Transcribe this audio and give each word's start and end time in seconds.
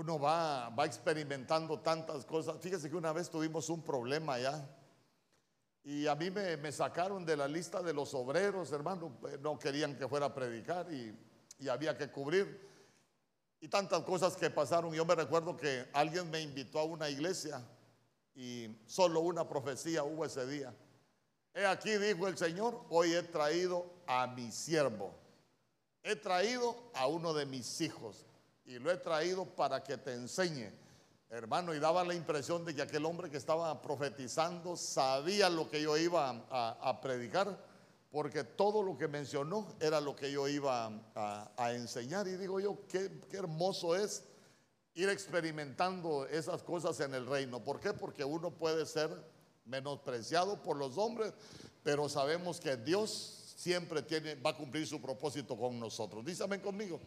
uno 0.00 0.18
va, 0.18 0.70
va 0.70 0.86
experimentando 0.86 1.80
tantas 1.80 2.24
cosas. 2.24 2.56
Fíjese 2.60 2.88
que 2.88 2.96
una 2.96 3.12
vez 3.12 3.28
tuvimos 3.28 3.68
un 3.68 3.82
problema 3.82 4.38
ya. 4.38 4.66
Y 5.84 6.06
a 6.06 6.14
mí 6.14 6.30
me, 6.30 6.56
me 6.56 6.72
sacaron 6.72 7.24
de 7.26 7.36
la 7.36 7.46
lista 7.46 7.82
de 7.82 7.92
los 7.92 8.14
obreros, 8.14 8.72
hermano. 8.72 9.18
Eh, 9.28 9.38
no 9.40 9.58
querían 9.58 9.96
que 9.96 10.08
fuera 10.08 10.26
a 10.26 10.34
predicar 10.34 10.90
y, 10.90 11.14
y 11.58 11.68
había 11.68 11.96
que 11.98 12.10
cubrir. 12.10 12.68
Y 13.60 13.68
tantas 13.68 14.02
cosas 14.02 14.36
que 14.36 14.48
pasaron. 14.48 14.94
Yo 14.94 15.04
me 15.04 15.14
recuerdo 15.14 15.54
que 15.54 15.86
alguien 15.92 16.30
me 16.30 16.40
invitó 16.40 16.78
a 16.78 16.84
una 16.84 17.10
iglesia 17.10 17.62
y 18.34 18.74
solo 18.86 19.20
una 19.20 19.46
profecía 19.46 20.02
hubo 20.02 20.24
ese 20.24 20.46
día. 20.46 20.74
He 21.52 21.66
aquí, 21.66 21.90
dijo 21.98 22.26
el 22.26 22.38
Señor, 22.38 22.86
hoy 22.88 23.12
he 23.12 23.22
traído 23.22 23.84
a 24.06 24.26
mi 24.28 24.50
siervo. 24.50 25.14
He 26.02 26.16
traído 26.16 26.74
a 26.94 27.06
uno 27.06 27.34
de 27.34 27.44
mis 27.44 27.82
hijos 27.82 28.24
y 28.70 28.78
lo 28.78 28.92
he 28.92 28.96
traído 28.98 29.44
para 29.44 29.82
que 29.82 29.98
te 29.98 30.12
enseñe. 30.12 30.70
Hermano, 31.28 31.74
y 31.74 31.80
daba 31.80 32.04
la 32.04 32.14
impresión 32.14 32.64
de 32.64 32.72
que 32.72 32.82
aquel 32.82 33.04
hombre 33.04 33.28
que 33.28 33.36
estaba 33.36 33.82
profetizando 33.82 34.76
sabía 34.76 35.50
lo 35.50 35.68
que 35.68 35.82
yo 35.82 35.96
iba 35.96 36.44
a, 36.50 37.00
predicar, 37.00 37.58
porque 38.12 38.44
todo 38.44 38.82
lo 38.82 38.96
que 38.96 39.08
mencionó 39.08 39.66
era 39.80 40.00
lo 40.00 40.14
que 40.14 40.30
yo 40.30 40.46
iba 40.46 40.92
a, 41.16 41.72
enseñar. 41.72 42.28
Y 42.28 42.36
digo 42.36 42.60
yo, 42.60 42.86
qué, 42.86 43.10
hermoso 43.32 43.96
es 43.96 44.22
ir 44.94 45.08
experimentando 45.08 46.26
esas 46.26 46.62
cosas 46.62 47.00
en 47.00 47.14
el 47.14 47.26
reino. 47.26 47.62
¿Por 47.64 47.80
qué? 47.80 47.92
Porque 47.92 48.24
uno 48.24 48.52
puede 48.52 48.86
ser 48.86 49.10
menospreciado 49.64 50.62
por 50.62 50.76
los 50.76 50.96
hombres, 50.96 51.32
pero 51.82 52.08
sabemos 52.08 52.60
que 52.60 52.76
Dios 52.76 53.54
siempre 53.56 54.02
tiene, 54.02 54.36
va 54.36 54.50
a 54.50 54.56
cumplir 54.56 54.86
su 54.86 55.00
propósito 55.00 55.56
con 55.56 55.78
nosotros. 55.78 56.24
Dísame 56.24 56.60
conmigo. 56.60 57.00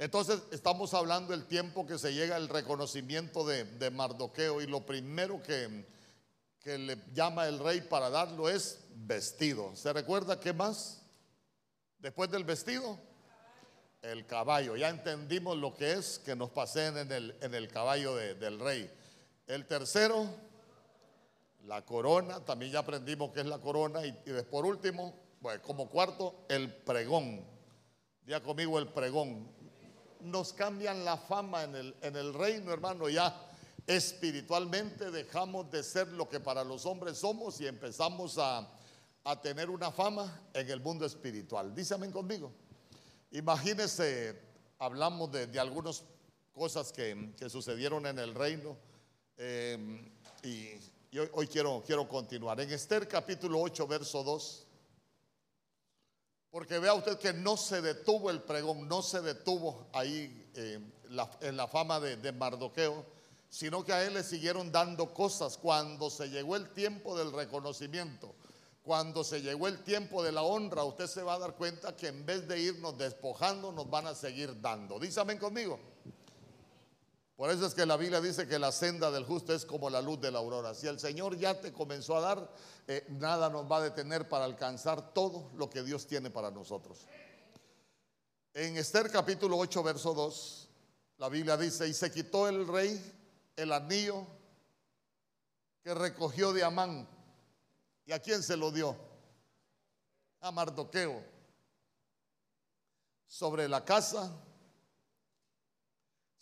Entonces 0.00 0.40
estamos 0.50 0.94
hablando 0.94 1.32
del 1.32 1.44
tiempo 1.44 1.86
que 1.86 1.98
se 1.98 2.14
llega 2.14 2.38
el 2.38 2.48
reconocimiento 2.48 3.44
de, 3.44 3.90
Mardoqueo 3.90 4.62
y 4.62 4.66
lo 4.66 4.86
primero 4.86 5.42
que, 5.42 5.84
le 6.64 6.96
llama 7.12 7.46
el 7.46 7.58
rey 7.58 7.82
para 7.82 8.08
darlo 8.08 8.48
es 8.48 8.80
vestido. 8.94 9.76
¿Se 9.76 9.92
recuerda 9.92 10.40
qué 10.40 10.54
más? 10.54 11.02
Después 11.98 12.30
del 12.30 12.44
vestido, 12.44 12.98
el 14.00 14.24
caballo. 14.24 14.74
Ya 14.74 14.88
entendimos 14.88 15.58
lo 15.58 15.74
que 15.74 15.92
es 15.92 16.18
que 16.18 16.34
nos 16.34 16.48
pasen 16.48 16.96
en 16.96 17.54
el, 17.54 17.68
caballo 17.68 18.16
del 18.16 18.58
rey. 18.58 18.90
El 19.46 19.66
tercero, 19.66 20.26
la 21.66 21.84
corona. 21.84 22.42
También 22.42 22.72
ya 22.72 22.78
aprendimos 22.78 23.32
qué 23.32 23.40
es 23.40 23.46
la 23.46 23.58
corona. 23.58 24.06
Y, 24.06 24.18
y 24.24 24.42
por 24.50 24.64
último, 24.64 25.14
bueno, 25.42 25.60
como 25.60 25.90
cuarto, 25.90 26.46
el 26.48 26.72
pregón. 26.72 27.44
Ya 28.24 28.42
conmigo 28.42 28.78
el 28.78 28.88
pregón 28.88 29.59
nos 30.22 30.52
cambian 30.52 31.04
la 31.04 31.16
fama 31.16 31.64
en 31.64 31.74
el, 31.74 31.96
en 32.02 32.16
el 32.16 32.34
reino, 32.34 32.72
hermano, 32.72 33.08
ya 33.08 33.46
espiritualmente 33.86 35.10
dejamos 35.10 35.70
de 35.70 35.82
ser 35.82 36.08
lo 36.08 36.28
que 36.28 36.38
para 36.38 36.62
los 36.62 36.86
hombres 36.86 37.18
somos 37.18 37.60
y 37.60 37.66
empezamos 37.66 38.38
a, 38.38 38.68
tener 39.42 39.70
una 39.70 39.92
fama 39.92 40.42
en 40.54 40.68
el 40.70 40.80
mundo 40.80 41.04
espiritual. 41.04 41.74
Dísame 41.74 42.10
conmigo. 42.10 42.52
Imagínese, 43.32 44.40
hablamos 44.78 45.30
de, 45.30 45.60
algunas 45.60 46.02
cosas 46.52 46.90
que, 46.90 47.32
sucedieron 47.48 48.06
en 48.06 48.18
el 48.18 48.34
reino 48.34 48.76
eh, 49.36 50.10
y, 50.42 51.18
hoy, 51.18 51.28
hoy, 51.32 51.46
quiero, 51.46 51.82
quiero 51.86 52.08
continuar. 52.08 52.60
En 52.60 52.70
Esther 52.72 53.06
capítulo 53.06 53.60
8, 53.60 53.86
verso 53.86 54.24
2. 54.24 54.66
Porque 56.50 56.78
vea 56.80 56.94
usted 56.94 57.18
que 57.18 57.32
no 57.32 57.56
se 57.56 57.80
detuvo 57.80 58.30
el 58.30 58.42
pregón, 58.42 58.88
no 58.88 59.02
se 59.02 59.20
detuvo 59.20 59.86
ahí 59.92 60.50
eh, 60.54 60.80
en 61.40 61.56
la 61.56 61.68
fama 61.68 62.00
de, 62.00 62.32
Mardoqueo, 62.32 63.04
sino 63.48 63.84
que 63.84 63.92
a 63.92 64.04
él 64.04 64.14
le 64.14 64.24
siguieron 64.24 64.72
dando 64.72 65.14
cosas 65.14 65.56
cuando 65.56 66.10
se 66.10 66.28
llegó 66.28 66.56
el 66.56 66.70
tiempo 66.70 67.16
del 67.16 67.32
reconocimiento. 67.32 68.34
Cuando 68.82 69.22
se 69.22 69.42
llegó 69.42 69.68
el 69.68 69.84
tiempo 69.84 70.22
de 70.22 70.32
la 70.32 70.42
honra, 70.42 70.82
usted 70.84 71.06
se 71.06 71.22
va 71.22 71.34
a 71.34 71.38
dar 71.38 71.54
cuenta 71.54 71.94
que 71.94 72.08
en 72.08 72.26
vez 72.26 72.48
de 72.48 72.58
irnos 72.58 72.98
despojando, 72.98 73.70
nos 73.70 73.88
van 73.88 74.08
a 74.08 74.14
seguir 74.14 74.60
dando. 74.60 74.98
Dísame 74.98 75.38
conmigo. 75.38 75.78
Por 77.40 77.50
eso 77.50 77.64
es 77.64 77.72
que 77.72 77.86
la 77.86 77.96
Biblia 77.96 78.20
dice 78.20 78.46
que 78.46 78.58
la 78.58 78.70
senda 78.70 79.10
del 79.10 79.24
justo 79.24 79.54
es 79.54 79.64
como 79.64 79.88
la 79.88 80.02
luz 80.02 80.20
de 80.20 80.30
la 80.30 80.40
aurora. 80.40 80.74
Si 80.74 80.86
el 80.86 81.00
Señor 81.00 81.38
ya 81.38 81.58
te 81.58 81.72
comenzó 81.72 82.14
a 82.14 82.20
dar, 82.20 82.54
eh, 82.86 83.06
nada 83.08 83.48
nos 83.48 83.64
va 83.64 83.78
a 83.78 83.80
detener 83.80 84.28
para 84.28 84.44
alcanzar 84.44 85.14
todo 85.14 85.50
lo 85.54 85.70
que 85.70 85.82
Dios 85.82 86.06
tiene 86.06 86.28
para 86.28 86.50
nosotros. 86.50 87.06
En 88.52 88.76
Esther 88.76 89.10
capítulo 89.10 89.56
8, 89.56 89.82
verso 89.82 90.12
2, 90.12 90.68
la 91.16 91.30
Biblia 91.30 91.56
dice, 91.56 91.88
y 91.88 91.94
se 91.94 92.12
quitó 92.12 92.46
el 92.46 92.68
rey 92.68 93.02
el 93.56 93.72
anillo 93.72 94.26
que 95.82 95.94
recogió 95.94 96.52
de 96.52 96.62
Amán. 96.62 97.08
¿Y 98.04 98.12
a 98.12 98.18
quién 98.18 98.42
se 98.42 98.54
lo 98.54 98.70
dio? 98.70 98.94
A 100.42 100.50
Mardoqueo. 100.52 101.24
Sobre 103.26 103.66
la 103.66 103.82
casa 103.82 104.30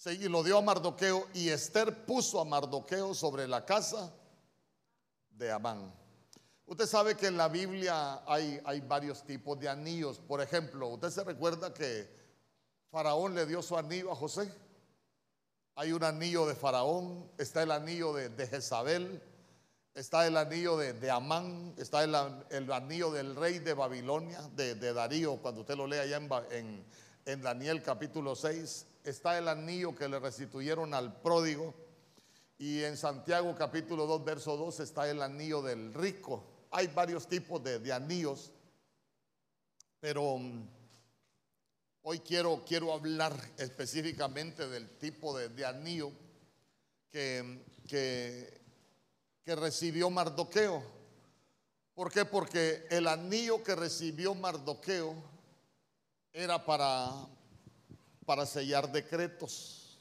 y 0.07 0.29
lo 0.29 0.43
dio 0.43 0.59
a 0.59 0.63
Mardoqueo 0.63 1.27
y 1.35 1.49
Esther 1.49 2.07
puso 2.07 2.41
a 2.41 2.45
Mardoqueo 2.45 3.15
sobre 3.15 3.49
la 3.49 3.65
casa 3.65 4.13
de 5.31 5.51
Amán. 5.51 5.93
Usted 6.67 6.87
sabe 6.87 7.17
que 7.17 7.27
en 7.27 7.37
la 7.37 7.49
Biblia 7.49 8.23
hay, 8.27 8.61
hay 8.65 8.81
varios 8.81 9.25
tipos 9.25 9.59
de 9.59 9.69
anillos. 9.69 10.19
Por 10.19 10.41
ejemplo, 10.41 10.89
usted 10.89 11.11
se 11.11 11.25
recuerda 11.25 11.75
que 11.75 12.09
Faraón 12.91 13.35
le 13.35 13.45
dio 13.45 13.61
su 13.61 13.77
anillo 13.77 14.13
a 14.13 14.15
José. 14.15 14.53
Hay 15.75 15.93
un 15.93 16.05
anillo 16.05 16.47
de 16.47 16.55
Faraón, 16.55 17.31
está 17.37 17.63
el 17.63 17.73
anillo 17.73 18.13
de, 18.13 18.47
Jezabel, 18.47 19.23
está 19.95 20.27
el 20.27 20.37
anillo 20.37 20.77
de, 20.77 21.11
Amán, 21.11 21.75
está 21.77 22.05
el, 22.05 22.15
anillo 22.73 23.11
del 23.11 23.35
rey 23.37 23.59
de 23.59 23.75
Babilonia, 23.75 24.43
de, 24.55 24.75
Darío, 24.93 25.37
cuando 25.37 25.63
usted 25.63 25.77
lo 25.77 25.87
lea 25.87 26.03
allá 26.03 26.21
en 26.51 26.85
Daniel 27.37 27.83
capítulo 27.83 28.35
6 28.35 28.87
está 29.05 29.37
el 29.37 29.49
anillo 29.49 29.95
que 29.95 30.09
le 30.09 30.19
restituyeron 30.19 30.95
al 30.95 31.21
pródigo. 31.21 31.75
Y 32.57 32.83
en 32.83 32.97
Santiago 32.97 33.55
capítulo 33.55 34.07
2, 34.07 34.25
verso 34.25 34.57
2 34.57 34.81
está 34.81 35.09
el 35.11 35.21
anillo 35.21 35.61
del 35.61 35.93
rico. 35.93 36.43
Hay 36.71 36.87
varios 36.87 37.29
tipos 37.29 37.63
de, 37.63 37.93
anillos, 37.93 38.51
pero 40.01 40.23
um, 40.23 40.67
hoy 42.03 42.21
quiero, 42.21 42.65
quiero 42.67 42.95
hablar 42.95 43.35
específicamente 43.59 44.67
del 44.67 44.97
tipo 44.97 45.37
de, 45.39 45.67
anillo 45.67 46.11
que, 47.11 47.63
que, 47.87 48.61
que 49.45 49.55
recibió 49.55 50.09
Mardoqueo. 50.09 50.83
¿Por 51.95 52.11
qué? 52.11 52.25
Porque 52.25 52.87
el 52.91 53.07
anillo 53.07 53.63
que 53.63 53.75
recibió 53.75 54.35
Mardoqueo 54.35 55.38
era 56.33 56.65
para 56.65 57.29
para 58.29 58.45
sellar 58.45 58.93
decretos. 58.93 59.99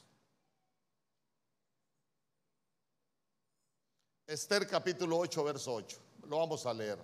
Esther 4.28 4.68
capítulo 4.68 5.18
8, 5.20 5.44
verso 5.46 5.74
8. 5.76 5.98
Lo 6.28 6.40
vamos 6.40 6.66
a 6.66 6.74
leer. 6.74 7.00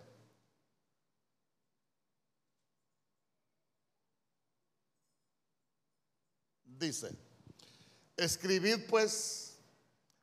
Dice, 6.66 7.16
escribid 8.18 8.86
pues 8.90 9.58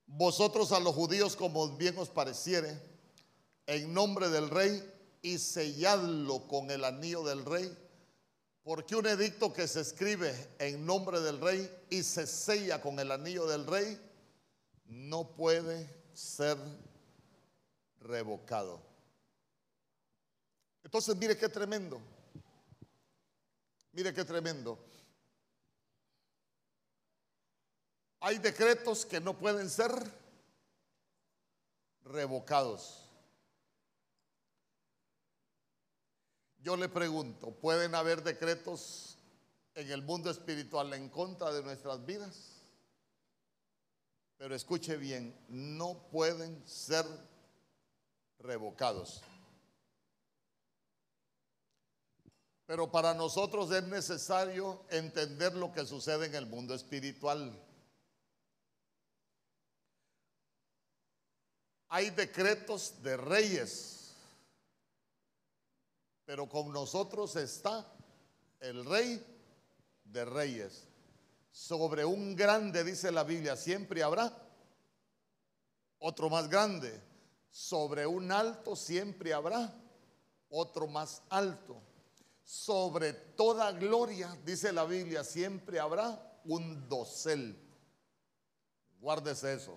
vosotros 0.04 0.70
a 0.72 0.80
los 0.80 0.94
judíos 0.94 1.34
como 1.34 1.78
bien 1.78 1.96
os 1.96 2.10
pareciere, 2.10 2.78
en 3.66 3.94
nombre 3.94 4.28
del 4.28 4.50
rey, 4.50 4.86
y 5.22 5.38
selladlo 5.38 6.46
con 6.46 6.70
el 6.70 6.84
anillo 6.84 7.24
del 7.24 7.46
rey 7.46 7.74
porque 8.62 8.94
un 8.94 9.06
edicto 9.06 9.52
que 9.52 9.66
se 9.66 9.80
escribe 9.80 10.54
en 10.58 10.84
nombre 10.84 11.20
del 11.20 11.40
rey 11.40 11.70
y 11.88 12.02
se 12.02 12.26
sella 12.26 12.80
con 12.80 12.98
el 12.98 13.10
anillo 13.10 13.46
del 13.46 13.66
rey 13.66 13.98
no 14.86 15.34
puede 15.34 15.88
ser 16.12 16.58
revocado. 18.00 18.82
Entonces, 20.82 21.16
mire 21.16 21.36
qué 21.36 21.48
tremendo. 21.48 22.00
Mire 23.92 24.12
qué 24.12 24.24
tremendo. 24.24 24.78
Hay 28.20 28.38
decretos 28.38 29.06
que 29.06 29.20
no 29.20 29.36
pueden 29.38 29.70
ser 29.70 29.90
revocados. 32.04 33.09
Yo 36.62 36.76
le 36.76 36.88
pregunto, 36.88 37.52
¿pueden 37.52 37.94
haber 37.94 38.22
decretos 38.22 39.16
en 39.74 39.90
el 39.90 40.02
mundo 40.02 40.30
espiritual 40.30 40.92
en 40.92 41.08
contra 41.08 41.52
de 41.52 41.62
nuestras 41.62 42.04
vidas? 42.04 42.62
Pero 44.36 44.54
escuche 44.54 44.96
bien, 44.96 45.34
no 45.48 46.08
pueden 46.10 46.62
ser 46.66 47.06
revocados. 48.38 49.22
Pero 52.66 52.90
para 52.90 53.14
nosotros 53.14 53.70
es 53.72 53.84
necesario 53.84 54.84
entender 54.90 55.54
lo 55.54 55.72
que 55.72 55.86
sucede 55.86 56.26
en 56.26 56.34
el 56.34 56.46
mundo 56.46 56.74
espiritual. 56.74 57.58
Hay 61.88 62.10
decretos 62.10 63.02
de 63.02 63.16
reyes 63.16 63.99
pero 66.30 66.48
con 66.48 66.72
nosotros 66.72 67.34
está 67.34 67.84
el 68.60 68.84
rey 68.84 69.20
de 70.04 70.24
reyes. 70.24 70.86
Sobre 71.50 72.04
un 72.04 72.36
grande, 72.36 72.84
dice 72.84 73.10
la 73.10 73.24
Biblia, 73.24 73.56
siempre 73.56 74.00
habrá 74.00 74.32
otro 75.98 76.30
más 76.30 76.48
grande. 76.48 77.02
Sobre 77.50 78.06
un 78.06 78.30
alto 78.30 78.76
siempre 78.76 79.34
habrá 79.34 79.74
otro 80.50 80.86
más 80.86 81.20
alto. 81.30 81.82
Sobre 82.44 83.12
toda 83.12 83.72
gloria, 83.72 84.38
dice 84.44 84.72
la 84.72 84.84
Biblia, 84.84 85.24
siempre 85.24 85.80
habrá 85.80 86.38
un 86.44 86.88
dosel. 86.88 87.58
Guárdese 89.00 89.54
eso. 89.54 89.76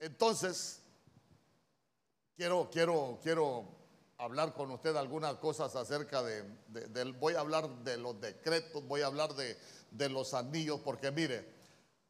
Entonces, 0.00 0.80
quiero, 2.34 2.70
quiero, 2.72 3.20
quiero 3.22 3.81
hablar 4.22 4.54
con 4.54 4.70
usted 4.70 4.94
algunas 4.94 5.34
cosas 5.38 5.74
acerca 5.74 6.22
de, 6.22 6.44
voy 7.18 7.34
a 7.34 7.40
hablar 7.40 7.68
de 7.82 7.96
los 7.96 8.20
decretos, 8.20 8.86
voy 8.86 9.00
a 9.00 9.06
hablar 9.06 9.34
de, 9.34 9.58
de 9.90 10.08
los 10.08 10.32
anillos, 10.32 10.80
porque 10.80 11.10
mire, 11.10 11.44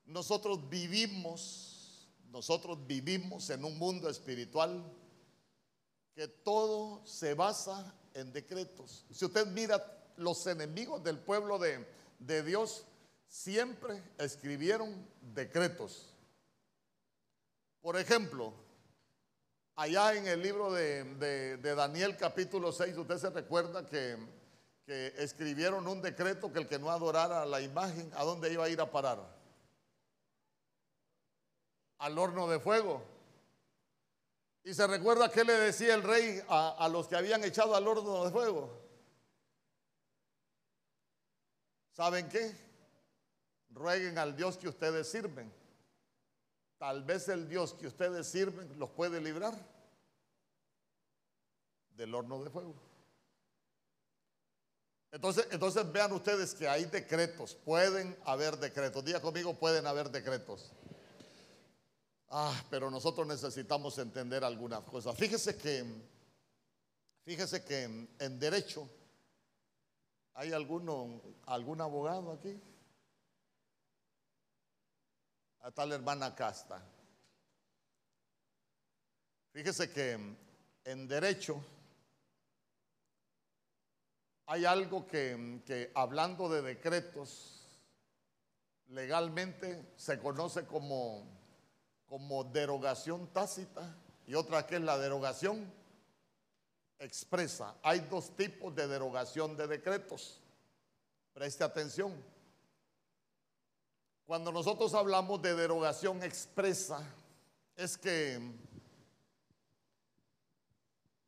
nosotros 0.05 0.69
vivimos, 0.69 2.11
nosotros 2.31 2.87
vivimos 2.87 3.49
en 3.49 3.65
un 3.65 3.79
mundo 3.79 4.11
espiritual 4.11 4.85
que 6.15 6.29
todo 6.29 7.01
se 7.07 7.33
basa 7.33 7.95
en 8.13 8.31
decretos. 8.31 9.07
Si 9.11 9.25
usted 9.25 9.47
mira 9.47 9.83
los 10.17 10.47
enemigos 10.47 11.03
del 11.03 11.19
pueblo 11.19 11.59
de, 11.59 11.87
de 12.19 12.43
Dios, 12.43 12.85
siempre 13.27 14.03
escribieron 14.19 15.09
decretos. 15.35 16.13
Por 17.81 17.97
ejemplo, 17.97 18.53
allá 19.77 20.15
en 20.15 20.27
el 20.27 20.43
libro 20.43 20.73
de, 20.73 21.59
Daniel 21.63 22.17
capítulo 22.17 22.73
6, 22.73 22.97
usted 22.97 23.19
se 23.19 23.31
recuerda 23.31 23.87
que, 23.87 24.17
escribieron 24.87 25.89
un 25.89 26.03
decreto 26.03 26.53
que 26.53 26.59
el 26.59 26.69
que 26.69 26.79
no 26.79 26.91
adorara 26.91 27.47
la 27.47 27.63
imagen, 27.63 28.11
¿a 28.15 28.25
dónde 28.25 28.53
iba 28.53 28.65
a 28.65 28.69
ir 28.69 28.79
a 28.81 28.91
parar? 28.91 29.21
Al 31.99 32.19
horno 32.19 32.47
de 32.49 32.61
fuego. 32.61 33.03
Y 34.65 34.75
se 34.75 34.87
recuerda 34.87 35.31
que 35.31 35.45
le 35.45 35.55
decía 35.55 35.95
el 35.95 36.03
rey 36.03 36.43
a, 36.47 36.77
a 36.79 36.89
los 36.89 37.09
que 37.09 37.17
habían 37.17 37.43
echado 37.43 37.75
al 37.75 37.89
horno 37.89 38.25
de 38.25 38.31
fuego. 38.31 38.71
¿Saben 41.93 42.29
qué? 42.29 42.55
rueguen 43.75 44.19
al 44.19 44.37
Dios 44.37 44.57
que 44.57 44.69
ustedes 44.69 45.11
sirven. 45.11 45.53
Tal 46.83 47.05
vez 47.05 47.29
el 47.29 47.49
Dios 47.49 47.75
que 47.75 47.87
ustedes 47.87 48.27
sirven 48.27 48.77
los 48.77 48.91
puede 48.91 49.21
librar 49.21 49.55
del 51.95 52.13
horno 52.13 52.43
de 52.43 52.51
fuego. 52.51 52.75
Entonces, 55.13 55.47
entonces 55.53 55.93
vean 55.93 56.11
ustedes 56.11 56.53
que 56.55 56.67
hay 56.67 56.87
decretos, 56.87 57.55
pueden 57.55 58.19
haber 58.25 58.57
decretos. 58.57 59.05
Diga 59.05 59.21
conmigo, 59.21 59.55
pueden 59.55 59.87
haber 59.87 60.11
decretos. 60.11 60.73
Ah, 62.29 62.61
pero 62.69 62.91
nosotros 62.91 63.29
necesitamos 63.29 63.97
entender 63.99 64.43
algunas 64.43 64.81
cosas. 64.81 65.17
Fíjese 65.17 65.57
que, 65.57 65.85
fíjese 67.25 67.65
que 67.65 68.09
en, 68.19 68.41
derecho, 68.41 68.91
¿hay 70.35 70.53
alguno, 70.53 71.23
algún 71.47 71.81
abogado 71.81 72.33
aquí? 72.33 72.61
A 75.63 75.71
tal 75.71 75.93
hermana 75.93 76.35
Casta. 76.35 76.83
Fíjese 79.53 79.91
que 79.93 80.19
en 80.85 81.09
derecho 81.09 81.63
hay 84.47 84.65
algo 84.65 85.07
que, 85.07 85.93
hablando 85.95 86.49
de 86.49 86.63
decretos, 86.63 87.65
legalmente 88.89 89.93
se 89.97 90.19
conoce 90.19 90.67
como, 90.67 91.25
como 92.07 92.45
derogación 92.45 93.29
tácita 93.29 93.95
y 94.27 94.35
otra 94.35 94.67
que 94.67 94.77
es 94.77 94.83
la 94.83 94.99
derogación 94.99 95.73
expresa. 96.99 97.77
Hay 97.83 98.01
dos 98.01 98.37
tipos 98.37 98.75
de 98.75 98.89
derogación 98.89 99.57
de 99.57 99.69
decretos. 99.69 100.41
Preste 101.33 101.63
atención. 101.63 102.32
Cuando 104.33 104.51
nosotros 104.51 104.95
hablamos 104.95 105.43
de 105.43 105.55
derogación 105.55 106.23
expresa, 106.23 107.07
es 107.77 107.99
que 107.99 108.41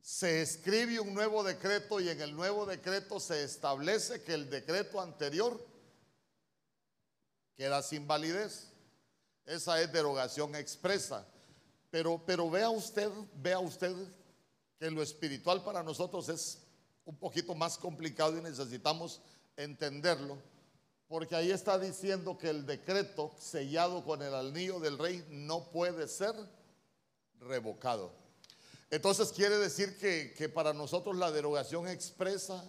se 0.00 0.40
escribe 0.40 0.98
un 1.00 1.12
nuevo 1.12 1.44
decreto 1.44 2.00
y 2.00 2.08
en 2.08 2.22
el 2.22 2.34
nuevo 2.34 2.64
decreto 2.64 3.20
se 3.20 3.44
establece 3.44 4.22
que 4.22 4.32
el 4.32 4.48
decreto 4.48 5.02
anterior 5.02 5.62
queda 7.54 7.82
sin 7.82 8.06
validez. 8.06 8.72
Esa 9.44 9.82
es 9.82 9.92
derogación 9.92 10.54
expresa. 10.54 11.26
Pero, 11.90 12.22
pero 12.24 12.48
vea 12.48 12.70
usted, 12.70 13.10
vea 13.34 13.58
usted 13.58 13.94
que 14.78 14.90
lo 14.90 15.02
espiritual 15.02 15.62
para 15.62 15.82
nosotros 15.82 16.30
es 16.30 16.58
un 17.04 17.18
poquito 17.18 17.54
más 17.54 17.76
complicado 17.76 18.38
y 18.38 18.40
necesitamos 18.40 19.20
entenderlo 19.58 20.53
porque 21.14 21.36
ahí 21.36 21.52
está 21.52 21.78
diciendo 21.78 22.36
que 22.36 22.50
el 22.50 22.66
decreto 22.66 23.30
sellado 23.38 24.04
con 24.04 24.20
el 24.20 24.34
anillo 24.34 24.80
del 24.80 24.98
rey 24.98 25.24
no 25.30 25.70
puede 25.70 26.08
ser 26.08 26.34
revocado. 27.38 28.12
Entonces 28.90 29.30
quiere 29.30 29.56
decir 29.58 29.96
que, 29.96 30.34
que 30.36 30.48
para 30.48 30.72
nosotros 30.72 31.14
la 31.14 31.30
derogación 31.30 31.86
expresa 31.86 32.68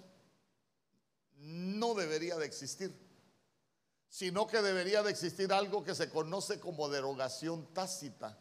no 1.37 1.95
debería 1.95 2.35
de 2.35 2.45
existir, 2.45 2.95
sino 4.09 4.45
que 4.45 4.61
debería 4.61 5.01
de 5.01 5.09
existir 5.09 5.51
algo 5.51 5.83
que 5.83 5.95
se 5.95 6.11
conoce 6.11 6.59
como 6.59 6.87
derogación 6.87 7.73
tácita. 7.73 8.37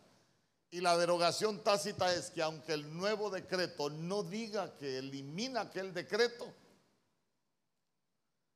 Y 0.70 0.82
la 0.82 0.98
derogación 0.98 1.64
tácita 1.64 2.14
es 2.14 2.28
que 2.28 2.42
aunque 2.42 2.74
el 2.74 2.94
nuevo 2.94 3.30
decreto 3.30 3.88
no 3.88 4.22
diga 4.22 4.76
que 4.76 4.98
elimina 4.98 5.62
aquel 5.62 5.94
decreto, 5.94 6.52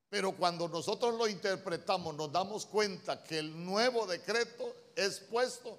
pero 0.08 0.32
cuando 0.32 0.68
nosotros 0.68 1.14
lo 1.14 1.28
interpretamos, 1.28 2.14
nos 2.14 2.32
damos 2.32 2.64
cuenta 2.64 3.22
que 3.22 3.38
el 3.38 3.64
nuevo 3.64 4.06
decreto 4.06 4.74
es 4.96 5.20
puesto 5.20 5.78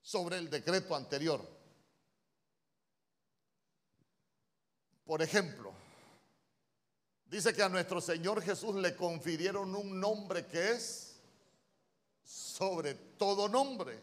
sobre 0.00 0.38
el 0.38 0.50
decreto 0.50 0.96
anterior. 0.96 1.40
Por 5.04 5.22
ejemplo, 5.22 5.72
dice 7.26 7.54
que 7.54 7.62
a 7.62 7.68
nuestro 7.68 8.00
Señor 8.00 8.42
Jesús 8.42 8.74
le 8.74 8.96
confirieron 8.96 9.74
un 9.76 10.00
nombre 10.00 10.46
que 10.46 10.72
es 10.72 11.20
sobre 12.24 12.94
todo 12.94 13.48
nombre. 13.48 14.00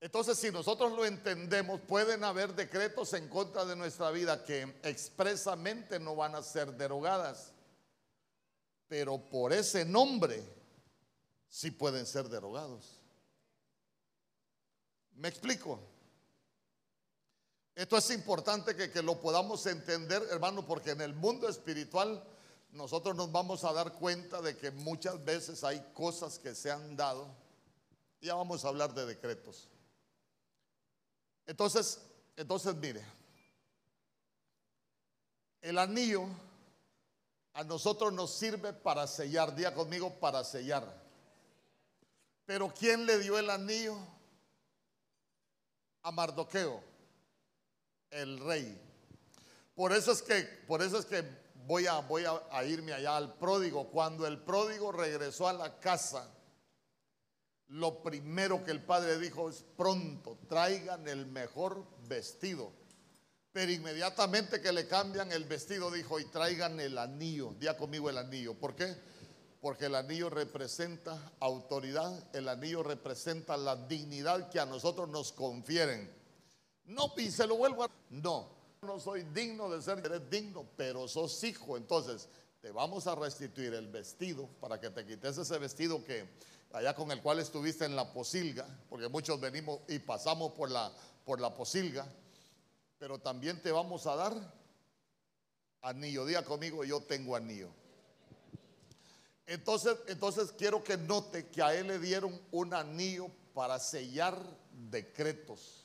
Entonces, 0.00 0.38
si 0.38 0.50
nosotros 0.50 0.92
lo 0.92 1.04
entendemos, 1.04 1.80
pueden 1.80 2.22
haber 2.22 2.54
decretos 2.54 3.14
en 3.14 3.28
contra 3.28 3.64
de 3.64 3.74
nuestra 3.74 4.10
vida 4.10 4.44
que 4.44 4.62
expresamente 4.82 5.98
no 5.98 6.14
van 6.14 6.34
a 6.34 6.42
ser 6.42 6.72
derogadas 6.74 7.53
pero 8.88 9.18
por 9.18 9.52
ese 9.52 9.84
nombre 9.84 10.42
sí 11.48 11.70
pueden 11.70 12.06
ser 12.06 12.28
derogados. 12.28 13.00
¿Me 15.14 15.28
explico? 15.28 15.80
Esto 17.74 17.96
es 17.96 18.10
importante 18.10 18.76
que, 18.76 18.90
que, 18.90 19.02
lo 19.02 19.20
podamos 19.20 19.66
entender, 19.66 20.22
hermano, 20.30 20.64
porque 20.66 20.90
en 20.90 21.00
el 21.00 21.14
mundo 21.14 21.48
espiritual 21.48 22.22
nosotros 22.70 23.14
nos 23.16 23.30
vamos 23.30 23.64
a 23.64 23.72
dar 23.72 23.92
cuenta 23.94 24.40
de 24.42 24.56
que 24.56 24.70
muchas 24.70 25.24
veces 25.24 25.64
hay 25.64 25.80
cosas 25.94 26.38
que 26.38 26.54
se 26.54 26.70
han 26.70 26.96
dado. 26.96 27.28
Ya 28.20 28.34
vamos 28.34 28.64
a 28.64 28.68
hablar 28.68 28.94
de 28.94 29.06
decretos. 29.06 29.68
Entonces, 31.46 32.00
entonces 32.36 32.74
mire, 32.76 33.04
el 35.60 35.78
anillo 35.78 36.26
a 37.54 37.62
nosotros 37.62 38.12
nos 38.12 38.32
sirve 38.32 38.72
para 38.72 39.06
sellar. 39.06 39.54
Día 39.54 39.72
conmigo, 39.72 40.12
para 40.18 40.42
sellar. 40.44 41.02
Pero 42.44 42.72
¿quién 42.76 43.06
le 43.06 43.18
dio 43.18 43.38
el 43.38 43.48
anillo? 43.48 43.96
A 46.02 46.10
Mardoqueo, 46.10 46.82
el 48.10 48.38
rey. 48.40 48.80
Por 49.74 49.92
eso 49.92 50.12
es 50.12 50.20
que, 50.20 50.42
por 50.66 50.82
eso 50.82 50.98
es 50.98 51.06
que 51.06 51.24
voy, 51.66 51.86
a, 51.86 52.00
voy 52.00 52.24
a 52.26 52.64
irme 52.64 52.92
allá 52.92 53.16
al 53.16 53.34
pródigo. 53.38 53.88
Cuando 53.88 54.26
el 54.26 54.42
pródigo 54.42 54.92
regresó 54.92 55.48
a 55.48 55.52
la 55.52 55.78
casa, 55.78 56.28
lo 57.68 58.02
primero 58.02 58.62
que 58.64 58.72
el 58.72 58.82
padre 58.82 59.18
dijo 59.18 59.48
es, 59.48 59.64
pronto, 59.76 60.38
traigan 60.48 61.08
el 61.08 61.26
mejor 61.26 61.86
vestido 62.06 62.83
pero 63.54 63.72
inmediatamente 63.72 64.60
que 64.60 64.72
le 64.72 64.86
cambian 64.86 65.32
el 65.32 65.44
vestido, 65.44 65.90
dijo, 65.90 66.20
y 66.20 66.26
traigan 66.26 66.78
el 66.78 66.98
anillo. 66.98 67.54
Día 67.58 67.74
conmigo 67.74 68.10
el 68.10 68.18
anillo. 68.18 68.52
¿Por 68.52 68.76
qué? 68.76 68.94
porque 69.64 69.86
el 69.86 69.94
anillo 69.94 70.28
representa 70.28 71.32
autoridad, 71.40 72.12
el 72.36 72.50
anillo 72.50 72.82
representa 72.82 73.56
la 73.56 73.74
dignidad 73.74 74.50
que 74.50 74.60
a 74.60 74.66
nosotros 74.66 75.08
nos 75.08 75.32
confieren. 75.32 76.12
No, 76.84 77.14
y 77.16 77.30
se 77.30 77.46
lo 77.46 77.56
vuelvo 77.56 77.84
a... 77.84 77.90
No, 78.10 78.46
no 78.82 79.00
soy 79.00 79.22
digno 79.22 79.70
de 79.70 79.80
ser, 79.80 80.00
eres 80.04 80.28
digno, 80.28 80.66
pero 80.76 81.08
sos 81.08 81.42
hijo. 81.44 81.78
Entonces, 81.78 82.28
te 82.60 82.72
vamos 82.72 83.06
a 83.06 83.14
restituir 83.14 83.72
el 83.72 83.88
vestido 83.88 84.50
para 84.60 84.78
que 84.78 84.90
te 84.90 85.06
quites 85.06 85.38
ese 85.38 85.56
vestido 85.56 86.04
que 86.04 86.28
allá 86.74 86.94
con 86.94 87.10
el 87.10 87.22
cual 87.22 87.38
estuviste 87.38 87.86
en 87.86 87.96
la 87.96 88.12
posilga, 88.12 88.66
porque 88.90 89.08
muchos 89.08 89.40
venimos 89.40 89.80
y 89.88 89.98
pasamos 89.98 90.52
por 90.52 90.70
la, 90.70 90.92
por 91.24 91.40
la 91.40 91.54
posilga, 91.54 92.06
pero 92.98 93.18
también 93.18 93.60
te 93.60 93.72
vamos 93.72 94.06
a 94.06 94.16
dar 94.16 94.54
anillo. 95.82 96.24
Diga 96.24 96.44
conmigo, 96.44 96.84
yo 96.84 97.02
tengo 97.02 97.36
anillo. 97.36 97.70
Entonces, 99.46 99.98
entonces 100.08 100.52
quiero 100.52 100.82
que 100.82 100.96
note 100.96 101.48
que 101.48 101.62
a 101.62 101.74
él 101.74 101.88
le 101.88 101.98
dieron 101.98 102.40
un 102.50 102.72
anillo 102.72 103.28
para 103.52 103.78
sellar 103.78 104.38
decretos. 104.72 105.84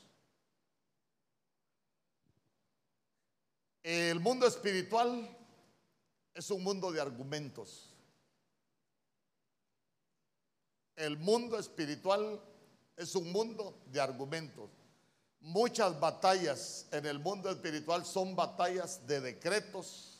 El 3.82 4.20
mundo 4.20 4.46
espiritual 4.46 5.36
es 6.34 6.50
un 6.50 6.62
mundo 6.62 6.90
de 6.92 7.00
argumentos. 7.00 7.94
El 10.96 11.18
mundo 11.18 11.58
espiritual 11.58 12.40
es 12.96 13.14
un 13.14 13.32
mundo 13.32 13.82
de 13.86 14.00
argumentos. 14.00 14.70
Muchas 15.40 15.98
batallas 15.98 16.86
en 16.92 17.06
el 17.06 17.18
mundo 17.18 17.50
espiritual 17.50 18.04
son 18.04 18.36
batallas 18.36 19.06
de 19.06 19.20
decretos 19.20 20.10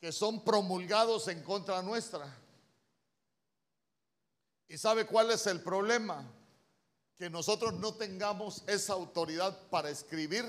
que 0.00 0.12
son 0.12 0.44
promulgados 0.44 1.28
en 1.28 1.42
contra 1.42 1.82
nuestra. 1.82 2.32
¿Y 4.68 4.76
sabe 4.78 5.06
cuál 5.06 5.30
es 5.30 5.46
el 5.46 5.62
problema? 5.62 6.24
Que 7.16 7.30
nosotros 7.30 7.74
no 7.74 7.94
tengamos 7.94 8.62
esa 8.66 8.92
autoridad 8.92 9.56
para 9.70 9.90
escribir 9.90 10.44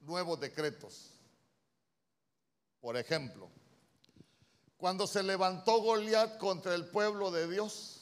nuevos 0.00 0.40
decretos. 0.40 1.12
Por 2.80 2.96
ejemplo, 2.96 3.48
cuando 4.76 5.06
se 5.06 5.22
levantó 5.22 5.80
Goliat 5.82 6.38
contra 6.38 6.74
el 6.74 6.86
pueblo 6.86 7.30
de 7.30 7.48
Dios, 7.48 7.99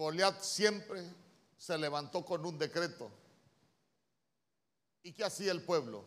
Goliat 0.00 0.40
siempre 0.40 1.04
se 1.58 1.76
levantó 1.76 2.24
con 2.24 2.46
un 2.46 2.58
decreto. 2.58 3.10
¿Y 5.02 5.12
qué 5.12 5.24
hacía 5.24 5.52
el 5.52 5.60
pueblo? 5.60 6.06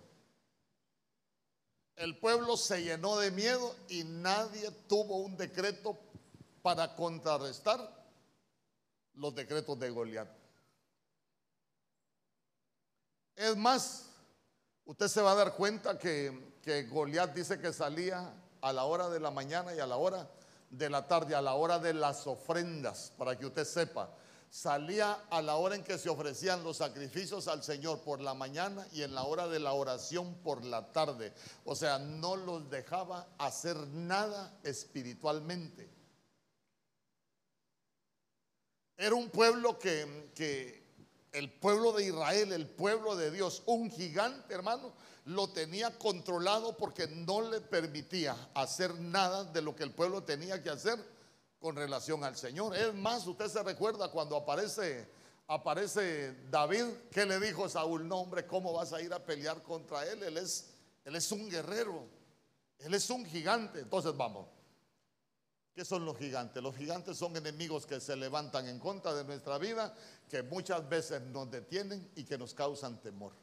El 1.95 2.17
pueblo 2.17 2.57
se 2.57 2.83
llenó 2.83 3.17
de 3.17 3.29
miedo 3.29 3.75
y 3.89 4.03
nadie 4.03 4.71
tuvo 4.87 5.17
un 5.17 5.37
decreto 5.37 5.95
para 6.63 6.95
contrarrestar 6.95 8.09
los 9.13 9.35
decretos 9.35 9.77
de 9.77 9.91
Goliat. 9.91 10.29
Es 13.35 13.55
más, 13.55 14.09
usted 14.85 15.07
se 15.07 15.21
va 15.21 15.33
a 15.33 15.35
dar 15.35 15.55
cuenta 15.55 15.99
que, 15.99 16.55
que 16.63 16.85
Goliat 16.85 17.31
dice 17.35 17.59
que 17.59 17.71
salía 17.71 18.33
a 18.59 18.73
la 18.73 18.85
hora 18.85 19.07
de 19.09 19.19
la 19.19 19.29
mañana 19.29 19.75
y 19.75 19.79
a 19.79 19.85
la 19.85 19.97
hora 19.97 20.27
de 20.77 20.89
la 20.89 21.07
tarde, 21.07 21.35
a 21.35 21.41
la 21.41 21.53
hora 21.53 21.79
de 21.79 21.93
las 21.93 22.27
ofrendas, 22.27 23.11
para 23.17 23.37
que 23.37 23.45
usted 23.45 23.65
sepa 23.65 24.09
salía 24.53 25.13
a 25.31 25.41
la 25.41 25.55
hora 25.55 25.73
en 25.73 25.83
que 25.83 25.97
se 25.97 26.09
ofrecían 26.09 26.63
los 26.63 26.77
sacrificios 26.77 27.47
al 27.47 27.63
Señor 27.63 28.01
por 28.01 28.21
la 28.21 28.35
mañana 28.35 28.87
y 28.91 29.01
en 29.01 29.15
la 29.15 29.23
hora 29.23 29.47
de 29.47 29.59
la 29.59 29.73
oración 29.73 30.35
por 30.43 30.63
la 30.63 30.91
tarde. 30.91 31.33
O 31.65 31.75
sea, 31.75 31.97
no 31.97 32.35
los 32.35 32.69
dejaba 32.69 33.27
hacer 33.39 33.75
nada 33.87 34.55
espiritualmente. 34.61 35.89
Era 38.95 39.15
un 39.15 39.31
pueblo 39.31 39.79
que, 39.79 40.29
que 40.35 40.83
el 41.31 41.51
pueblo 41.51 41.91
de 41.91 42.05
Israel, 42.05 42.53
el 42.53 42.67
pueblo 42.67 43.15
de 43.15 43.31
Dios, 43.31 43.63
un 43.65 43.89
gigante 43.89 44.53
hermano, 44.53 44.93
lo 45.25 45.49
tenía 45.49 45.97
controlado 45.97 46.75
porque 46.77 47.07
no 47.07 47.41
le 47.41 47.61
permitía 47.61 48.35
hacer 48.53 48.93
nada 48.99 49.45
de 49.45 49.61
lo 49.61 49.75
que 49.75 49.83
el 49.83 49.91
pueblo 49.91 50.23
tenía 50.23 50.61
que 50.61 50.69
hacer 50.69 50.99
con 51.59 51.75
relación 51.75 52.23
al 52.23 52.35
Señor. 52.35 52.75
Es 52.75 52.93
más, 52.93 53.25
usted 53.25 53.47
se 53.47 53.63
recuerda 53.63 54.11
cuando 54.11 54.35
aparece, 54.35 55.07
aparece 55.47 56.35
David, 56.49 56.85
que 57.09 57.25
le 57.25 57.39
dijo 57.39 57.65
a 57.65 57.69
Saúl, 57.69 58.05
no 58.07 58.17
hombre, 58.17 58.45
¿cómo 58.45 58.73
vas 58.73 58.91
a 58.91 59.01
ir 59.01 59.13
a 59.13 59.23
pelear 59.23 59.63
contra 59.63 60.05
él? 60.05 60.23
Él 60.23 60.37
es, 60.37 60.71
él 61.05 61.15
es 61.15 61.31
un 61.31 61.49
guerrero, 61.49 62.05
él 62.79 62.93
es 62.93 63.09
un 63.09 63.25
gigante. 63.25 63.79
Entonces 63.79 64.15
vamos, 64.17 64.47
¿qué 65.73 65.85
son 65.85 66.03
los 66.03 66.17
gigantes? 66.17 66.61
Los 66.61 66.75
gigantes 66.75 67.17
son 67.17 67.37
enemigos 67.37 67.85
que 67.85 68.01
se 68.01 68.17
levantan 68.17 68.67
en 68.67 68.77
contra 68.77 69.13
de 69.13 69.23
nuestra 69.23 69.57
vida, 69.57 69.95
que 70.29 70.43
muchas 70.43 70.87
veces 70.89 71.21
nos 71.21 71.49
detienen 71.49 72.11
y 72.17 72.25
que 72.25 72.37
nos 72.37 72.53
causan 72.53 72.99
temor. 72.99 73.42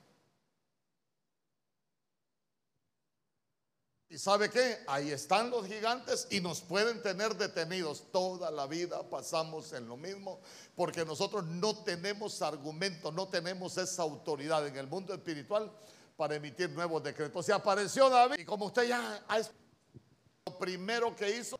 ¿Y 4.10 4.18
sabe 4.18 4.50
qué? 4.50 4.78
Ahí 4.88 5.12
están 5.12 5.50
los 5.50 5.64
gigantes 5.68 6.26
y 6.30 6.40
nos 6.40 6.60
pueden 6.62 7.00
tener 7.00 7.36
detenidos. 7.36 8.10
Toda 8.10 8.50
la 8.50 8.66
vida 8.66 9.08
pasamos 9.08 9.72
en 9.72 9.86
lo 9.86 9.96
mismo 9.96 10.40
porque 10.74 11.04
nosotros 11.04 11.46
no 11.46 11.84
tenemos 11.84 12.42
argumento, 12.42 13.12
no 13.12 13.28
tenemos 13.28 13.78
esa 13.78 14.02
autoridad 14.02 14.66
en 14.66 14.76
el 14.76 14.88
mundo 14.88 15.14
espiritual 15.14 15.70
para 16.16 16.34
emitir 16.34 16.70
nuevos 16.70 17.04
decretos. 17.04 17.46
Se 17.46 17.52
apareció 17.52 18.10
David 18.10 18.40
y 18.40 18.44
como 18.44 18.66
usted 18.66 18.88
ya 18.88 19.24
ha 19.28 19.38
lo 19.38 20.58
primero 20.58 21.14
que 21.14 21.36
hizo 21.36 21.56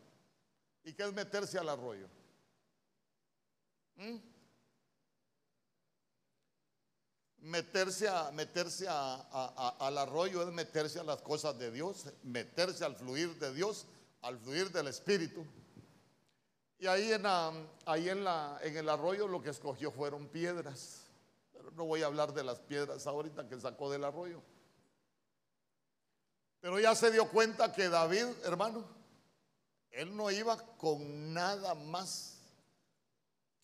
y 0.83 0.91
que 0.91 1.03
es 1.03 1.13
meterse 1.13 1.57
al 1.57 1.69
arroyo. 1.69 2.09
¿Mm? 3.95 4.30
Meterse, 7.41 8.07
a, 8.07 8.31
meterse 8.31 8.87
al 8.87 9.97
arroyo 9.97 10.43
es 10.43 10.53
meterse 10.53 10.99
a 10.99 11.03
las 11.03 11.21
cosas 11.21 11.57
de 11.57 11.71
Dios, 11.71 12.05
meterse 12.23 12.85
al 12.85 12.95
fluir 12.95 13.37
de 13.39 13.51
Dios, 13.51 13.87
al 14.21 14.37
fluir 14.37 14.71
del 14.71 14.87
Espíritu. 14.87 15.43
Y 16.77 16.85
ahí, 16.87 17.11
en, 17.11 17.25
ahí 17.85 18.09
en, 18.09 18.23
la, 18.23 18.59
en 18.61 18.77
el 18.77 18.89
arroyo 18.89 19.27
lo 19.27 19.41
que 19.41 19.49
escogió 19.49 19.91
fueron 19.91 20.27
piedras. 20.27 21.01
Pero 21.51 21.71
no 21.71 21.85
voy 21.85 22.03
a 22.03 22.07
hablar 22.07 22.33
de 22.33 22.43
las 22.43 22.59
piedras 22.59 23.07
ahorita 23.07 23.47
que 23.47 23.59
sacó 23.59 23.89
del 23.91 24.03
arroyo. 24.03 24.41
Pero 26.59 26.79
ya 26.79 26.93
se 26.93 27.09
dio 27.11 27.27
cuenta 27.29 27.73
que 27.73 27.89
David, 27.89 28.25
hermano, 28.45 28.85
él 29.89 30.15
no 30.15 30.29
iba 30.29 30.57
con 30.77 31.33
nada 31.33 31.73
más 31.73 32.37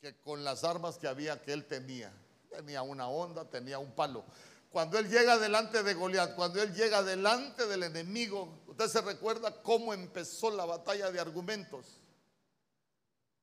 que 0.02 0.20
con 0.22 0.44
las 0.44 0.64
armas 0.64 0.98
que 0.98 1.08
había 1.08 1.42
que 1.42 1.54
él 1.54 1.66
tenía 1.66 2.12
tenía 2.50 2.82
una 2.82 3.08
onda, 3.08 3.46
tenía 3.50 3.80
un 3.80 3.92
palo. 3.94 4.26
Cuando 4.70 5.00
él 5.00 5.10
llega 5.10 5.38
delante 5.38 5.82
de 5.82 5.94
Goliat, 5.94 6.36
cuando 6.36 6.62
él 6.62 6.74
llega 6.74 7.02
delante 7.02 7.66
del 7.68 7.84
enemigo, 7.84 8.62
usted 8.68 8.88
se 8.88 9.02
recuerda 9.02 9.62
cómo 9.64 9.94
empezó 9.94 10.52
la 10.52 10.66
batalla 10.66 11.10
de 11.12 11.20
argumentos. 11.20 12.02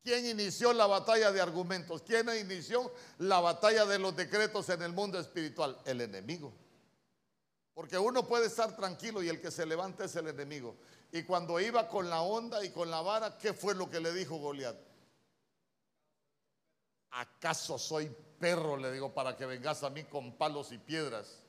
¿Quién 0.03 0.27
inició 0.27 0.75
la 0.75 0.87
batalla 0.87 1.33
de 1.33 1.41
argumentos? 1.41 2.03
¿Quién 2.03 2.29
inició 2.29 2.93
la 3.19 3.41
batalla 3.41 3.87
de 3.87 3.99
los 3.99 4.15
decretos 4.15 4.69
en 4.69 4.83
el 4.83 4.93
mundo 4.93 5.19
espiritual? 5.19 5.79
El 5.87 6.03
enemigo. 6.03 6.53
Porque 7.73 7.99
uno 7.99 8.29
puede 8.29 8.47
estar 8.47 8.77
tranquilo 8.77 9.23
y 9.23 9.29
el 9.31 9.41
que 9.41 9.51
se 9.51 9.65
levanta 9.65 10.05
es 10.05 10.15
el 10.17 10.29
enemigo. 10.29 10.77
Y 11.11 11.23
cuando 11.23 11.59
iba 11.59 11.89
con 11.89 12.11
la 12.11 12.21
onda 12.21 12.63
y 12.65 12.71
con 12.71 12.91
la 12.91 13.01
vara, 13.01 13.39
¿qué 13.39 13.55
fue 13.55 13.75
lo 13.75 13.89
que 13.89 13.99
le 13.99 14.13
dijo 14.13 14.37
Goliat? 14.37 14.77
¿Acaso 17.13 17.79
soy 17.79 18.15
perro, 18.39 18.77
le 18.77 18.93
digo, 18.93 19.13
para 19.13 19.37
que 19.37 19.47
vengas 19.47 19.83
a 19.83 19.91
mí 19.91 20.05
con 20.05 20.37
palos 20.37 20.73
y 20.73 20.79
piedras. 20.79 21.43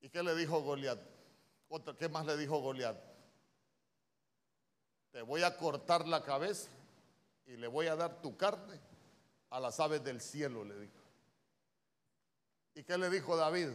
¿Y 0.00 0.08
qué 0.08 0.22
le 0.22 0.34
dijo 0.34 0.62
Goliat? 0.62 0.98
¿Qué 1.98 2.08
más 2.08 2.26
le 2.26 2.36
dijo 2.36 2.58
Goliat? 2.60 2.96
Te 5.12 5.22
voy 5.22 5.42
a 5.42 5.56
cortar 5.56 6.06
la 6.06 6.22
cabeza 6.22 6.70
y 7.46 7.56
le 7.56 7.66
voy 7.66 7.88
a 7.88 7.96
dar 7.96 8.22
tu 8.22 8.36
carne 8.36 8.80
a 9.50 9.60
las 9.60 9.80
aves 9.80 10.02
del 10.04 10.20
cielo, 10.20 10.64
le 10.64 10.78
dijo. 10.78 11.00
¿Y 12.74 12.84
qué 12.84 12.96
le 12.96 13.10
dijo 13.10 13.36
David? 13.36 13.70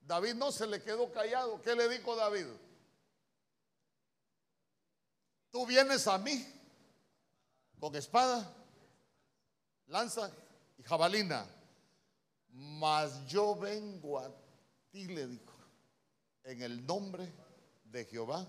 David 0.00 0.34
no 0.34 0.50
se 0.50 0.66
le 0.66 0.82
quedó 0.82 1.12
callado. 1.12 1.60
¿Qué 1.62 1.76
le 1.76 1.88
dijo 1.88 2.16
David? 2.16 2.46
Tú 5.50 5.66
vienes 5.66 6.06
a 6.06 6.18
mí 6.18 6.44
con 7.78 7.94
espada 7.94 8.50
lanza 9.88 10.30
y 10.78 10.82
jabalina. 10.82 11.46
Mas 12.50 13.26
yo 13.26 13.56
vengo 13.56 14.18
a 14.18 14.30
ti, 14.90 15.06
le 15.06 15.26
dijo, 15.26 15.54
en 16.44 16.62
el 16.62 16.86
nombre 16.86 17.32
de 17.84 18.04
Jehová 18.04 18.46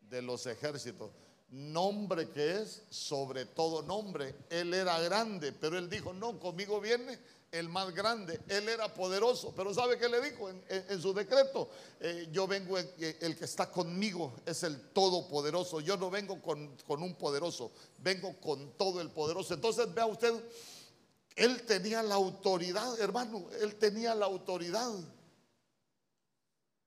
de 0.00 0.22
los 0.22 0.46
ejércitos. 0.46 1.10
nombre 1.48 2.28
que 2.30 2.60
es 2.60 2.82
sobre 2.90 3.44
todo 3.44 3.82
nombre. 3.82 4.34
Él 4.50 4.74
era 4.74 4.98
grande, 5.00 5.52
pero 5.52 5.78
él 5.78 5.88
dijo, 5.88 6.12
no, 6.12 6.40
conmigo 6.40 6.80
viene 6.80 7.18
el 7.52 7.68
más 7.68 7.94
grande. 7.94 8.40
Él 8.48 8.68
era 8.68 8.92
poderoso, 8.92 9.52
pero 9.56 9.72
¿sabe 9.72 9.98
qué 9.98 10.08
le 10.08 10.20
dijo 10.20 10.50
en, 10.50 11.00
su 11.00 11.12
decreto? 11.12 11.70
Eh, 12.00 12.28
yo 12.30 12.46
vengo, 12.46 12.78
eh, 12.78 13.18
el 13.20 13.36
que 13.36 13.44
está 13.44 13.70
conmigo 13.70 14.34
es 14.44 14.62
el 14.62 14.90
todopoderoso. 14.90 15.80
Yo 15.80 15.96
no 15.96 16.10
vengo 16.10 16.40
con, 16.40 16.76
con 16.86 17.02
un 17.02 17.14
poderoso, 17.14 17.72
vengo 17.98 18.38
con 18.40 18.72
todo 18.72 19.00
el 19.00 19.10
poderoso. 19.10 19.54
Entonces 19.54 19.92
vea 19.94 20.06
usted, 20.06 20.34
él 21.34 21.62
tenía 21.62 22.02
la 22.02 22.14
autoridad, 22.14 22.98
hermano, 23.00 23.48
él 23.60 23.76
tenía 23.76 24.14
la 24.14 24.26
autoridad. 24.26 24.92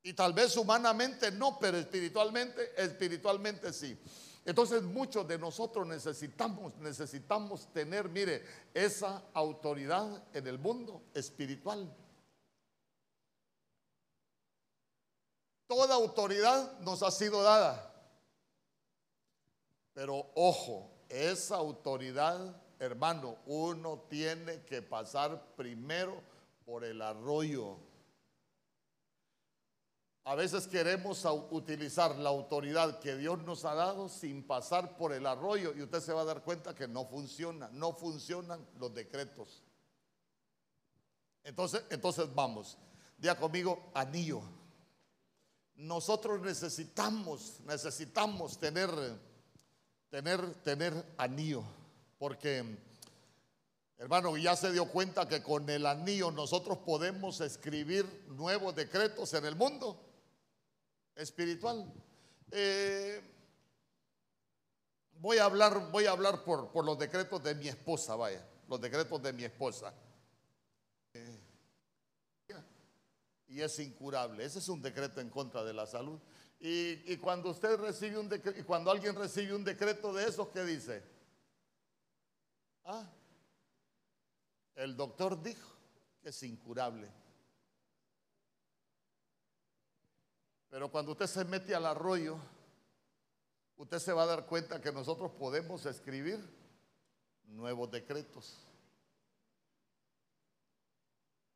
Y 0.01 0.13
tal 0.13 0.33
vez 0.33 0.55
humanamente 0.55 1.31
no, 1.31 1.59
pero 1.59 1.77
espiritualmente, 1.77 2.73
espiritualmente 2.81 3.73
sí. 3.73 3.97
Entonces 4.45 4.81
muchos 4.83 5.27
de 5.27 5.37
nosotros 5.37 5.85
necesitamos, 5.85 6.75
necesitamos 6.77 7.71
tener, 7.73 8.09
mire, 8.09 8.43
esa 8.73 9.23
autoridad 9.33 10.23
en 10.33 10.47
el 10.47 10.57
mundo 10.57 11.03
espiritual. 11.13 11.93
Toda 15.67 15.93
autoridad 15.93 16.79
nos 16.79 17.03
ha 17.03 17.11
sido 17.11 17.43
dada. 17.43 17.93
Pero 19.93 20.31
ojo, 20.33 20.89
esa 21.09 21.57
autoridad, 21.57 22.59
hermano, 22.79 23.37
uno 23.45 24.05
tiene 24.09 24.63
que 24.63 24.81
pasar 24.81 25.55
primero 25.55 26.23
por 26.65 26.83
el 26.83 27.01
arroyo 27.01 27.77
a 30.25 30.35
veces 30.35 30.67
queremos 30.67 31.25
utilizar 31.49 32.15
la 32.17 32.29
autoridad 32.29 32.99
que 32.99 33.15
Dios 33.15 33.41
nos 33.43 33.65
ha 33.65 33.73
dado 33.73 34.09
sin 34.09 34.43
pasar 34.43 34.97
por 34.97 35.13
el 35.13 35.25
arroyo 35.25 35.73
y 35.75 35.81
usted 35.81 36.01
se 36.01 36.13
va 36.13 36.21
a 36.21 36.25
dar 36.25 36.43
cuenta 36.43 36.75
que 36.75 36.87
no 36.87 37.05
funciona, 37.05 37.69
no 37.71 37.93
funcionan 37.93 38.65
los 38.77 38.93
decretos. 38.93 39.63
Entonces, 41.43 41.83
entonces 41.89 42.33
vamos, 42.35 42.77
diga 43.17 43.35
conmigo, 43.35 43.91
anillo. 43.95 44.41
Nosotros 45.75 46.41
necesitamos, 46.41 47.61
necesitamos 47.61 48.59
tener, 48.59 48.91
tener, 50.09 50.53
tener 50.61 51.13
anillo, 51.17 51.63
porque 52.17 52.77
hermano, 53.97 54.35
ya 54.37 54.55
se 54.55 54.71
dio 54.71 54.85
cuenta 54.85 55.27
que 55.27 55.41
con 55.41 55.67
el 55.69 55.85
anillo 55.85 56.29
nosotros 56.29 56.77
podemos 56.79 57.39
escribir 57.41 58.05
nuevos 58.27 58.75
decretos 58.75 59.33
en 59.33 59.45
el 59.45 59.55
mundo 59.55 60.05
espiritual. 61.19 61.91
Eh, 62.51 63.21
voy 65.19 65.37
a 65.37 65.45
hablar, 65.45 65.91
voy 65.91 66.05
a 66.05 66.11
hablar 66.11 66.43
por, 66.43 66.71
por, 66.71 66.85
los 66.85 66.97
decretos 66.97 67.43
de 67.43 67.55
mi 67.55 67.67
esposa, 67.67 68.15
vaya, 68.15 68.45
los 68.67 68.79
decretos 68.79 69.21
de 69.21 69.33
mi 69.33 69.43
esposa. 69.43 69.93
Eh, 71.13 71.39
y 73.49 73.61
es 73.61 73.79
incurable. 73.79 74.45
Ese 74.45 74.59
es 74.59 74.69
un 74.69 74.81
decreto 74.81 75.19
en 75.19 75.29
contra 75.29 75.63
de 75.63 75.73
la 75.73 75.87
salud. 75.87 76.19
Y, 76.59 77.11
y 77.11 77.17
cuando 77.17 77.49
usted 77.49 77.77
recibe 77.77 78.19
un 78.19 78.29
decreto, 78.29 78.59
y 78.59 78.63
cuando 78.63 78.91
alguien 78.91 79.15
recibe 79.15 79.55
un 79.55 79.63
decreto 79.63 80.13
de 80.13 80.27
esos, 80.27 80.49
¿qué 80.49 80.63
dice? 80.63 81.03
Ah, 82.85 83.09
el 84.75 84.95
doctor 84.95 85.41
dijo 85.41 85.75
que 86.21 86.29
es 86.29 86.43
incurable. 86.43 87.09
Pero 90.69 90.91
cuando 90.91 91.13
usted 91.13 91.27
se 91.27 91.43
mete 91.45 91.73
al 91.73 91.85
arroyo, 91.85 92.37
usted 93.77 93.99
se 93.99 94.13
va 94.13 94.23
a 94.23 94.27
dar 94.27 94.45
cuenta 94.45 94.79
que 94.79 94.91
nosotros 94.91 95.31
podemos 95.31 95.85
escribir 95.85 96.39
nuevos 97.45 97.89
decretos. 97.89 98.57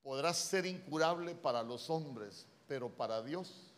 Podrá 0.01 0.33
ser 0.33 0.65
incurable 0.65 1.35
para 1.35 1.63
los 1.63 1.89
hombres, 1.89 2.47
pero 2.67 2.89
para 2.89 3.21
Dios, 3.21 3.71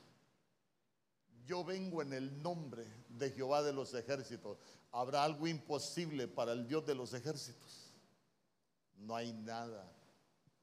yo 1.45 1.63
vengo 1.63 2.01
en 2.01 2.13
el 2.13 2.41
nombre 2.41 2.85
de 3.09 3.29
Jehová 3.31 3.61
de 3.61 3.73
los 3.73 3.93
ejércitos. 3.93 4.57
¿Habrá 4.91 5.23
algo 5.23 5.47
imposible 5.47 6.27
para 6.27 6.53
el 6.53 6.65
Dios 6.67 6.85
de 6.85 6.95
los 6.95 7.13
ejércitos? 7.13 7.91
No 8.95 9.15
hay 9.15 9.33
nada, 9.33 9.91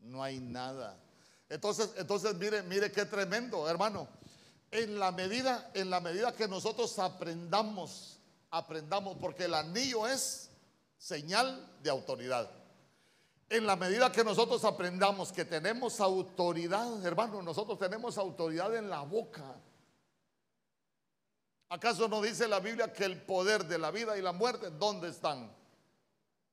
no 0.00 0.22
hay 0.22 0.40
nada. 0.40 0.98
Entonces, 1.48 1.92
entonces 1.96 2.34
mire, 2.36 2.62
mire 2.62 2.90
qué 2.90 3.04
tremendo, 3.04 3.68
hermano 3.68 4.21
en 4.72 4.98
la 4.98 5.12
medida, 5.12 5.70
en 5.74 5.90
la 5.90 6.00
medida 6.00 6.34
que 6.34 6.48
nosotros 6.48 6.98
aprendamos, 6.98 8.18
aprendamos, 8.50 9.18
porque 9.20 9.44
el 9.44 9.54
anillo 9.54 10.06
es 10.08 10.50
señal 10.96 11.70
de 11.82 11.90
autoridad. 11.90 12.50
En 13.50 13.66
la 13.66 13.76
medida 13.76 14.10
que 14.10 14.24
nosotros 14.24 14.64
aprendamos 14.64 15.30
que 15.30 15.44
tenemos 15.44 16.00
autoridad, 16.00 17.04
hermano, 17.04 17.42
nosotros 17.42 17.78
tenemos 17.78 18.16
autoridad 18.16 18.74
en 18.74 18.88
la 18.88 19.02
boca. 19.02 19.44
¿Acaso 21.68 22.08
no 22.08 22.22
dice 22.22 22.48
la 22.48 22.60
Biblia 22.60 22.94
que 22.94 23.04
el 23.04 23.20
poder 23.20 23.66
de 23.66 23.78
la 23.78 23.90
vida 23.90 24.16
y 24.16 24.22
la 24.22 24.32
muerte, 24.32 24.70
¿dónde 24.70 25.10
están? 25.10 25.54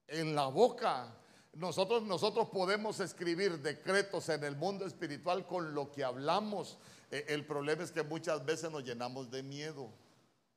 En 0.08 0.36
la 0.36 0.48
boca. 0.48 1.16
Nosotros, 1.54 2.04
nosotros 2.04 2.50
podemos 2.50 3.00
escribir 3.00 3.60
decretos 3.60 4.28
en 4.28 4.44
el 4.44 4.58
mundo 4.58 4.86
espiritual 4.86 5.48
con 5.48 5.74
lo 5.74 5.90
que 5.92 6.04
hablamos. 6.04 6.78
Eh, 7.12 7.26
el 7.30 7.46
problema 7.46 7.84
es 7.84 7.92
que 7.92 8.04
muchas 8.04 8.46
veces 8.46 8.72
nos 8.72 8.84
llenamos 8.84 9.30
de 9.32 9.44
miedo. 9.44 9.92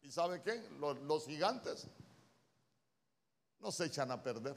¿Y 0.02 0.10
sabe 0.10 0.42
qué? 0.42 0.62
Los, 0.78 1.26
gigantes 1.26 1.86
nos 3.60 3.80
echan 3.80 4.10
a 4.10 4.22
perder. 4.22 4.56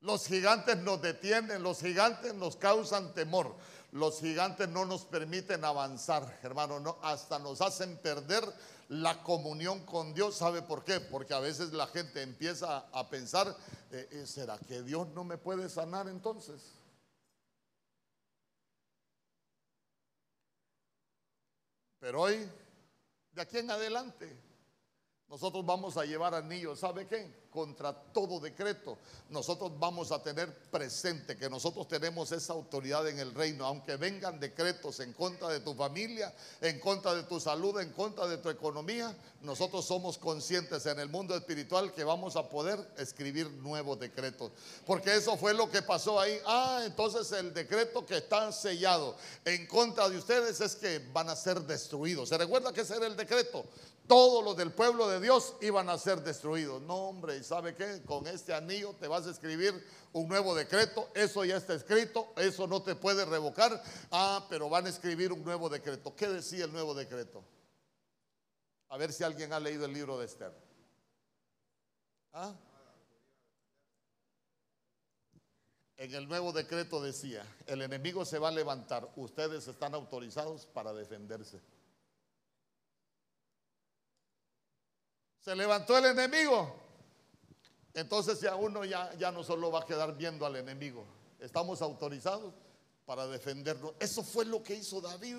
Los 0.00 0.26
gigantes 0.26 0.76
nos 0.78 1.02
detienen, 1.02 1.62
los 1.62 1.80
gigantes 1.80 2.34
nos 2.34 2.56
causan 2.56 3.14
temor. 3.14 3.56
Los 3.90 4.20
gigantes 4.20 4.68
no 4.68 4.84
nos 4.84 5.06
permiten 5.06 5.64
avanzar, 5.64 6.38
hermano, 6.42 6.78
no, 6.78 6.98
hasta 7.02 7.38
nos 7.38 7.62
hacen 7.62 7.96
perder 7.96 8.44
la 8.88 9.22
comunión 9.22 9.84
con 9.86 10.12
Dios. 10.12 10.36
¿Sabe 10.36 10.60
por 10.60 10.84
qué? 10.84 11.00
Porque 11.00 11.32
a 11.32 11.40
veces 11.40 11.72
la 11.72 11.86
gente 11.86 12.20
empieza 12.20 12.86
a 12.92 13.08
pensar, 13.08 13.56
eh, 13.90 14.08
eh, 14.12 14.26
¿será 14.26 14.58
que 14.58 14.82
Dios 14.82 15.08
no 15.14 15.24
me 15.24 15.38
puede 15.38 15.70
sanar 15.70 16.06
entonces? 16.06 16.77
Pero 22.00 22.22
hoy, 22.22 22.48
de 23.32 23.42
aquí 23.42 23.58
en 23.58 23.70
adelante, 23.70 24.34
nosotros 25.28 25.64
vamos 25.66 25.96
a 25.96 26.04
llevar 26.04 26.34
anillos, 26.34 26.78
¿sabe 26.78 27.06
qué? 27.06 27.47
Contra 27.58 27.92
todo 27.92 28.38
decreto, 28.38 28.98
nosotros 29.30 29.72
vamos 29.80 30.12
a 30.12 30.22
tener 30.22 30.54
presente 30.70 31.36
que 31.36 31.50
nosotros 31.50 31.88
tenemos 31.88 32.30
esa 32.30 32.52
autoridad 32.52 33.08
en 33.08 33.18
el 33.18 33.34
reino, 33.34 33.66
aunque 33.66 33.96
vengan 33.96 34.38
decretos 34.38 35.00
en 35.00 35.12
contra 35.12 35.48
de 35.48 35.58
tu 35.58 35.74
familia, 35.74 36.32
en 36.60 36.78
contra 36.78 37.16
de 37.16 37.24
tu 37.24 37.40
salud, 37.40 37.80
en 37.80 37.90
contra 37.90 38.28
de 38.28 38.38
tu 38.38 38.48
economía, 38.48 39.12
nosotros 39.42 39.84
somos 39.84 40.18
conscientes 40.18 40.86
en 40.86 41.00
el 41.00 41.08
mundo 41.08 41.34
espiritual 41.34 41.92
que 41.92 42.04
vamos 42.04 42.36
a 42.36 42.48
poder 42.48 42.78
escribir 42.96 43.50
nuevos 43.50 43.98
decretos, 43.98 44.52
porque 44.86 45.16
eso 45.16 45.36
fue 45.36 45.52
lo 45.52 45.68
que 45.68 45.82
pasó 45.82 46.20
ahí. 46.20 46.38
Ah, 46.46 46.82
entonces 46.86 47.32
el 47.32 47.52
decreto 47.52 48.06
que 48.06 48.18
está 48.18 48.52
sellado 48.52 49.16
en 49.44 49.66
contra 49.66 50.08
de 50.08 50.16
ustedes 50.16 50.60
es 50.60 50.76
que 50.76 51.00
van 51.12 51.28
a 51.28 51.34
ser 51.34 51.60
destruidos. 51.62 52.28
¿Se 52.28 52.38
recuerda 52.38 52.72
que 52.72 52.82
ese 52.82 52.94
era 52.94 53.08
el 53.08 53.16
decreto? 53.16 53.64
Todos 54.08 54.42
los 54.42 54.56
del 54.56 54.72
pueblo 54.72 55.06
de 55.06 55.20
Dios 55.20 55.54
iban 55.60 55.88
a 55.90 55.98
ser 55.98 56.22
destruidos. 56.22 56.80
No, 56.82 56.94
hombre, 57.08 57.36
¿y 57.36 57.44
sabe 57.44 57.74
qué? 57.74 58.02
Con 58.04 58.26
este 58.26 58.54
anillo 58.54 58.94
te 58.98 59.06
vas 59.06 59.26
a 59.26 59.30
escribir 59.30 59.86
un 60.12 60.26
nuevo 60.26 60.54
decreto, 60.54 61.08
eso 61.14 61.44
ya 61.44 61.58
está 61.58 61.74
escrito, 61.74 62.32
eso 62.36 62.66
no 62.66 62.82
te 62.82 62.94
puede 62.94 63.24
revocar. 63.24 63.80
Ah, 64.10 64.46
pero 64.48 64.68
van 64.68 64.86
a 64.86 64.88
escribir 64.88 65.32
un 65.32 65.44
nuevo 65.44 65.68
decreto. 65.68 66.16
¿Qué 66.16 66.26
decía 66.26 66.64
el 66.64 66.72
nuevo 66.72 66.94
decreto? 66.94 67.44
A 68.88 68.96
ver 68.96 69.12
si 69.12 69.22
alguien 69.22 69.52
ha 69.52 69.60
leído 69.60 69.84
el 69.84 69.92
libro 69.92 70.18
de 70.18 70.24
Esther. 70.24 70.52
¿Ah? 72.32 72.54
En 75.98 76.14
el 76.14 76.28
nuevo 76.28 76.52
decreto 76.52 77.02
decía, 77.02 77.44
el 77.66 77.82
enemigo 77.82 78.24
se 78.24 78.38
va 78.38 78.48
a 78.48 78.52
levantar, 78.52 79.10
ustedes 79.16 79.66
están 79.66 79.94
autorizados 79.94 80.64
para 80.64 80.92
defenderse. 80.92 81.60
Se 85.40 85.54
levantó 85.54 85.96
el 85.98 86.06
enemigo. 86.06 86.74
Entonces 87.94 88.40
ya 88.40 88.54
uno 88.54 88.84
ya, 88.84 89.12
ya 89.14 89.32
no 89.32 89.42
solo 89.42 89.70
va 89.70 89.80
a 89.80 89.86
quedar 89.86 90.16
viendo 90.16 90.46
al 90.46 90.56
enemigo. 90.56 91.04
Estamos 91.40 91.82
autorizados 91.82 92.52
para 93.06 93.26
defendernos. 93.26 93.94
Eso 93.98 94.22
fue 94.22 94.44
lo 94.44 94.62
que 94.62 94.74
hizo 94.74 95.00
David. 95.00 95.36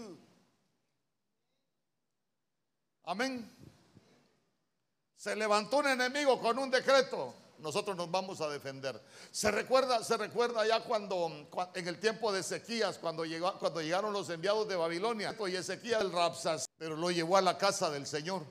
Amén. 3.04 3.50
Se 5.16 5.36
levantó 5.36 5.78
un 5.78 5.88
enemigo 5.88 6.40
con 6.40 6.58
un 6.58 6.72
decreto. 6.72 7.34
Nosotros 7.60 7.96
nos 7.98 8.10
vamos 8.10 8.40
a 8.40 8.50
defender. 8.50 9.02
Se 9.32 9.52
recuerda, 9.52 10.04
se 10.04 10.16
recuerda 10.16 10.66
ya 10.66 10.82
cuando, 10.84 11.48
en 11.74 11.88
el 11.88 12.00
tiempo 12.00 12.32
de 12.32 12.40
Ezequías, 12.40 12.98
cuando, 12.98 13.26
llegó, 13.26 13.58
cuando 13.60 13.82
llegaron 13.82 14.14
los 14.14 14.30
enviados 14.30 14.68
de 14.68 14.76
Babilonia, 14.76 15.36
y 15.48 15.56
Ezequías 15.56 16.02
el 16.02 16.12
Rapsas, 16.12 16.70
pero 16.78 16.96
lo 16.96 17.12
llevó 17.12 17.36
a 17.38 17.42
la 17.42 17.58
casa 17.58 17.90
del 17.90 18.08
Señor. 18.08 18.44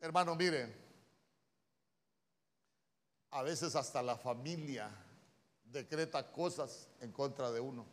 Hermano, 0.00 0.34
mire, 0.36 0.74
a 3.30 3.42
veces 3.42 3.74
hasta 3.74 4.02
la 4.02 4.16
familia 4.16 4.90
decreta 5.64 6.30
cosas 6.30 6.88
en 7.00 7.12
contra 7.12 7.50
de 7.50 7.60
uno. 7.60 7.86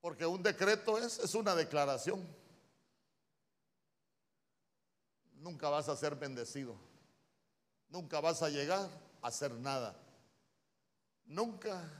Porque 0.00 0.26
un 0.26 0.42
decreto 0.42 0.98
es, 0.98 1.18
es 1.18 1.34
una 1.34 1.54
declaración. 1.54 2.26
Nunca 5.36 5.68
vas 5.70 5.88
a 5.88 5.96
ser 5.96 6.16
bendecido. 6.16 6.76
Nunca 7.88 8.20
vas 8.20 8.42
a 8.42 8.50
llegar 8.50 8.88
a 9.22 9.28
hacer 9.28 9.52
nada. 9.52 9.96
Nunca 11.24 11.90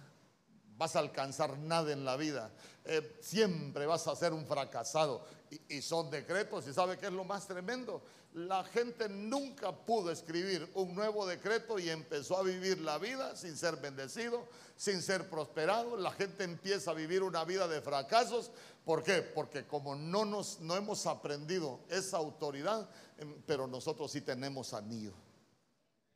vas 0.76 0.96
a 0.96 1.00
alcanzar 1.00 1.58
nada 1.58 1.92
en 1.92 2.04
la 2.04 2.16
vida. 2.16 2.50
Eh, 2.84 3.18
siempre 3.20 3.86
vas 3.86 4.06
a 4.06 4.16
ser 4.16 4.32
un 4.32 4.46
fracasado. 4.46 5.24
Y, 5.50 5.76
y, 5.76 5.82
son 5.82 6.10
decretos. 6.10 6.66
¿Y 6.66 6.72
sabe 6.72 6.98
qué 6.98 7.06
es 7.06 7.12
lo 7.12 7.24
más 7.24 7.46
tremendo? 7.46 8.02
La 8.34 8.64
gente 8.64 9.08
nunca 9.08 9.70
pudo 9.70 10.10
escribir 10.10 10.68
un 10.74 10.94
nuevo 10.94 11.24
decreto 11.24 11.78
y 11.78 11.88
empezó 11.88 12.36
a 12.36 12.42
vivir 12.42 12.80
la 12.80 12.98
vida 12.98 13.36
sin 13.36 13.56
ser 13.56 13.76
bendecido, 13.76 14.48
sin 14.76 15.02
ser 15.02 15.30
prosperado. 15.30 15.96
La 15.96 16.10
gente 16.10 16.42
empieza 16.42 16.90
a 16.90 16.94
vivir 16.94 17.22
una 17.22 17.44
vida 17.44 17.68
de 17.68 17.80
fracasos. 17.80 18.50
¿Por 18.84 19.04
qué? 19.04 19.22
Porque 19.22 19.66
como 19.66 19.94
no, 19.94 20.24
nos, 20.24 20.60
no 20.60 20.76
hemos 20.76 21.06
aprendido 21.06 21.80
esa 21.88 22.16
autoridad, 22.16 22.88
em, 23.18 23.40
pero 23.46 23.68
nosotros 23.68 24.10
sí 24.10 24.20
tenemos 24.20 24.74
anillo 24.74 25.12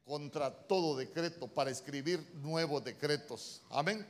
contra 0.05 0.51
todo 0.51 0.97
decreto 0.97 1.47
para 1.49 1.71
escribir 1.71 2.35
nuevos 2.37 2.83
decretos. 2.83 3.63
Amén. 3.69 4.07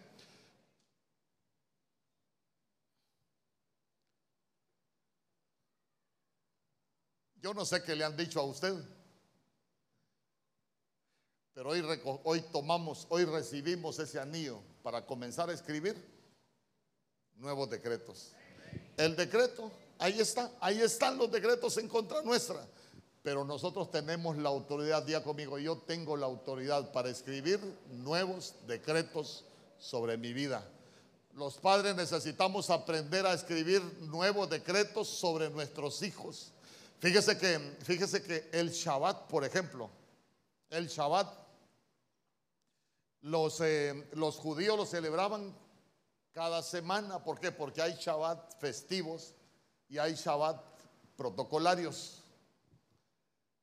Yo 7.43 7.55
no 7.55 7.65
sé 7.65 7.83
qué 7.83 7.95
le 7.95 8.05
han 8.05 8.17
dicho 8.17 8.41
a 8.41 8.45
usted, 8.45 8.75
pero 11.55 11.71
hoy, 11.71 11.83
hoy 12.25 12.41
tomamos, 12.53 13.07
hoy 13.11 13.25
recibimos 13.25 13.99
ese 13.99 14.19
anillo 14.19 14.61
para 14.83 15.05
comenzar 15.07 15.49
a 15.51 15.53
escribir 15.53 15.97
nuevos 17.37 17.71
decretos. 17.71 18.33
El 18.97 19.15
decreto, 19.15 19.71
ahí 19.99 20.21
está, 20.21 20.51
ahí 20.61 20.81
están 20.81 21.17
los 21.17 21.31
decretos 21.31 21.77
en 21.79 21.89
contra 21.89 22.23
nuestra, 22.23 22.67
pero 23.23 23.45
nosotros 23.45 23.91
tenemos 23.91 24.37
la 24.37 24.49
autoridad, 24.49 25.05
día 25.05 25.23
conmigo, 25.23 25.59
yo 25.59 25.79
tengo 25.79 26.17
la 26.17 26.27
autoridad 26.27 26.91
para 26.91 27.09
escribir 27.09 27.61
nuevos 27.91 28.55
decretos 28.67 29.45
sobre 29.79 30.17
mi 30.17 30.33
vida. 30.33 30.69
Los 31.35 31.55
padres 31.55 31.95
necesitamos 31.95 32.69
aprender 32.71 33.25
a 33.27 33.33
escribir 33.33 33.81
nuevos 34.01 34.51
decretos 34.51 35.07
sobre 35.07 35.51
nuestros 35.51 36.03
hijos 36.03 36.53
Fíjese 37.01 37.39
que, 37.39 37.77
fíjese 37.85 38.23
que 38.23 38.51
el 38.53 38.71
Shabbat, 38.71 39.29
por 39.29 39.45
ejemplo, 39.45 39.89
el 40.69 40.89
Shabbat, 40.89 41.33
los, 43.21 43.61
eh, 43.61 44.09
los 44.13 44.37
judíos 44.37 44.77
lo 44.77 44.85
celebraban 44.85 45.55
cada 46.33 46.63
semana. 46.63 47.23
¿Por 47.23 47.39
qué? 47.39 47.53
Porque 47.53 47.83
hay 47.83 47.95
Shabbat 47.95 48.61
festivos 48.61 49.35
y 49.89 49.99
hay 49.99 50.15
Shabbat 50.15 50.61
protocolarios. 51.17 52.23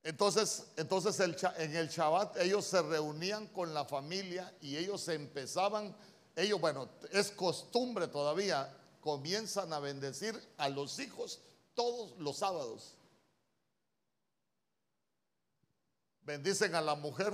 Entonces, 0.03 0.67
entonces 0.77 1.19
en 1.19 1.75
el 1.75 1.89
Shabbat 1.89 2.37
ellos 2.37 2.63
se 2.63 2.81
reunían 2.81 3.47
con 3.47 3.73
la 3.73 3.85
familia 3.85 4.53
y 4.61 4.77
ellos 4.77 5.07
empezaban, 5.09 5.95
ellos, 6.35 6.61
bueno, 6.61 6.87
es 7.11 7.31
costumbre 7.31 8.07
todavía, 8.07 8.71
comienzan 9.01 9.73
a 9.73 9.79
bendecir 9.79 10.39
a 10.57 10.69
los 10.69 10.99
hijos 10.99 11.41
todos 11.73 12.17
los 12.19 12.37
sábados. 12.37 12.95
Bendicen 16.25 16.75
a 16.75 16.81
la 16.81 16.95
mujer 16.95 17.33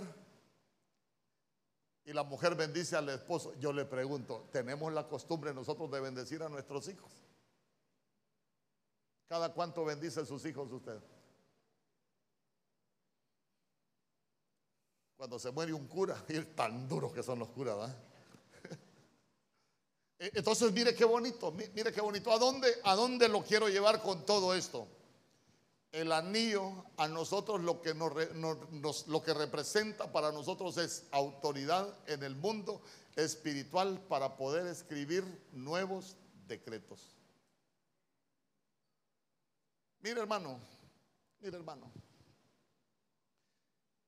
y 2.04 2.14
la 2.14 2.24
mujer 2.24 2.56
bendice 2.56 2.96
al 2.96 3.10
esposo. 3.10 3.54
Yo 3.60 3.72
le 3.72 3.86
pregunto, 3.86 4.50
¿tenemos 4.52 4.92
la 4.94 5.08
costumbre 5.08 5.54
nosotros 5.54 5.90
de 5.92 6.00
bendecir 6.00 6.44
a 6.44 6.50
nuestros 6.50 6.88
hijos? 6.90 7.12
¿Cada 9.28 9.54
cuánto 9.54 9.86
bendice 9.86 10.20
a 10.20 10.26
sus 10.26 10.44
hijos 10.46 10.72
usted? 10.72 11.00
Cuando 15.16 15.40
se 15.40 15.52
muere 15.52 15.72
un 15.72 15.88
cura, 15.88 16.22
y 16.30 16.40
tan 16.42 16.88
duros 16.88 17.14
que 17.14 17.24
son 17.24 17.40
los 17.40 17.50
curas, 17.50 17.78
¿verdad? 17.78 17.98
E, 20.20 20.30
entonces, 20.36 20.72
mire 20.72 20.94
qué 20.94 21.04
bonito, 21.04 21.52
mire 21.52 21.92
qué 21.92 22.00
bonito. 22.00 22.32
¿A 22.32 22.38
dónde, 22.38 22.80
¿A 22.84 22.94
dónde 22.94 23.28
lo 23.28 23.44
quiero 23.44 23.70
llevar 23.70 24.04
con 24.04 24.24
todo 24.24 24.54
esto? 24.54 24.88
El 25.92 26.12
anillo 26.14 26.86
a 26.98 27.08
nosotros 27.08 27.62
lo 27.62 27.82
que, 27.82 29.34
representa 29.34 30.12
para 30.12 30.32
nosotros 30.32 30.78
es 30.78 31.08
autoridad 31.12 31.94
en 32.08 32.24
el 32.24 32.36
mundo 32.36 32.82
espiritual 33.16 34.00
para 34.08 34.38
poder 34.38 34.68
escribir 34.68 35.26
nuevos 35.52 36.16
decretos. 36.48 37.18
Mire 40.00 40.22
hermano, 40.22 40.60
mire 41.42 41.58
hermano, 41.58 41.92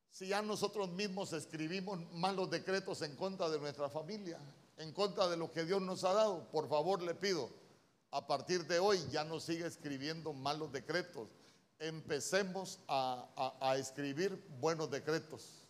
si 0.09 0.27
ya 0.27 0.41
nosotros 0.41 0.89
mismos 0.89 1.33
escribimos 1.33 1.99
malos 2.13 2.49
decretos 2.49 3.01
en 3.01 3.15
contra 3.17 3.49
de 3.49 3.59
nuestra 3.59 3.89
familia, 3.89 4.39
en 4.77 4.93
contra 4.93 5.27
de 5.27 5.35
lo 5.35 5.51
que 5.51 5.65
Dios 5.65 5.81
nos 5.81 6.05
ha 6.05 6.13
dado, 6.13 6.49
por 6.49 6.69
favor 6.69 7.01
le 7.01 7.13
pido, 7.13 7.49
a 8.11 8.25
partir 8.25 8.65
de 8.67 8.79
hoy 8.79 9.03
ya 9.11 9.25
no 9.25 9.39
siga 9.39 9.67
escribiendo 9.67 10.33
malos 10.33 10.71
decretos 10.71 11.27
empecemos 11.83 12.79
a, 12.87 13.75
escribir 13.77 14.41
buenos 14.59 14.89
decretos. 14.89 15.67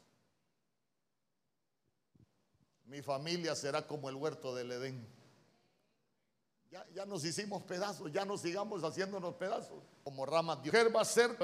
Mi 2.86 3.02
familia 3.02 3.56
será 3.56 3.88
como 3.88 4.10
el 4.10 4.16
huerto 4.16 4.54
del 4.54 4.72
Edén. 4.72 5.08
Ya, 6.70 6.86
ya, 6.94 7.06
nos 7.06 7.24
hicimos 7.24 7.64
pedazos, 7.64 8.12
ya 8.12 8.26
no 8.26 8.38
sigamos 8.38 8.84
haciéndonos 8.84 9.36
pedazos. 9.36 9.84
Como 10.04 10.26
ramas 10.26 10.60
mujer 10.60 10.96
va 10.96 11.02
a 11.02 11.06
ser, 11.06 11.36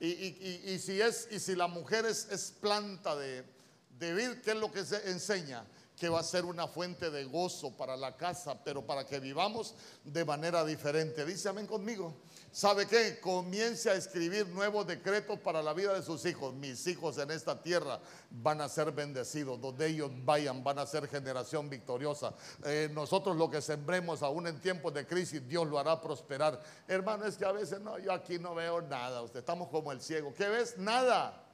y, 0.00 0.08
y, 0.08 0.62
y, 0.66 0.78
si 0.78 1.00
es, 1.00 1.28
y 1.30 1.40
si 1.40 1.54
la 1.54 1.66
mujer 1.66 2.04
es, 2.04 2.28
es 2.30 2.52
planta 2.60 3.16
de, 3.16 3.44
de 3.90 4.40
¿qué 4.42 4.50
es 4.52 4.56
lo 4.56 4.70
que 4.70 4.84
se 4.84 5.10
enseña? 5.10 5.64
Que 5.96 6.08
va 6.08 6.20
a 6.20 6.24
ser 6.24 6.44
una 6.44 6.68
fuente 6.68 7.10
de 7.10 7.24
gozo 7.24 7.76
para 7.76 7.96
la 7.96 8.16
casa, 8.16 8.62
pero 8.62 8.86
para 8.86 9.06
que 9.06 9.18
vivamos 9.18 9.74
de 10.04 10.24
manera 10.24 10.64
diferente. 10.64 11.24
Dice 11.24 11.48
amén 11.48 11.66
conmigo. 11.66 12.14
¿Sabe 12.56 12.86
qué? 12.86 13.20
Comience 13.20 13.90
a 13.90 13.96
escribir 13.96 14.48
nuevos 14.48 14.86
decretos 14.86 15.38
para 15.40 15.62
la 15.62 15.74
vida 15.74 15.92
de 15.92 16.02
sus 16.02 16.24
hijos. 16.24 16.54
Mis 16.54 16.86
hijos 16.86 17.18
en 17.18 17.30
esta 17.30 17.62
tierra 17.62 18.00
van 18.30 18.62
a 18.62 18.68
ser 18.70 18.92
bendecidos. 18.92 19.60
Donde 19.60 19.88
ellos 19.88 20.10
vayan 20.24 20.64
van 20.64 20.78
a 20.78 20.86
ser 20.86 21.06
generación 21.06 21.68
victoriosa. 21.68 22.32
Eh, 22.64 22.88
nosotros 22.94 23.36
lo 23.36 23.50
que 23.50 23.60
sembremos 23.60 24.22
aún 24.22 24.46
en 24.46 24.58
tiempos 24.58 24.94
de 24.94 25.06
crisis, 25.06 25.46
Dios 25.46 25.68
lo 25.68 25.78
hará 25.78 26.00
prosperar. 26.00 26.58
Hermano, 26.88 27.26
es 27.26 27.36
que 27.36 27.44
a 27.44 27.52
veces 27.52 27.78
no, 27.78 27.98
yo 27.98 28.10
aquí 28.10 28.38
no 28.38 28.54
veo 28.54 28.80
nada. 28.80 29.20
Usted 29.20 29.40
estamos 29.40 29.68
como 29.68 29.92
el 29.92 30.00
ciego. 30.00 30.32
¿Qué 30.32 30.48
ves? 30.48 30.78
Nada. 30.78 31.44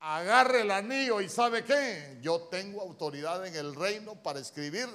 Agarre 0.00 0.60
el 0.60 0.70
anillo 0.70 1.22
y 1.22 1.30
¿sabe 1.30 1.64
qué? 1.64 2.18
Yo 2.20 2.42
tengo 2.50 2.82
autoridad 2.82 3.46
en 3.46 3.56
el 3.56 3.74
reino 3.74 4.22
para 4.22 4.38
escribir 4.38 4.86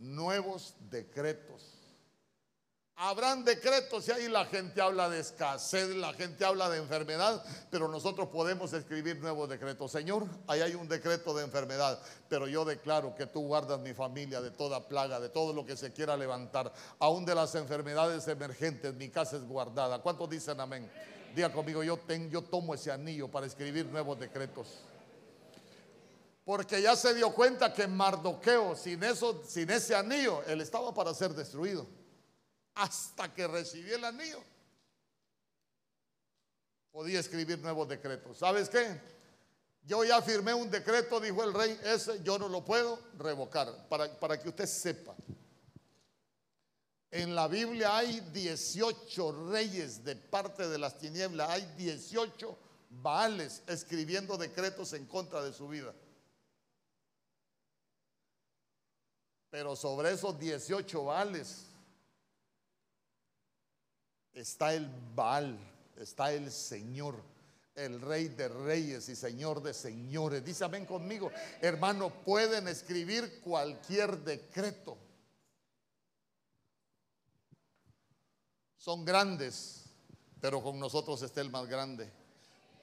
nuevos 0.00 0.74
decretos. 0.90 1.79
Habrán 3.02 3.46
decretos 3.46 4.06
y 4.08 4.10
ahí 4.12 4.28
la 4.28 4.44
gente 4.44 4.78
habla 4.78 5.08
de 5.08 5.20
escasez, 5.20 5.88
la 5.96 6.12
gente 6.12 6.44
habla 6.44 6.68
de 6.68 6.76
enfermedad, 6.76 7.42
pero 7.70 7.88
nosotros 7.88 8.28
podemos 8.28 8.74
escribir 8.74 9.18
nuevos 9.20 9.48
decretos. 9.48 9.90
Señor, 9.90 10.26
ahí 10.46 10.60
hay 10.60 10.74
un 10.74 10.86
decreto 10.86 11.32
de 11.32 11.42
enfermedad, 11.44 11.98
pero 12.28 12.46
yo 12.46 12.62
declaro 12.62 13.14
que 13.14 13.24
tú 13.24 13.40
guardas 13.40 13.80
mi 13.80 13.94
familia 13.94 14.42
de 14.42 14.50
toda 14.50 14.86
plaga, 14.86 15.18
de 15.18 15.30
todo 15.30 15.54
lo 15.54 15.64
que 15.64 15.78
se 15.78 15.94
quiera 15.94 16.14
levantar, 16.14 16.74
aún 16.98 17.24
de 17.24 17.34
las 17.34 17.54
enfermedades 17.54 18.28
emergentes, 18.28 18.92
mi 18.92 19.08
casa 19.08 19.36
es 19.36 19.44
guardada. 19.44 20.00
¿Cuántos 20.00 20.28
dicen 20.28 20.60
amén? 20.60 20.86
Diga 21.34 21.50
conmigo, 21.50 21.82
yo, 21.82 21.98
yo 22.28 22.42
tomo 22.42 22.74
ese 22.74 22.92
anillo 22.92 23.28
para 23.28 23.46
escribir 23.46 23.86
nuevos 23.86 24.20
decretos. 24.20 24.66
Porque 26.44 26.82
ya 26.82 26.94
se 26.94 27.14
dio 27.14 27.32
cuenta 27.32 27.72
que 27.72 27.86
Mardoqueo, 27.86 28.76
sin, 28.76 29.02
eso, 29.04 29.42
sin 29.48 29.70
ese 29.70 29.94
anillo, 29.94 30.42
él 30.46 30.60
estaba 30.60 30.92
para 30.92 31.14
ser 31.14 31.32
destruido 31.32 31.99
hasta 32.74 33.32
que 33.34 33.46
recibí 33.46 33.90
el 33.92 34.04
anillo, 34.04 34.42
podía 36.90 37.20
escribir 37.20 37.58
nuevos 37.58 37.88
decretos. 37.88 38.38
¿Sabes 38.38 38.68
qué? 38.68 39.00
Yo 39.82 40.04
ya 40.04 40.20
firmé 40.20 40.52
un 40.52 40.70
decreto, 40.70 41.20
dijo 41.20 41.42
el 41.42 41.54
rey, 41.54 41.78
ese 41.84 42.22
yo 42.22 42.38
no 42.38 42.48
lo 42.48 42.64
puedo 42.64 42.98
revocar, 43.18 43.88
para, 43.88 44.18
para 44.18 44.38
que 44.38 44.48
usted 44.48 44.66
sepa. 44.66 45.14
En 47.10 47.34
la 47.34 47.48
Biblia 47.48 47.96
hay 47.96 48.20
18 48.20 49.50
reyes 49.50 50.04
de 50.04 50.14
parte 50.14 50.68
de 50.68 50.78
las 50.78 50.98
tinieblas, 50.98 51.48
hay 51.50 51.62
18 51.76 52.58
Baales 52.90 53.62
escribiendo 53.68 54.36
decretos 54.36 54.92
en 54.92 55.06
contra 55.06 55.42
de 55.42 55.52
su 55.52 55.68
vida. 55.68 55.94
Pero 59.48 59.74
sobre 59.74 60.12
esos 60.12 60.38
18 60.38 61.04
Baales 61.04 61.69
está 64.34 64.74
el 64.74 64.88
Baal, 65.14 65.58
está 65.96 66.32
el 66.32 66.50
Señor, 66.50 67.22
el 67.74 68.00
Rey 68.00 68.28
de 68.28 68.48
Reyes 68.48 69.08
y 69.08 69.16
Señor 69.16 69.62
de 69.62 69.74
Señores. 69.74 70.44
Dice 70.44 70.64
amén 70.64 70.86
conmigo, 70.86 71.30
hermano, 71.60 72.10
pueden 72.24 72.68
escribir 72.68 73.40
cualquier 73.40 74.18
decreto. 74.18 74.96
Son 78.76 79.04
grandes, 79.04 79.84
pero 80.40 80.62
con 80.62 80.78
nosotros 80.78 81.20
está 81.22 81.40
el 81.40 81.50
más 81.50 81.66
grande. 81.66 82.10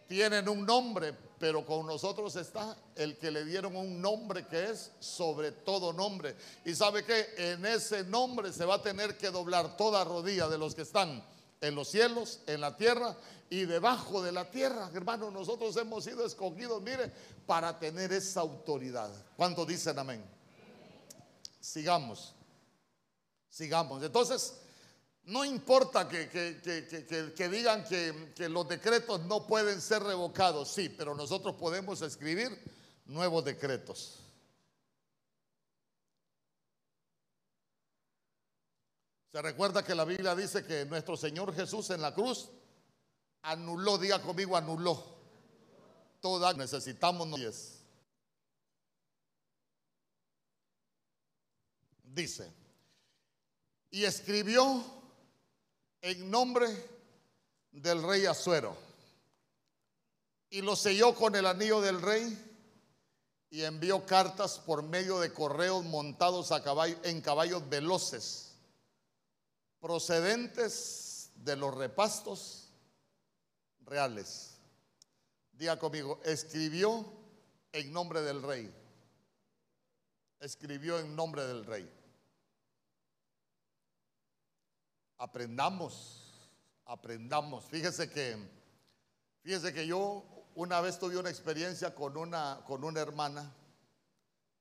Tienen 0.07 0.47
un 0.47 0.65
nombre, 0.65 1.13
pero 1.37 1.65
con 1.65 1.85
nosotros 1.85 2.35
está 2.37 2.77
el 2.95 3.17
que 3.17 3.29
le 3.29 3.43
dieron 3.43 3.75
un 3.75 4.01
nombre 4.01 4.47
que 4.47 4.69
es 4.69 4.91
sobre 4.99 5.51
todo 5.51 5.91
nombre. 5.91 6.35
Y 6.63 6.73
sabe 6.75 7.03
que 7.03 7.33
en 7.35 7.65
ese 7.65 8.05
nombre 8.05 8.53
se 8.53 8.63
va 8.63 8.75
a 8.75 8.81
tener 8.81 9.17
que 9.17 9.31
doblar 9.31 9.75
toda 9.75 10.05
rodilla 10.05 10.47
de 10.47 10.57
los 10.57 10.73
que 10.73 10.83
están 10.83 11.21
en 11.61 11.75
los 11.75 11.89
cielos, 11.89 12.41
en 12.47 12.61
la 12.61 12.75
tierra 12.77 13.15
y 13.49 13.65
debajo 13.65 14.21
de 14.21 14.31
la 14.31 14.49
tierra. 14.49 14.89
Hermano, 14.93 15.31
nosotros 15.31 15.75
hemos 15.77 16.03
sido 16.03 16.25
escogidos, 16.25 16.81
mire, 16.81 17.11
para 17.45 17.77
tener 17.79 18.11
esa 18.13 18.41
autoridad. 18.41 19.09
¿Cuántos 19.35 19.67
dicen 19.67 19.97
amén? 19.97 20.23
Sigamos, 21.59 22.33
sigamos. 23.49 24.03
Entonces, 24.03 24.53
no 25.27 25.43
importa 25.43 26.07
que, 26.07 26.29
que, 26.29 27.49
digan 27.49 27.83
que, 27.83 28.47
los 28.47 28.67
decretos 28.67 29.21
no 29.25 29.45
pueden 29.45 29.81
ser 29.81 30.01
revocados, 30.03 30.69
sí, 30.69 30.87
pero 30.87 31.13
nosotros 31.15 31.55
podemos 31.55 32.01
escribir 32.01 32.57
nuevos 33.05 33.43
decretos. 33.43 34.19
Se 39.31 39.41
recuerda 39.41 39.83
que 39.83 39.95
la 39.95 40.05
Biblia 40.05 40.35
dice 40.35 40.65
que 40.65 40.85
nuestro 40.85 41.17
Señor 41.17 41.53
Jesús 41.53 41.89
en 41.89 42.01
la 42.01 42.13
cruz 42.13 42.49
anuló, 43.41 43.97
diga 43.97 44.21
conmigo, 44.21 44.55
anuló. 44.55 45.17
Toda 46.21 46.53
necesitamos 46.53 47.27
Dice, 52.03 52.51
y 53.91 54.03
escribió 54.03 54.83
en 56.01 56.31
nombre 56.31 56.67
del 57.71 58.01
rey 58.01 58.25
Azuero. 58.25 58.75
Y 60.49 60.61
lo 60.61 60.75
selló 60.75 61.13
con 61.13 61.35
el 61.35 61.45
anillo 61.45 61.81
del 61.81 62.01
rey 62.01 62.47
y 63.49 63.63
envió 63.63 64.05
cartas 64.05 64.59
por 64.59 64.83
medio 64.83 65.19
de 65.19 65.31
correos 65.31 65.83
montados 65.85 66.51
a 66.51 66.63
caballo, 66.63 66.97
en 67.03 67.21
caballos 67.21 67.67
veloces, 67.69 68.46
procedentes 69.79 71.31
de 71.35 71.55
los 71.55 71.75
repastos 71.75 72.73
reales. 73.85 74.57
Diga 75.53 75.77
conmigo, 75.79 76.19
escribió 76.23 77.05
en 77.71 77.91
nombre 77.91 78.21
del 78.21 78.43
rey. 78.43 78.73
Escribió 80.39 80.99
en 80.99 81.15
nombre 81.15 81.45
del 81.45 81.65
rey. 81.65 81.97
aprendamos, 85.17 86.49
aprendamos. 86.85 87.65
Fíjese 87.65 88.09
que, 88.09 88.37
fíjese 89.43 89.73
que 89.73 89.87
yo 89.87 90.23
una 90.55 90.81
vez 90.81 90.99
tuve 90.99 91.17
una 91.17 91.29
experiencia 91.29 91.93
con 91.93 92.17
una, 92.17 92.61
con 92.65 92.83
una 92.83 93.01
hermana, 93.01 93.53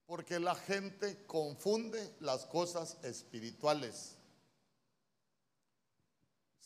porque 0.06 0.38
la 0.38 0.54
gente 0.54 1.24
confunde 1.26 2.14
las 2.20 2.46
cosas 2.46 2.96
espirituales. 3.02 4.15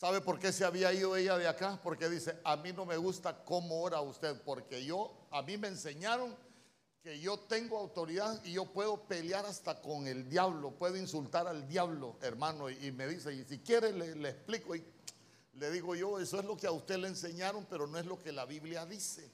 ¿Sabe 0.01 0.19
por 0.19 0.39
qué 0.39 0.51
se 0.51 0.65
había 0.65 0.91
ido 0.91 1.15
ella 1.15 1.37
de 1.37 1.47
acá? 1.47 1.79
Porque 1.83 2.09
dice, 2.09 2.35
a 2.43 2.57
mí 2.57 2.73
no 2.73 2.87
me 2.87 2.97
gusta 2.97 3.45
cómo 3.45 3.83
ora 3.83 4.01
usted, 4.01 4.35
porque 4.41 4.83
yo, 4.83 5.27
a 5.29 5.43
mí 5.43 5.59
me 5.59 5.67
enseñaron 5.67 6.35
que 7.03 7.19
yo 7.19 7.37
tengo 7.37 7.77
autoridad 7.77 8.43
y 8.43 8.53
yo 8.53 8.65
puedo 8.65 9.03
pelear 9.03 9.45
hasta 9.45 9.79
con 9.79 10.07
el 10.07 10.27
diablo, 10.27 10.71
puedo 10.71 10.97
insultar 10.97 11.45
al 11.45 11.67
diablo, 11.67 12.17
hermano, 12.23 12.67
y, 12.67 12.91
me 12.91 13.07
dice, 13.07 13.31
y 13.31 13.45
si 13.45 13.59
quiere 13.59 13.93
le, 13.93 14.27
explico, 14.27 14.75
y 14.75 14.83
le 15.53 15.69
digo 15.69 15.93
yo, 15.93 16.19
eso 16.19 16.39
es 16.39 16.45
lo 16.45 16.57
que 16.57 16.65
a 16.65 16.71
usted 16.71 16.97
le 16.97 17.07
enseñaron, 17.07 17.67
pero 17.69 17.85
no 17.85 17.99
es 17.99 18.07
lo 18.07 18.17
que 18.17 18.31
la 18.31 18.45
Biblia 18.45 18.87
dice. 18.87 19.29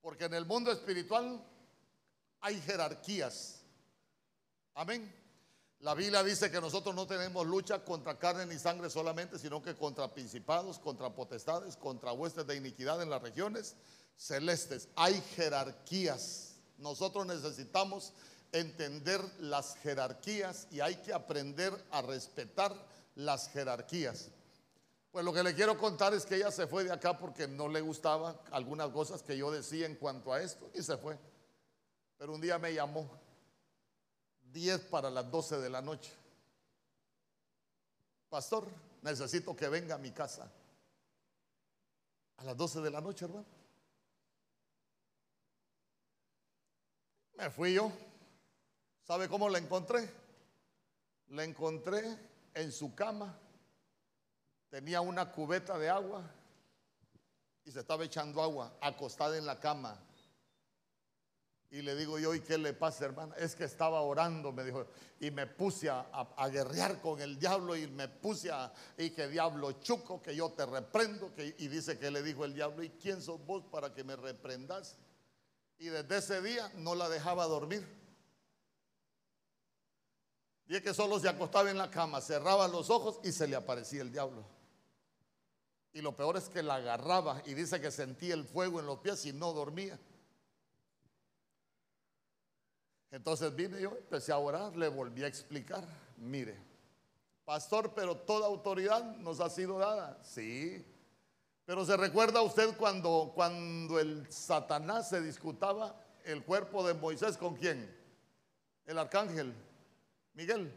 Porque 0.00 0.24
en 0.24 0.32
el 0.32 0.46
mundo 0.46 0.72
espiritual 0.72 1.44
hay 2.40 2.58
jerarquías. 2.62 3.60
Amén. 4.72 5.25
La 5.80 5.94
Biblia 5.94 6.22
dice 6.22 6.50
que 6.50 6.60
nosotros 6.60 6.94
no 6.94 7.06
tenemos 7.06 7.46
lucha 7.46 7.84
contra 7.84 8.18
carne 8.18 8.46
ni 8.46 8.58
sangre 8.58 8.88
solamente, 8.88 9.38
sino 9.38 9.62
que 9.62 9.76
contra 9.76 10.12
principados, 10.12 10.78
contra 10.78 11.14
potestades, 11.14 11.76
contra 11.76 12.12
huestes 12.12 12.46
de 12.46 12.56
iniquidad 12.56 13.02
en 13.02 13.10
las 13.10 13.22
regiones 13.22 13.76
celestes. 14.16 14.88
Hay 14.96 15.20
jerarquías. 15.36 16.56
Nosotros 16.78 17.26
necesitamos 17.26 18.14
entender 18.52 19.20
las 19.38 19.76
jerarquías 19.76 20.66
y 20.70 20.80
hay 20.80 20.96
que 20.96 21.12
aprender 21.12 21.72
a 21.90 22.00
respetar 22.02 22.74
las 23.14 23.48
jerarquías. 23.50 24.30
Pues 25.10 25.24
lo 25.24 25.32
que 25.32 25.42
le 25.42 25.54
quiero 25.54 25.78
contar 25.78 26.14
es 26.14 26.26
que 26.26 26.36
ella 26.36 26.50
se 26.50 26.66
fue 26.66 26.84
de 26.84 26.92
acá 26.92 27.18
porque 27.18 27.46
no 27.46 27.68
le 27.68 27.80
gustaban 27.80 28.36
algunas 28.50 28.88
cosas 28.90 29.22
que 29.22 29.36
yo 29.36 29.50
decía 29.50 29.86
en 29.86 29.96
cuanto 29.96 30.32
a 30.32 30.40
esto 30.40 30.70
y 30.74 30.82
se 30.82 30.96
fue. 30.96 31.18
Pero 32.18 32.34
un 32.34 32.40
día 32.40 32.58
me 32.58 32.72
llamó 32.72 33.10
10 34.56 34.86
para 34.86 35.10
las 35.10 35.30
12 35.30 35.58
de 35.58 35.68
la 35.68 35.82
noche. 35.82 36.10
Pastor, 38.30 38.66
necesito 39.02 39.54
que 39.54 39.68
venga 39.68 39.96
a 39.96 39.98
mi 39.98 40.12
casa. 40.12 40.50
A 42.38 42.44
las 42.44 42.56
12 42.56 42.80
de 42.80 42.90
la 42.90 43.02
noche, 43.02 43.26
hermano. 43.26 43.44
Me 47.34 47.50
fui 47.50 47.74
yo. 47.74 47.92
¿Sabe 49.06 49.28
cómo 49.28 49.50
la 49.50 49.58
encontré? 49.58 50.10
La 51.28 51.44
encontré 51.44 52.18
en 52.54 52.72
su 52.72 52.94
cama. 52.94 53.38
Tenía 54.70 55.02
una 55.02 55.30
cubeta 55.32 55.76
de 55.76 55.90
agua 55.90 56.22
y 57.62 57.72
se 57.72 57.80
estaba 57.80 58.04
echando 58.04 58.42
agua, 58.42 58.74
acostada 58.80 59.36
en 59.36 59.44
la 59.44 59.60
cama. 59.60 59.98
Y 61.70 61.82
le 61.82 61.96
digo 61.96 62.18
yo, 62.18 62.34
¿y 62.34 62.40
qué 62.40 62.58
le 62.58 62.72
pasa, 62.72 63.06
hermana? 63.06 63.34
Es 63.36 63.56
que 63.56 63.64
estaba 63.64 64.00
orando, 64.00 64.52
me 64.52 64.62
dijo, 64.62 64.86
y 65.18 65.30
me 65.30 65.46
puse 65.46 65.90
a, 65.90 66.06
guerrear 66.50 67.00
con 67.00 67.20
el 67.20 67.38
diablo 67.38 67.74
y 67.74 67.88
me 67.88 68.08
puse 68.08 68.50
a, 68.50 68.72
y 68.96 69.10
que 69.10 69.26
diablo 69.28 69.72
chuco, 69.72 70.22
que 70.22 70.34
yo 70.34 70.50
te 70.52 70.64
reprendo, 70.64 71.34
que, 71.34 71.56
y 71.58 71.68
dice 71.68 71.98
que 71.98 72.10
le 72.10 72.22
dijo 72.22 72.44
el 72.44 72.54
diablo, 72.54 72.82
¿y 72.84 72.90
quién 72.90 73.20
sos 73.20 73.44
vos 73.44 73.64
para 73.64 73.92
que 73.92 74.04
me 74.04 74.14
reprendas? 74.14 74.96
Y 75.78 75.88
desde 75.88 76.18
ese 76.18 76.40
día 76.40 76.70
no 76.76 76.94
la 76.94 77.08
dejaba 77.08 77.46
dormir. 77.46 77.86
Y 80.68 80.80
que 80.80 80.94
solo 80.94 81.18
se 81.18 81.28
acostaba 81.28 81.70
en 81.70 81.78
la 81.78 81.90
cama, 81.90 82.20
cerraba 82.20 82.68
los 82.68 82.90
ojos 82.90 83.18
y 83.24 83.32
se 83.32 83.46
le 83.46 83.56
aparecía 83.56 84.02
el 84.02 84.12
diablo. 84.12 84.44
Y 85.92 86.00
lo 86.00 86.14
peor 86.14 86.36
es 86.36 86.48
que 86.48 86.62
la 86.62 86.76
agarraba 86.76 87.42
y 87.46 87.54
dice 87.54 87.80
que 87.80 87.90
sentía 87.90 88.34
el 88.34 88.44
fuego 88.44 88.80
en 88.80 88.86
los 88.86 88.98
pies 88.98 89.24
y 89.26 89.32
no 89.32 89.52
dormía. 89.52 89.98
Entonces 93.16 93.56
vine 93.56 93.80
yo, 93.80 93.96
empecé 93.96 94.30
a 94.30 94.36
orar, 94.36 94.76
le 94.76 94.88
volví 94.88 95.24
a 95.24 95.26
explicar, 95.26 95.82
mire, 96.18 96.54
pastor, 97.46 97.94
pero 97.94 98.14
toda 98.14 98.46
autoridad 98.46 99.02
nos 99.16 99.40
ha 99.40 99.48
sido 99.48 99.78
dada. 99.78 100.22
Sí, 100.22 100.84
pero 101.64 101.86
se 101.86 101.96
recuerda 101.96 102.42
usted 102.42 102.76
cuando, 102.76 103.32
cuando 103.34 103.98
el 103.98 104.30
Satanás 104.30 105.08
se 105.08 105.22
disputaba 105.22 105.98
el 106.26 106.44
cuerpo 106.44 106.86
de 106.86 106.92
Moisés 106.92 107.38
con 107.38 107.56
quién? 107.56 107.90
El 108.84 108.98
arcángel, 108.98 109.54
Miguel. 110.34 110.70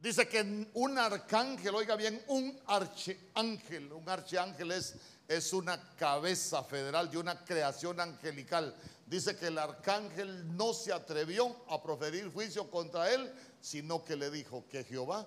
Dice 0.00 0.26
que 0.26 0.70
un 0.74 0.96
arcángel, 0.96 1.74
oiga 1.74 1.94
bien, 1.94 2.22
un 2.28 2.58
archángel, 2.66 3.92
un 3.92 4.08
archángel 4.08 4.72
es, 4.72 4.96
es 5.28 5.52
una 5.52 5.94
cabeza 5.94 6.64
federal 6.64 7.10
de 7.10 7.18
una 7.18 7.44
creación 7.44 8.00
angelical. 8.00 8.74
Dice 9.04 9.36
que 9.36 9.48
el 9.48 9.58
arcángel 9.58 10.56
no 10.56 10.72
se 10.72 10.90
atrevió 10.90 11.54
a 11.68 11.82
proferir 11.82 12.32
juicio 12.32 12.70
contra 12.70 13.12
él, 13.12 13.30
sino 13.60 14.02
que 14.02 14.16
le 14.16 14.30
dijo 14.30 14.66
que 14.70 14.84
Jehová 14.84 15.26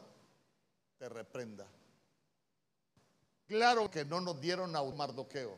te 0.97 1.07
reprenda. 1.07 1.67
Claro 3.45 3.91
que 3.91 4.05
no 4.05 4.21
nos 4.21 4.41
dieron 4.41 4.75
a 4.75 4.81
un 4.81 4.97
Mardoqueo. 4.97 5.55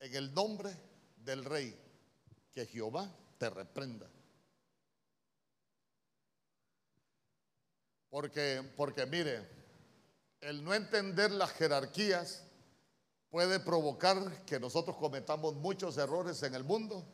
En 0.00 0.16
el 0.16 0.34
nombre 0.34 0.76
del 1.16 1.44
rey, 1.44 1.78
que 2.50 2.66
Jehová 2.66 3.08
te 3.38 3.50
reprenda. 3.50 4.10
Porque, 8.16 8.62
porque 8.78 9.04
mire, 9.04 9.46
el 10.40 10.64
no 10.64 10.72
entender 10.72 11.30
las 11.32 11.50
jerarquías 11.50 12.44
puede 13.28 13.60
provocar 13.60 14.42
que 14.46 14.58
nosotros 14.58 14.96
cometamos 14.96 15.54
muchos 15.56 15.98
errores 15.98 16.42
en 16.42 16.54
el 16.54 16.64
mundo 16.64 17.06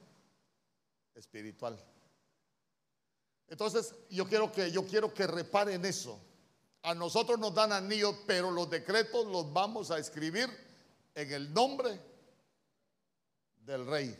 espiritual. 1.17 1.77
Entonces, 3.49 3.97
yo 4.11 4.29
quiero 4.29 4.53
que 4.53 4.71
yo 4.71 4.87
quiero 4.87 5.13
que 5.13 5.27
reparen 5.27 5.85
eso. 5.85 6.21
A 6.83 6.95
nosotros 6.95 7.37
nos 7.37 7.53
dan 7.53 7.73
anillos, 7.73 8.15
pero 8.25 8.53
los 8.53 8.71
decretos 8.71 9.27
los 9.27 9.53
vamos 9.53 9.91
a 9.91 9.99
escribir 9.99 10.49
en 11.17 11.33
el 11.33 11.53
nombre 11.53 11.99
del 13.57 13.89
rey. 13.89 14.17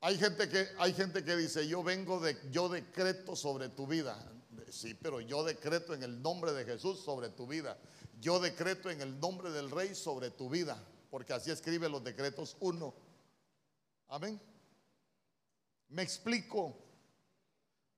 Hay 0.00 0.16
gente 0.16 0.48
que, 0.48 0.66
hay 0.78 0.94
gente 0.94 1.22
que 1.22 1.36
dice, 1.36 1.68
yo 1.68 1.82
vengo 1.82 2.20
de, 2.20 2.38
yo 2.50 2.70
decreto 2.70 3.36
sobre 3.36 3.68
tu 3.68 3.86
vida. 3.86 4.16
Sí, 4.70 4.94
pero 4.94 5.20
yo 5.20 5.42
decreto 5.42 5.94
en 5.94 6.02
el 6.04 6.22
nombre 6.22 6.52
de 6.52 6.64
Jesús 6.64 7.00
sobre 7.00 7.28
tu 7.28 7.46
vida. 7.46 7.76
Yo 8.20 8.38
decreto 8.38 8.88
en 8.88 9.00
el 9.00 9.18
nombre 9.18 9.50
del 9.50 9.70
rey 9.70 9.94
sobre 9.94 10.30
tu 10.30 10.48
vida. 10.48 10.80
Porque 11.10 11.32
así 11.32 11.50
escribe 11.50 11.88
los 11.88 12.04
decretos 12.04 12.56
uno. 12.60 12.94
Amén. 14.08 14.40
Me 15.88 16.02
explico. 16.02 16.76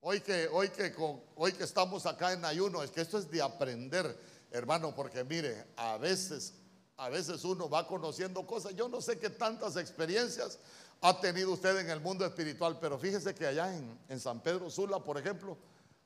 Hoy 0.00 0.20
que, 0.20 0.48
hoy 0.48 0.70
que, 0.70 0.94
hoy 1.36 1.52
que 1.52 1.64
estamos 1.64 2.06
acá 2.06 2.32
en 2.32 2.44
ayuno, 2.44 2.82
es 2.82 2.90
que 2.90 3.02
esto 3.02 3.18
es 3.18 3.30
de 3.30 3.40
aprender, 3.40 4.18
hermano, 4.50 4.92
porque 4.96 5.22
mire, 5.22 5.66
a 5.76 5.96
veces, 5.98 6.54
a 6.96 7.08
veces 7.08 7.44
uno 7.44 7.68
va 7.68 7.86
conociendo 7.86 8.44
cosas. 8.46 8.74
Yo 8.74 8.88
no 8.88 9.00
sé 9.00 9.18
qué 9.18 9.30
tantas 9.30 9.76
experiencias 9.76 10.58
ha 11.02 11.20
tenido 11.20 11.52
usted 11.52 11.78
en 11.78 11.90
el 11.90 12.00
mundo 12.00 12.24
espiritual, 12.24 12.78
pero 12.80 12.98
fíjese 12.98 13.34
que 13.34 13.46
allá 13.46 13.76
en, 13.76 13.96
en 14.08 14.18
San 14.18 14.40
Pedro 14.40 14.70
Sula, 14.70 14.98
por 14.98 15.18
ejemplo, 15.18 15.56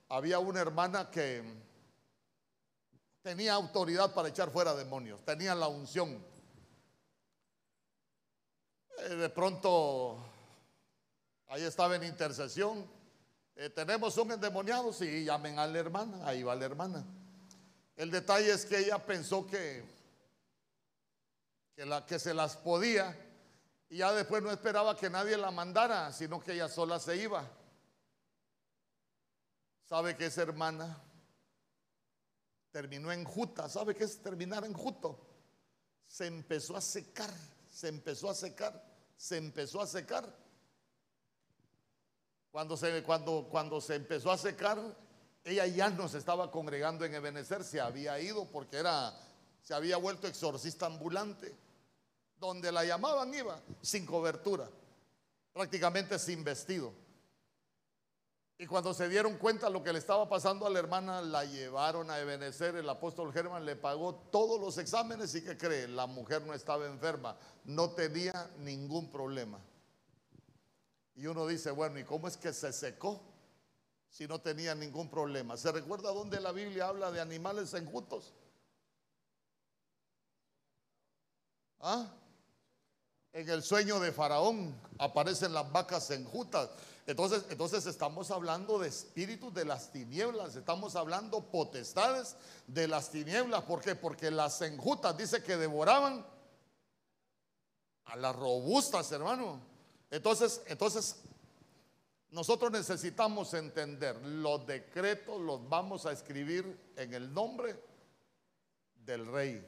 había 0.09 0.38
una 0.38 0.61
hermana 0.61 1.11
que 1.11 1.42
tenía 3.23 3.55
autoridad 3.55 4.14
para 4.14 4.29
echar 4.29 4.51
fuera 4.51 4.75
demonios, 4.75 5.25
tenía 5.25 5.55
la 5.55 5.69
unción. 5.69 6.25
Eh, 8.99 9.14
de 9.14 9.29
pronto, 9.29 10.19
ahí 11.49 11.62
estaba 11.62 11.97
en 11.97 12.05
intercesión. 12.05 12.87
Eh, 13.57 13.71
tenemos 13.71 14.16
un 14.19 14.33
endemoniado, 14.33 14.92
sí, 14.92 15.25
llamen 15.25 15.59
a 15.59 15.66
la 15.66 15.79
hermana, 15.79 16.27
ahí 16.27 16.42
va 16.42 16.55
la 16.55 16.66
hermana. 16.66 17.05
El 17.97 18.11
detalle 18.11 18.53
es 18.53 18.66
que 18.66 18.79
ella 18.79 18.99
pensó 18.99 19.47
que, 19.47 19.83
que, 21.75 22.19
se 22.19 22.35
las 22.35 22.57
podía 22.57 23.16
y 23.88 23.99
ya 23.99 24.12
después 24.12 24.42
no 24.42 24.51
esperaba 24.51 24.97
que 24.97 25.09
nadie 25.09 25.37
la 25.37 25.51
mandara, 25.51 26.12
sino 26.12 26.38
que 26.38 26.53
ella 26.53 26.69
sola 26.69 26.99
se 26.99 27.16
iba. 27.16 27.49
¿Sabe 29.88 30.16
que 30.16 30.27
esa 30.27 30.42
hermana 30.42 31.01
terminó 32.72 33.12
en 33.12 33.25
juta? 33.25 33.68
¿Sabe 33.68 33.94
qué 33.94 34.03
es 34.03 34.20
terminar 34.20 34.64
en 34.64 34.72
juto? 34.72 35.25
Se 36.09 36.27
empezó 36.27 36.77
a 36.77 36.81
secar, 36.81 37.33
se 37.72 37.88
empezó 37.88 38.29
a 38.29 38.35
secar, 38.35 38.85
se 39.16 39.37
empezó 39.37 39.81
a 39.81 39.87
secar. 39.87 40.29
Cuando 42.51 42.77
se, 42.77 43.01
cuando, 43.05 43.46
cuando 43.49 43.81
se 43.81 43.94
empezó 43.94 44.33
a 44.33 44.38
secar, 44.38 44.81
ella 45.44 45.66
ya 45.66 45.88
no 45.88 46.09
se 46.09 46.18
estaba 46.18 46.51
congregando 46.51 47.05
en 47.05 47.14
Ebenezer, 47.14 47.62
se 47.62 47.81
había 47.81 48.18
ido 48.18 48.44
porque 48.46 48.79
era, 48.79 49.14
se 49.62 49.72
había 49.72 49.99
vuelto 49.99 50.27
exorcista 50.27 50.87
ambulante. 50.87 51.55
Donde 52.40 52.72
la 52.72 52.85
llamaban 52.85 53.33
iba 53.33 53.62
sin 53.83 54.05
cobertura, 54.05 54.68
prácticamente 55.53 56.18
sin 56.18 56.42
vestido. 56.42 57.06
Y 58.59 58.66
cuando 58.66 58.95
se 58.95 59.09
dieron 59.09 59.37
cuenta 59.37 59.69
lo 59.69 59.83
que 59.83 59.92
le 59.92 59.99
estaba 59.99 60.29
pasando 60.29 60.66
a 60.66 60.71
la 60.71 60.79
hermana, 60.79 61.21
la 61.21 61.45
llevaron 61.45 62.11
a 62.11 62.19
Ebenecer. 62.19 62.75
El 62.77 62.88
apóstol 62.88 63.33
Germán 63.33 63.66
le 63.66 63.77
pagó 63.77 64.14
todos 64.14 64.59
los 64.59 64.79
exámenes 64.79 65.35
y 65.35 65.45
que 65.45 65.59
cree, 65.59 65.87
la 65.88 66.07
mujer 66.07 66.42
no 66.42 66.55
estaba 66.55 66.87
enferma, 66.87 67.37
no 67.64 67.90
tenía 67.90 68.51
ningún 68.59 69.11
problema. 69.11 69.61
Y 71.16 71.27
uno 71.27 71.47
dice, 71.47 71.71
bueno, 71.71 71.99
¿y 71.99 72.05
cómo 72.05 72.29
es 72.29 72.38
que 72.38 72.53
se 72.55 72.73
secó 72.73 73.21
si 74.09 74.27
no 74.27 74.40
tenía 74.40 74.75
ningún 74.75 75.11
problema? 75.11 75.59
¿Se 75.59 75.71
recuerda 75.71 76.11
dónde 76.12 76.40
la 76.40 76.53
Biblia 76.53 76.88
habla 76.88 77.11
de 77.11 77.21
animales 77.21 77.75
enjutos? 77.75 78.33
¿Ah? 81.81 82.11
En 83.35 83.51
el 83.51 83.62
sueño 83.62 84.01
de 84.01 84.12
Faraón 84.12 84.75
aparecen 84.99 85.53
las 85.53 85.71
vacas 85.71 86.11
enjutas. 86.11 86.71
Entonces, 87.07 87.45
entonces 87.51 87.87
estamos 87.87 88.33
hablando 88.33 88.81
de 88.81 88.88
espíritus 88.88 89.55
de 89.55 89.64
las 89.64 89.92
tinieblas, 89.92 90.57
estamos 90.57 90.97
hablando 90.97 91.40
potestades 91.51 92.37
de 92.66 92.88
las 92.88 93.11
tinieblas. 93.11 93.62
¿Por 93.62 93.81
qué? 93.81 93.95
Porque 93.95 94.31
las 94.31 94.61
enjutas 94.62 95.16
dice 95.16 95.42
que 95.42 95.57
devoraban 95.57 96.27
a 98.07 98.16
las 98.16 98.35
robustas, 98.35 99.11
hermano. 99.12 99.61
Entonces, 100.11 100.62
entonces 100.66 101.16
nosotros 102.31 102.73
necesitamos 102.73 103.55
entender, 103.55 104.16
los 104.23 104.66
decretos 104.66 105.40
los 105.40 105.69
vamos 105.69 106.07
a 106.07 106.12
escribir 106.12 106.92
en 106.97 107.14
el 107.14 107.33
nombre 107.33 107.81
del 109.05 109.27
rey. 109.27 109.64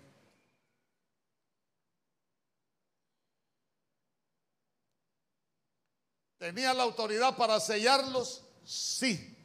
¿Tenía 6.38 6.72
la 6.72 6.84
autoridad 6.84 7.36
para 7.36 7.58
sellarlos? 7.58 8.44
Sí, 8.64 9.36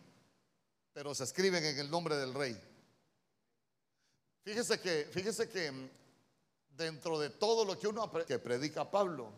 pero 0.93 1.15
se 1.15 1.23
escriben 1.23 1.63
en 1.65 1.79
el 1.79 1.89
nombre 1.89 2.15
del 2.15 2.34
rey. 2.34 2.56
Fíjese 4.43 4.79
que, 4.79 5.10
fíjese 5.12 5.49
que 5.49 5.71
mm, 5.71 5.89
dentro 6.69 7.17
de 7.17 7.32
todo 7.32 7.65
lo 7.65 7.79
que 7.79 7.88
uno 7.88 8.12
que 8.25 8.38
predica 8.38 8.89
Pablo, 8.89 9.32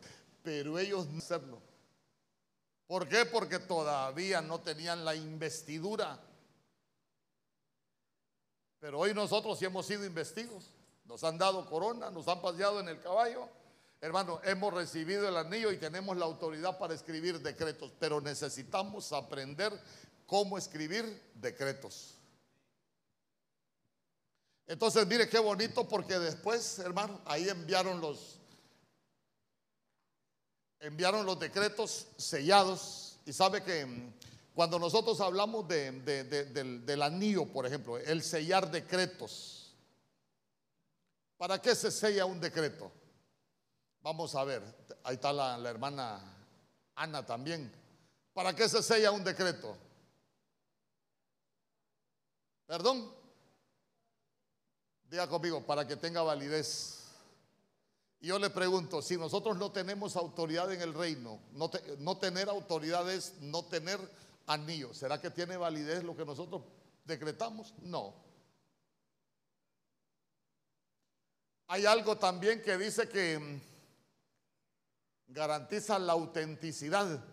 pero 0.43 0.77
ellos 0.77 1.07
no 1.07 1.19
hacerlo. 1.19 1.61
¿Por 2.87 3.07
qué? 3.07 3.25
Porque 3.25 3.59
todavía 3.59 4.41
no 4.41 4.59
tenían 4.59 5.05
la 5.05 5.15
investidura. 5.15 6.19
Pero 8.79 8.99
hoy 8.99 9.13
nosotros 9.13 9.57
sí 9.57 9.65
hemos 9.65 9.85
sido 9.85 10.05
investidos. 10.05 10.71
Nos 11.05 11.23
han 11.23 11.37
dado 11.37 11.65
corona, 11.67 12.11
nos 12.11 12.27
han 12.27 12.41
paseado 12.41 12.79
en 12.81 12.89
el 12.89 12.99
caballo 12.99 13.49
Hermano, 14.05 14.39
hemos 14.43 14.71
recibido 14.71 15.27
el 15.27 15.35
anillo 15.35 15.71
y 15.71 15.77
tenemos 15.77 16.15
la 16.15 16.25
autoridad 16.25 16.77
para 16.77 16.93
escribir 16.93 17.39
decretos, 17.39 17.91
pero 17.99 18.21
necesitamos 18.21 19.11
aprender 19.11 19.73
cómo 20.27 20.59
escribir 20.59 21.23
decretos. 21.33 22.13
Entonces, 24.67 25.07
mire 25.07 25.27
qué 25.27 25.39
bonito 25.39 25.89
porque 25.89 26.19
después, 26.19 26.77
hermano, 26.77 27.19
ahí 27.25 27.49
enviaron 27.49 27.99
los 27.99 28.39
enviaron 30.81 31.25
los 31.25 31.39
decretos 31.39 32.05
sellados 32.15 33.17
y 33.25 33.33
sabe 33.33 33.63
que 33.63 33.87
mm, 33.87 34.13
cuando 34.53 34.77
nosotros 34.77 35.19
hablamos 35.19 35.67
del, 35.67 36.85
del 36.85 37.01
anillo, 37.01 37.47
por 37.47 37.65
ejemplo, 37.65 37.97
el 37.97 38.21
sellar 38.21 38.69
decretos, 38.69 39.73
¿para 41.37 41.59
qué 41.59 41.73
se 41.73 41.89
sella 41.89 42.25
un 42.25 42.39
decreto? 42.39 42.91
Vamos 44.05 44.35
a 44.35 44.43
ver, 44.43 44.61
ahí 45.03 45.15
está 45.15 45.33
la, 45.33 45.57
hermana 45.67 46.21
Ana 46.93 47.25
también. 47.25 47.71
¿Para 48.35 48.55
qué 48.55 48.69
se 48.69 48.83
sella 48.83 49.09
un 49.09 49.23
decreto? 49.23 49.75
¿Perdón? 52.67 53.11
Diga 55.09 55.27
conmigo, 55.27 55.65
para 55.65 55.87
que 55.87 55.95
tenga 55.95 56.21
validez. 56.21 57.03
Y 58.19 58.27
yo 58.27 58.37
le 58.37 58.51
pregunto, 58.51 59.01
si 59.01 59.17
nosotros 59.17 59.57
no 59.57 59.71
tenemos 59.71 60.15
autoridad 60.15 60.71
en 60.71 60.83
el 60.83 60.93
reino, 60.93 61.39
no, 61.53 61.71
no 61.97 62.17
tener 62.19 62.47
autoridad 62.47 63.11
es 63.11 63.33
no 63.41 63.65
tener 63.65 63.99
anillo, 64.45 64.93
¿será 64.93 65.19
que 65.19 65.31
tiene 65.31 65.57
validez 65.57 66.03
lo 66.03 66.15
que 66.15 66.25
nosotros 66.25 66.61
decretamos? 67.05 67.73
No. 67.81 68.13
Hay 71.69 71.87
algo 71.87 72.19
también 72.19 72.61
que 72.61 72.77
dice 72.77 73.09
que 73.09 73.73
garantiza 75.27 75.99
la 75.99 76.13
autenticidad. 76.13 77.23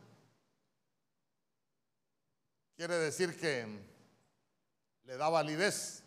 Quiere 2.77 2.97
decir 2.97 3.39
que 3.39 3.67
le 5.05 5.17
da 5.17 5.29
validez. 5.29 6.03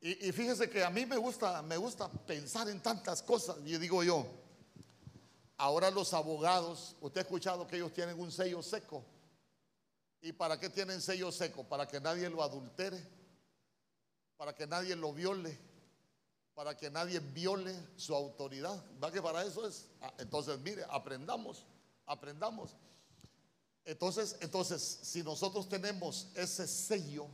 Y, 0.00 0.30
fíjese 0.30 0.70
que 0.70 0.84
a 0.84 0.90
mí 0.90 1.04
me 1.04 1.16
gusta, 1.16 1.62
me 1.62 1.76
gusta 1.76 2.08
pensar 2.08 2.68
en 2.68 2.80
tantas 2.80 3.22
cosas. 3.22 3.56
Y 3.64 3.76
digo 3.78 4.04
yo, 4.04 4.26
ahora 5.56 5.90
los 5.90 6.12
abogados, 6.14 6.94
usted 7.00 7.20
ha 7.20 7.22
escuchado 7.22 7.66
que 7.66 7.76
ellos 7.76 7.92
tienen 7.92 8.20
un 8.20 8.30
sello 8.30 8.62
seco. 8.62 9.04
¿Y 10.20 10.32
para 10.32 10.60
qué 10.60 10.68
tienen 10.68 11.00
sello 11.00 11.32
seco? 11.32 11.64
Para 11.64 11.88
que 11.88 12.00
nadie 12.00 12.28
lo 12.28 12.42
adultere, 12.42 13.00
para 14.36 14.54
que 14.54 14.66
nadie 14.66 14.94
lo 14.94 15.12
viole, 15.12 15.58
para 16.56 16.74
que 16.74 16.90
nadie 16.90 17.20
viole 17.20 17.76
su 17.96 18.14
autoridad. 18.14 18.82
¿Va 19.02 19.12
que 19.12 19.20
para 19.20 19.44
eso 19.44 19.68
es? 19.68 19.86
Ah, 20.00 20.12
entonces, 20.16 20.58
mire, 20.60 20.86
aprendamos, 20.88 21.66
aprendamos. 22.06 22.74
Entonces, 23.84 24.36
entonces, 24.40 24.80
si 25.02 25.22
nosotros 25.22 25.68
tenemos 25.68 26.28
ese 26.34 26.66
sello, 26.66 27.26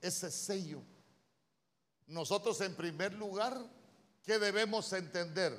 ese 0.00 0.30
sello, 0.30 0.80
nosotros 2.06 2.58
en 2.62 2.74
primer 2.74 3.12
lugar, 3.12 3.62
¿qué 4.22 4.38
debemos 4.38 4.90
entender? 4.94 5.54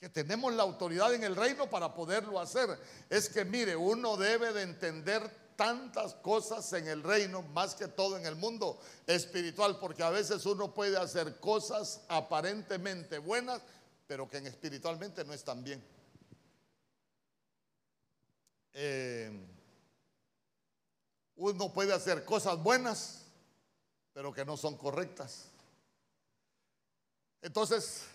Que 0.00 0.08
tenemos 0.08 0.54
la 0.54 0.62
autoridad 0.62 1.12
en 1.12 1.22
el 1.22 1.36
reino 1.36 1.68
para 1.68 1.94
poderlo 1.94 2.40
hacer. 2.40 2.70
Es 3.10 3.28
que, 3.28 3.44
mire, 3.44 3.76
uno 3.76 4.16
debe 4.16 4.54
de 4.54 4.62
entender 4.62 5.30
tantas 5.60 6.14
cosas 6.14 6.72
en 6.72 6.88
el 6.88 7.02
reino, 7.02 7.42
más 7.42 7.74
que 7.74 7.86
todo 7.86 8.16
en 8.16 8.24
el 8.24 8.34
mundo 8.34 8.80
espiritual, 9.06 9.78
porque 9.78 10.02
a 10.02 10.08
veces 10.08 10.46
uno 10.46 10.72
puede 10.72 10.96
hacer 10.96 11.38
cosas 11.38 12.00
aparentemente 12.08 13.18
buenas, 13.18 13.60
pero 14.06 14.26
que 14.26 14.38
en 14.38 14.46
espiritualmente 14.46 15.22
no 15.22 15.34
están 15.34 15.62
bien. 15.62 15.84
Eh, 18.72 19.30
uno 21.36 21.70
puede 21.74 21.92
hacer 21.92 22.24
cosas 22.24 22.56
buenas, 22.62 23.26
pero 24.14 24.32
que 24.32 24.46
no 24.46 24.56
son 24.56 24.78
correctas. 24.78 25.48
Entonces, 27.42 28.06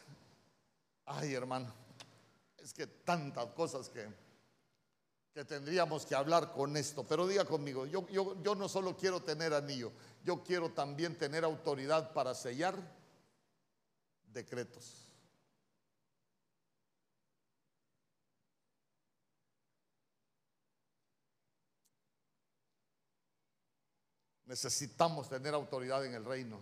ay 1.06 1.36
hermano, 1.36 1.72
es 2.58 2.74
que 2.74 2.88
tantas 2.88 3.46
cosas 3.52 3.88
que, 3.89 4.24
que 5.36 5.43
tendríamos 5.43 6.05
que 6.05 6.15
hablar 6.15 6.53
con 6.53 6.77
esto, 6.77 7.03
pero 7.03 7.27
diga 7.27 7.43
conmigo, 7.43 7.86
yo, 7.86 8.07
yo, 8.07 8.41
yo 8.41 8.55
no 8.55 8.69
solo 8.69 8.95
quiero 8.95 9.21
tener 9.21 9.53
anillo, 9.53 9.91
yo 10.23 10.41
quiero 10.41 10.71
también 10.71 11.17
tener 11.17 11.43
autoridad 11.43 12.13
para 12.13 12.33
sellar 12.33 12.73
decretos. 14.31 15.09
Necesitamos 24.45 25.27
tener 25.27 25.53
autoridad 25.53 26.05
en 26.05 26.13
el 26.13 26.23
reino. 26.23 26.61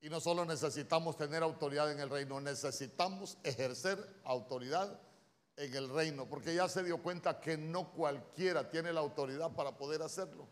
Y 0.00 0.10
no 0.10 0.18
solo 0.18 0.44
necesitamos 0.44 1.16
tener 1.16 1.44
autoridad 1.44 1.92
en 1.92 2.00
el 2.00 2.10
reino, 2.10 2.40
necesitamos 2.40 3.38
ejercer 3.44 4.04
autoridad 4.24 5.05
en 5.56 5.74
el 5.74 5.88
reino, 5.88 6.28
porque 6.28 6.54
ya 6.54 6.68
se 6.68 6.82
dio 6.82 7.02
cuenta 7.02 7.40
que 7.40 7.56
no 7.56 7.90
cualquiera 7.92 8.68
tiene 8.68 8.92
la 8.92 9.00
autoridad 9.00 9.52
para 9.54 9.76
poder 9.76 10.02
hacerlo. 10.02 10.46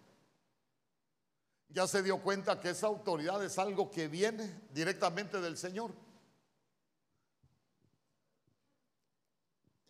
Ya 1.69 1.87
se 1.87 2.03
dio 2.03 2.23
cuenta 2.23 2.61
que 2.61 2.71
esa 2.71 2.87
autoridad 2.87 3.45
es 3.45 3.59
algo 3.59 3.91
que 3.91 4.09
viene 4.09 4.63
directamente 4.71 5.41
del 5.41 5.57
Señor. 5.59 5.93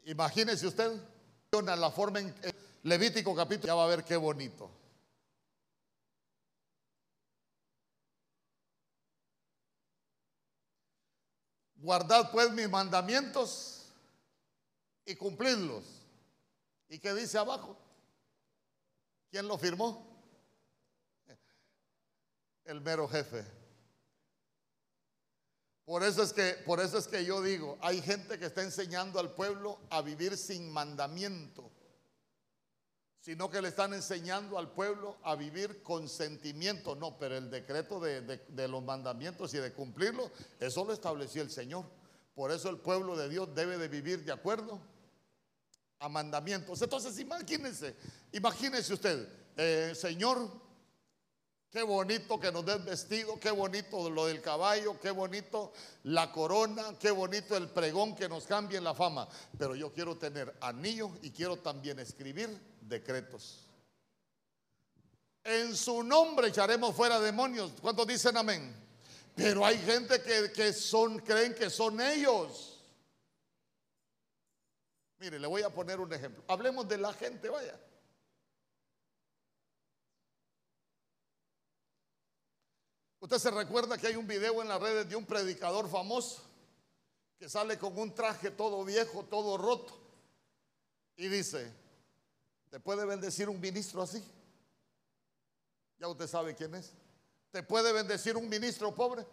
Imagínese 0.04 0.66
usted 0.66 1.00
la 1.62 1.90
forma 1.90 2.18
en 2.18 2.34
Levítico 2.82 3.34
capítulo, 3.34 3.68
ya 3.68 3.74
va 3.74 3.84
a 3.84 3.88
ver 3.88 4.04
qué 4.04 4.16
bonito. 4.16 4.70
Guardad 11.76 12.32
pues 12.32 12.50
mis 12.50 12.68
mandamientos 12.68 13.73
y 15.04 15.14
cumplidlos. 15.16 15.84
¿Y 16.88 16.98
qué 16.98 17.14
dice 17.14 17.38
abajo? 17.38 17.76
¿Quién 19.30 19.48
lo 19.48 19.58
firmó? 19.58 20.06
El 22.64 22.80
mero 22.80 23.08
jefe. 23.08 23.44
Por 25.84 26.02
eso 26.02 26.22
es 26.22 26.32
que 26.32 26.54
por 26.64 26.80
eso 26.80 26.96
es 26.96 27.06
que 27.06 27.24
yo 27.24 27.42
digo, 27.42 27.76
hay 27.82 28.00
gente 28.00 28.38
que 28.38 28.46
está 28.46 28.62
enseñando 28.62 29.20
al 29.20 29.34
pueblo 29.34 29.78
a 29.90 30.00
vivir 30.00 30.36
sin 30.38 30.70
mandamiento 30.70 31.70
sino 33.24 33.48
que 33.48 33.62
le 33.62 33.68
están 33.68 33.94
enseñando 33.94 34.58
al 34.58 34.70
pueblo 34.72 35.16
a 35.22 35.34
vivir 35.34 35.82
con 35.82 36.10
sentimiento. 36.10 36.94
No, 36.94 37.18
pero 37.18 37.38
el 37.38 37.50
decreto 37.50 37.98
de, 37.98 38.68
los 38.68 38.82
mandamientos 38.82 39.54
y 39.54 39.56
de 39.56 39.72
cumplirlo, 39.72 40.30
eso 40.60 40.84
lo 40.84 40.92
estableció 40.92 41.40
el 41.40 41.50
Señor. 41.50 41.86
Por 42.34 42.52
eso 42.52 42.68
el 42.68 42.76
pueblo 42.76 43.16
de 43.16 43.30
Dios 43.30 43.54
debe 43.54 43.78
de 43.78 43.88
vivir 43.88 44.26
de 44.26 44.32
acuerdo 44.32 44.78
mandamientos. 46.08 46.80
Entonces 46.82 47.18
imagínense, 47.18 47.96
imagínense 48.32 48.92
usted, 48.92 49.28
eh, 49.56 49.92
Señor, 49.94 50.50
qué 51.70 51.82
bonito 51.82 52.38
que 52.38 52.52
nos 52.52 52.64
den 52.64 52.84
vestido, 52.84 53.38
qué 53.40 53.50
bonito 53.50 54.08
lo 54.10 54.26
del 54.26 54.40
caballo, 54.40 54.98
qué 55.00 55.10
bonito 55.10 55.72
la 56.04 56.30
corona, 56.30 56.96
qué 56.98 57.10
bonito 57.10 57.56
el 57.56 57.68
pregón 57.68 58.14
que 58.14 58.28
nos 58.28 58.46
cambie 58.46 58.80
la 58.80 58.94
fama. 58.94 59.28
Pero 59.58 59.74
yo 59.74 59.92
quiero 59.92 60.16
tener 60.16 60.56
anillo 60.60 61.10
y 61.22 61.30
quiero 61.30 61.56
también 61.56 61.98
escribir 61.98 62.48
decretos. 62.80 63.68
En 65.42 65.76
su 65.76 66.02
nombre 66.02 66.48
echaremos 66.48 66.94
fuera 66.94 67.20
demonios. 67.20 67.72
¿Cuántos 67.82 68.06
dicen 68.06 68.36
amén? 68.36 68.74
Pero 69.34 69.66
hay 69.66 69.78
gente 69.78 70.22
que, 70.22 70.52
que 70.52 70.72
son, 70.72 71.18
creen 71.18 71.54
que 71.54 71.68
son 71.68 72.00
ellos. 72.00 72.73
Mire, 75.24 75.38
le 75.38 75.46
voy 75.46 75.62
a 75.62 75.70
poner 75.70 75.98
un 76.00 76.12
ejemplo. 76.12 76.44
Hablemos 76.48 76.86
de 76.86 76.98
la 76.98 77.10
gente, 77.14 77.48
vaya. 77.48 77.80
Usted 83.20 83.38
se 83.38 83.50
recuerda 83.50 83.96
que 83.96 84.06
hay 84.06 84.16
un 84.16 84.26
video 84.26 84.60
en 84.60 84.68
las 84.68 84.78
redes 84.78 85.08
de 85.08 85.16
un 85.16 85.24
predicador 85.24 85.88
famoso 85.88 86.42
que 87.38 87.48
sale 87.48 87.78
con 87.78 87.98
un 87.98 88.14
traje 88.14 88.50
todo 88.50 88.84
viejo, 88.84 89.24
todo 89.24 89.56
roto, 89.56 89.98
y 91.16 91.28
dice, 91.28 91.72
¿Te 92.68 92.78
puede 92.78 93.06
bendecir 93.06 93.48
un 93.48 93.58
ministro 93.58 94.02
así? 94.02 94.22
Ya 95.98 96.06
usted 96.06 96.26
sabe 96.26 96.54
quién 96.54 96.74
es. 96.74 96.92
¿Te 97.50 97.62
puede 97.62 97.94
bendecir 97.94 98.36
un 98.36 98.46
ministro 98.46 98.94
pobre? 98.94 99.24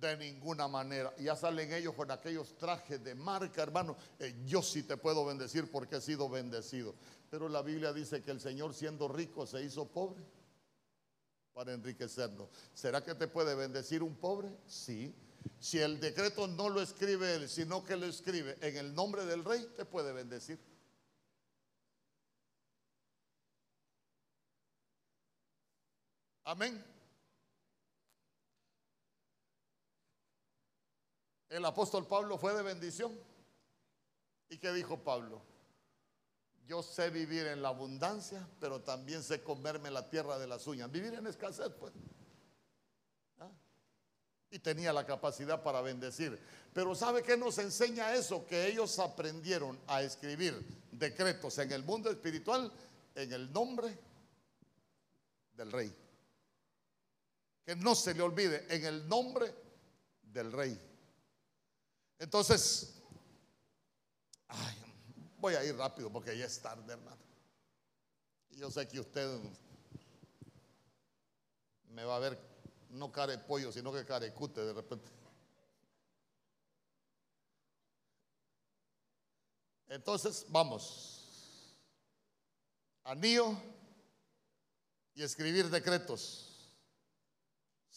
De 0.00 0.16
ninguna 0.16 0.66
manera. 0.66 1.14
Ya 1.18 1.36
salen 1.36 1.72
ellos 1.74 1.94
con 1.94 2.10
aquellos 2.10 2.56
trajes 2.56 3.04
de 3.04 3.14
marca, 3.14 3.62
hermano. 3.62 3.96
Eh, 4.18 4.34
yo 4.46 4.62
sí 4.62 4.82
te 4.82 4.96
puedo 4.96 5.26
bendecir 5.26 5.70
porque 5.70 5.96
he 5.96 6.00
sido 6.00 6.28
bendecido. 6.28 6.94
Pero 7.28 7.48
la 7.50 7.60
Biblia 7.60 7.92
dice 7.92 8.22
que 8.22 8.30
el 8.30 8.40
Señor 8.40 8.72
siendo 8.72 9.08
rico 9.08 9.46
se 9.46 9.62
hizo 9.62 9.86
pobre 9.86 10.24
para 11.52 11.74
enriquecernos. 11.74 12.48
¿Será 12.72 13.04
que 13.04 13.14
te 13.14 13.28
puede 13.28 13.54
bendecir 13.54 14.02
un 14.02 14.16
pobre? 14.16 14.48
Sí. 14.66 15.14
Si 15.58 15.78
el 15.78 16.00
decreto 16.00 16.46
no 16.46 16.70
lo 16.70 16.80
escribe 16.80 17.34
él, 17.34 17.48
sino 17.48 17.84
que 17.84 17.96
lo 17.96 18.06
escribe 18.06 18.56
en 18.62 18.78
el 18.78 18.94
nombre 18.94 19.26
del 19.26 19.44
rey, 19.44 19.68
te 19.76 19.84
puede 19.84 20.12
bendecir. 20.12 20.58
Amén. 26.44 26.89
El 31.50 31.64
apóstol 31.66 32.06
Pablo 32.06 32.38
fue 32.38 32.54
de 32.54 32.62
bendición. 32.62 33.12
¿Y 34.48 34.56
qué 34.56 34.72
dijo 34.72 34.98
Pablo? 34.98 35.42
Yo 36.66 36.82
sé 36.82 37.10
vivir 37.10 37.46
en 37.46 37.60
la 37.60 37.68
abundancia, 37.68 38.48
pero 38.58 38.80
también 38.80 39.22
sé 39.22 39.42
comerme 39.42 39.90
la 39.90 40.08
tierra 40.08 40.38
de 40.38 40.46
las 40.46 40.66
uñas. 40.66 40.90
Vivir 40.90 41.12
en 41.12 41.26
escasez, 41.26 41.70
pues. 41.78 41.92
¿Ah? 43.38 43.50
Y 44.50 44.60
tenía 44.60 44.92
la 44.92 45.04
capacidad 45.04 45.62
para 45.62 45.82
bendecir. 45.82 46.40
Pero 46.72 46.94
¿sabe 46.94 47.22
qué 47.22 47.36
nos 47.36 47.58
enseña 47.58 48.14
eso? 48.14 48.46
Que 48.46 48.68
ellos 48.68 48.98
aprendieron 48.98 49.78
a 49.88 50.02
escribir 50.02 50.54
decretos 50.92 51.58
en 51.58 51.72
el 51.72 51.84
mundo 51.84 52.10
espiritual 52.10 52.72
en 53.14 53.32
el 53.32 53.52
nombre 53.52 53.98
del 55.54 55.70
rey 55.70 55.94
que 57.70 57.76
no 57.76 57.94
se 57.94 58.14
le 58.14 58.22
olvide, 58.22 58.66
en 58.68 58.84
el 58.84 59.08
nombre 59.08 59.54
del 60.22 60.50
rey. 60.50 60.76
Entonces, 62.20 62.94
voy 65.38 65.54
a 65.54 65.64
ir 65.64 65.76
rápido 65.76 66.12
porque 66.12 66.38
ya 66.38 66.44
es 66.44 66.60
tarde, 66.60 66.92
hermano. 66.92 67.20
Y 68.50 68.58
yo 68.58 68.70
sé 68.70 68.86
que 68.86 69.00
usted 69.00 69.40
me 71.88 72.04
va 72.04 72.14
a 72.14 72.20
ver 72.20 72.38
no 72.90 73.10
care 73.10 73.38
pollo, 73.38 73.72
sino 73.72 73.92
que 73.92 74.04
carecute 74.04 74.64
de 74.64 74.72
repente. 74.72 75.10
Entonces, 79.88 80.46
vamos. 80.48 81.74
Anillo 83.02 83.56
y 85.14 85.24
escribir 85.24 85.68
decretos 85.68 86.50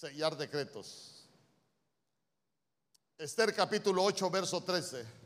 sellar 0.04 0.36
decretos. 0.36 1.13
Esther 3.18 3.54
capítulo 3.54 4.04
8, 4.04 4.30
verso 4.30 4.62
13. 4.62 5.24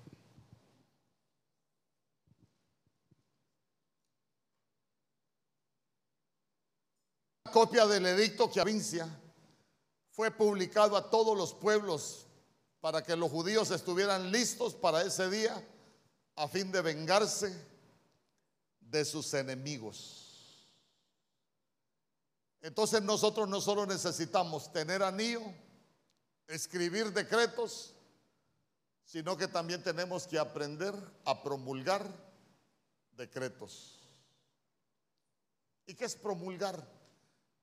copia 7.57 7.87
del 7.87 8.05
edicto 8.05 8.51
que 8.51 8.59
avincia 8.59 9.07
fue 10.11 10.29
publicado 10.29 10.95
a 10.95 11.09
todos 11.09 11.35
los 11.35 11.55
pueblos 11.55 12.27
para 12.81 13.01
que 13.01 13.15
los 13.15 13.31
judíos 13.31 13.71
estuvieran 13.71 14.31
listos 14.31 14.75
para 14.75 15.01
ese 15.01 15.27
día 15.29 15.67
a 16.35 16.47
fin 16.47 16.71
de 16.71 16.81
vengarse 16.81 17.51
de 18.79 19.03
sus 19.03 19.33
enemigos. 19.33 20.69
Entonces 22.61 23.01
nosotros 23.01 23.49
no 23.49 23.59
solo 23.59 23.87
necesitamos 23.87 24.71
tener 24.71 25.01
anillo, 25.01 25.41
escribir 26.47 27.11
decretos, 27.11 27.93
sino 29.03 29.37
que 29.37 29.47
también 29.47 29.83
tenemos 29.83 30.27
que 30.27 30.39
aprender 30.39 30.93
a 31.25 31.41
promulgar 31.41 32.07
decretos. 33.11 33.99
¿Y 35.85 35.93
qué 35.93 36.05
es 36.05 36.15
promulgar? 36.15 36.85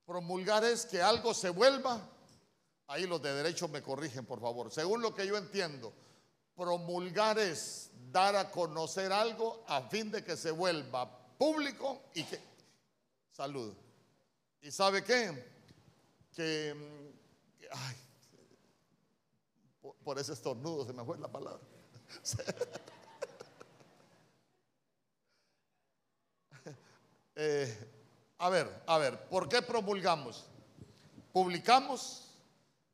Promulgar 0.07 0.64
es 0.64 0.87
que 0.87 1.03
algo 1.03 1.35
se 1.35 1.51
vuelva, 1.51 2.01
ahí 2.87 3.07
los 3.07 3.22
de 3.22 3.35
derecho 3.35 3.68
me 3.68 3.82
corrigen 3.82 4.26
por 4.26 4.41
favor, 4.41 4.70
según 4.70 5.03
lo 5.03 5.14
que 5.14 5.26
yo 5.26 5.37
entiendo, 5.37 5.93
promulgar 6.55 7.39
es 7.39 7.91
dar 8.11 8.37
a 8.37 8.51
conocer 8.51 9.12
algo 9.12 9.64
a 9.66 9.82
fin 9.82 10.11
de 10.11 10.24
que 10.24 10.37
se 10.37 10.51
vuelva 10.51 11.11
público 11.37 12.03
y 12.14 12.24
que... 12.24 12.41
Salud. 13.30 13.74
¿Y 14.62 14.70
sabe 14.70 15.03
qué? 15.03 15.53
Que... 16.32 16.72
Ay, 17.72 17.97
por 20.03 20.18
ese 20.18 20.32
estornudo 20.32 20.85
se 20.87 20.93
me 20.93 21.05
fue 21.05 21.18
la 21.18 21.28
palabra. 21.28 21.61
Eh, 27.37 27.76
a 28.39 28.49
ver, 28.49 28.82
a 28.87 28.97
ver, 28.97 29.28
¿por 29.28 29.49
qué 29.49 29.61
promulgamos? 29.61 30.45
Publicamos 31.32 32.30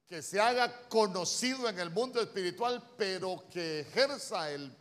que 0.06 0.22
se 0.22 0.40
haga 0.40 0.88
conocido 0.88 1.68
en 1.68 1.78
el 1.78 1.90
mundo 1.90 2.22
espiritual, 2.22 2.82
pero 2.96 3.44
que 3.50 3.80
ejerza 3.80 4.50
el, 4.50 4.74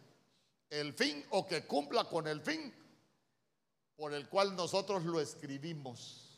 el 0.70 0.94
fin 0.94 1.26
o 1.32 1.46
que 1.46 1.68
cumpla 1.68 2.06
con 2.06 2.26
el 2.28 2.40
fin 2.40 2.74
por 3.98 4.14
el 4.14 4.30
cual 4.30 4.56
nosotros 4.56 5.04
lo 5.04 5.20
escribimos. 5.20 6.29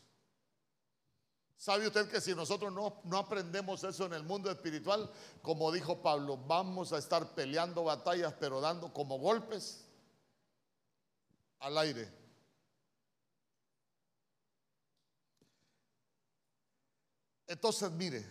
¿Sabe 1.61 1.85
usted 1.85 2.09
que 2.09 2.19
si 2.19 2.33
nosotros 2.33 2.73
no, 2.73 2.99
no, 3.03 3.17
aprendemos 3.19 3.83
eso 3.83 4.07
en 4.07 4.13
el 4.13 4.23
mundo 4.23 4.49
espiritual, 4.49 5.07
como 5.43 5.71
dijo 5.71 6.01
Pablo, 6.01 6.35
vamos 6.35 6.91
a 6.91 6.97
estar 6.97 7.35
peleando 7.35 7.83
batallas, 7.83 8.33
pero 8.39 8.59
dando 8.59 8.91
como 8.91 9.19
golpes 9.19 9.85
al 11.59 11.77
aire? 11.77 12.11
Entonces, 17.45 17.91
mire, 17.91 18.25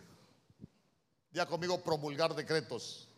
ya 1.31 1.47
conmigo 1.47 1.81
promulgar 1.85 2.35
decretos. 2.35 3.09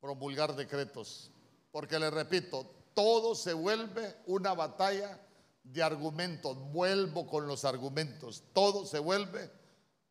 Promulgar 0.00 0.56
decretos. 0.56 1.30
Porque 1.70 1.96
le 1.96 2.10
repito, 2.10 2.68
todo 2.92 3.36
se 3.36 3.52
vuelve 3.52 4.16
una 4.26 4.52
batalla 4.52 5.27
de 5.72 5.82
argumentos. 5.82 6.56
Vuelvo 6.72 7.26
con 7.26 7.46
los 7.46 7.64
argumentos. 7.64 8.42
Todo 8.52 8.86
se 8.86 8.98
vuelve 8.98 9.50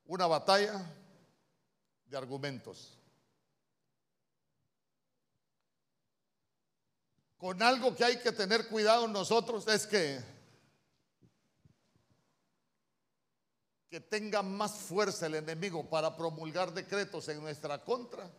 una 0.05 0.27
batalla 0.27 0.93
de 2.05 2.17
argumentos. 2.17 2.97
Con 7.37 7.61
algo 7.61 7.95
que 7.95 8.03
hay 8.03 8.17
que 8.17 8.31
tener 8.31 8.67
cuidado 8.67 9.07
nosotros 9.07 9.67
es 9.67 9.85
que 9.85 10.37
que 13.89 14.01
tenga 14.01 14.41
más 14.41 14.73
fuerza 14.73 15.27
el 15.27 15.35
enemigo 15.35 15.89
para 15.89 16.17
promulgar 16.17 16.73
decretos 16.73 17.29
en 17.29 17.39
nuestra 17.39 17.83
contra 17.85 18.29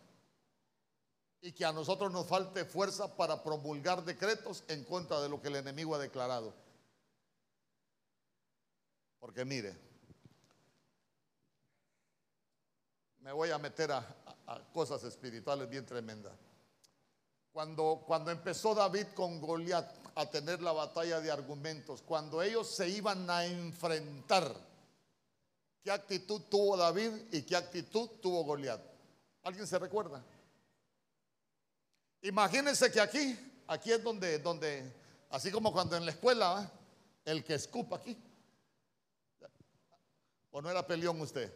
y 1.40 1.52
que 1.52 1.64
a 1.64 1.72
nosotros 1.72 2.12
nos 2.12 2.26
falte 2.26 2.64
fuerza 2.66 3.16
para 3.16 3.42
promulgar 3.42 4.04
decretos 4.04 4.64
en 4.68 4.84
contra 4.84 5.20
de 5.20 5.28
lo 5.30 5.40
que 5.40 5.48
el 5.48 5.56
enemigo 5.56 5.94
ha 5.94 5.98
declarado. 5.98 6.52
Porque 9.18 9.44
mire, 9.44 9.76
me 13.20 13.32
voy 13.32 13.50
a 13.50 13.58
meter 13.58 13.92
a, 13.92 14.04
cosas 14.72 15.04
espirituales 15.04 15.68
bien 15.68 15.84
tremendas. 15.84 16.32
Cuando, 17.52 18.02
cuando 18.06 18.30
empezó 18.30 18.74
David 18.74 19.08
con 19.14 19.40
Goliat 19.40 19.94
a 20.14 20.26
tener 20.30 20.62
la 20.62 20.72
batalla 20.72 21.20
de 21.20 21.30
argumentos, 21.30 22.02
cuando 22.02 22.40
ellos 22.42 22.74
se 22.74 22.88
iban 22.88 23.28
a 23.28 23.44
enfrentar, 23.44 24.68
¿Qué 25.88 25.92
actitud 25.92 26.42
tuvo 26.50 26.76
David 26.76 27.12
y 27.32 27.40
qué 27.40 27.56
actitud 27.56 28.10
tuvo 28.20 28.44
Goliat? 28.44 28.78
¿Alguien 29.42 29.66
se 29.66 29.78
recuerda? 29.78 30.22
Imagínense 32.20 32.92
que 32.92 33.00
aquí, 33.00 33.38
aquí 33.66 33.92
es 33.92 34.02
donde, 34.02 34.38
donde, 34.38 34.92
así 35.30 35.50
como 35.50 35.72
cuando 35.72 35.96
en 35.96 36.04
la 36.04 36.10
escuela, 36.10 36.70
el 37.24 37.42
que 37.42 37.54
escupa 37.54 37.96
aquí. 37.96 38.14
¿O 40.50 40.62
no 40.62 40.70
era 40.70 40.86
peleón 40.86 41.20
usted? 41.20 41.52